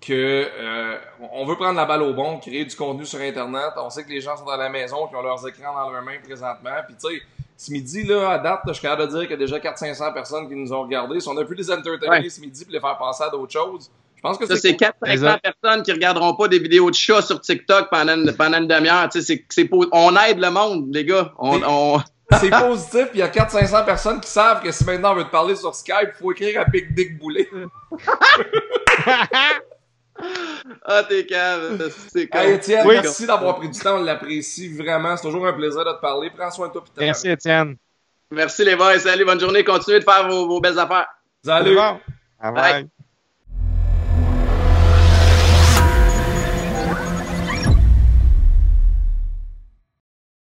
que 0.01 0.12
euh, 0.12 0.97
on 1.33 1.44
veut 1.44 1.57
prendre 1.57 1.77
la 1.77 1.85
balle 1.85 2.03
au 2.03 2.14
bon, 2.14 2.38
créer 2.38 2.64
du 2.64 2.75
contenu 2.77 3.05
sur 3.05 3.21
Internet. 3.21 3.73
On 3.77 3.90
sait 3.90 4.05
que 4.05 4.11
les 4.11 4.21
gens 4.21 4.37
sont 4.37 4.49
à 4.49 4.57
la 4.57 4.68
maison, 4.71 5.07
qui 5.09 5.16
ont 5.16 5.23
leurs 5.23 5.47
écrans 5.47 5.75
dans 5.75 5.90
leurs 5.90 6.03
mains 6.03 6.18
présentement. 6.23 6.71
Puis 6.87 6.97
tu 7.03 7.16
sais, 7.16 7.23
ce 7.61 7.73
midi, 7.73 8.05
là, 8.05 8.31
à 8.31 8.38
date, 8.38 8.61
là, 8.64 8.68
je 8.68 8.73
suis 8.75 8.83
capable 8.83 9.03
de 9.03 9.09
dire 9.18 9.21
qu'il 9.23 9.31
y 9.33 9.35
a 9.35 9.37
déjà 9.37 9.59
400-500 9.59 10.14
personnes 10.14 10.49
qui 10.49 10.55
nous 10.55 10.73
ont 10.73 10.83
regardés. 10.83 11.18
Si 11.18 11.29
on 11.29 11.37
a 11.37 11.44
pu 11.44 11.55
les 11.57 11.68
entertainer 11.71 12.09
Ouais. 12.09 12.29
ce 12.31 12.40
midi 12.40 12.64
puis 12.64 12.73
les 12.73 12.79
faire 12.81 12.97
penser 12.97 13.25
à 13.25 13.31
d'autres 13.31 13.53
choses, 13.53 13.90
je 14.14 14.23
pense 14.23 14.38
que 14.38 14.47
Ça, 14.47 14.55
c'est 14.55 14.61
c'est 14.61 14.68
cool. 14.77 14.87
400 15.01 15.12
Exact. 15.12 15.42
personnes 15.42 15.83
qui 15.83 15.90
regarderont 15.92 16.35
pas 16.35 16.47
des 16.49 16.61
vidéos 16.61 16.88
de 16.88 16.94
chats 16.94 17.21
sur 17.23 17.40
TikTok 17.40 17.88
pendant 17.90 18.14
une, 18.14 18.33
pendant 18.33 18.59
une 18.59 18.68
demi-heure. 18.68 19.09
Tu 19.09 19.21
sais, 19.21 19.27
c'est- 19.35 19.44
c'est 19.51 19.64
pour- 19.64 19.87
on 19.92 20.14
aide 20.16 20.38
le 20.38 20.51
monde, 20.51 20.87
les 20.94 21.05
gars. 21.05 21.33
On, 21.38 21.61
on- 21.66 22.01
C'est 22.40 22.51
positif, 22.51 23.07
puis 23.07 23.14
il 23.14 23.18
y 23.21 23.23
a 23.23 23.29
400-500 23.29 23.85
personnes 23.87 24.21
qui 24.21 24.29
savent 24.29 24.62
que 24.62 24.71
si 24.71 24.85
maintenant 24.85 25.12
on 25.12 25.14
veut 25.16 25.25
te 25.25 25.31
parler 25.31 25.57
sur 25.57 25.75
Skype, 25.75 26.11
il 26.14 26.18
faut 26.21 26.31
écrire 26.33 26.61
à 26.61 26.64
Big 26.66 26.94
Dick 26.94 27.18
Boulet. 27.18 27.49
Ah, 30.85 31.02
t'es 31.09 31.24
cave. 31.26 31.90
C'est 32.12 32.26
con. 32.28 32.38
Hey, 32.38 32.52
Étienne, 32.54 32.87
Oui. 32.87 32.94
merci 33.00 33.26
d'avoir 33.26 33.57
pris 33.57 33.68
du 33.68 33.78
temps, 33.78 33.96
on 33.96 34.02
l'apprécie 34.02 34.68
vraiment. 34.74 35.16
C'est 35.16 35.22
toujours 35.26 35.46
un 35.46 35.52
plaisir 35.52 35.85
de 35.85 35.92
te 35.92 36.00
parler. 36.00 36.31
Prends 36.37 36.50
soin 36.50 36.68
de 36.68 36.72
toi. 36.72 36.85
Merci, 36.98 37.28
Étienne. 37.31 37.76
Merci 38.31 38.64
les 38.64 38.76
boys. 38.76 38.98
Salut, 38.98 39.24
bonne 39.24 39.40
journée. 39.40 39.64
Continuez 39.64 40.00
de 40.00 40.04
faire 40.04 40.28
vos, 40.28 40.46
vos 40.46 40.61
belles 40.61 40.78
affaires. 40.78 41.07
Salut! 41.44 41.76
Bye 41.76 42.52
bye. 42.52 42.88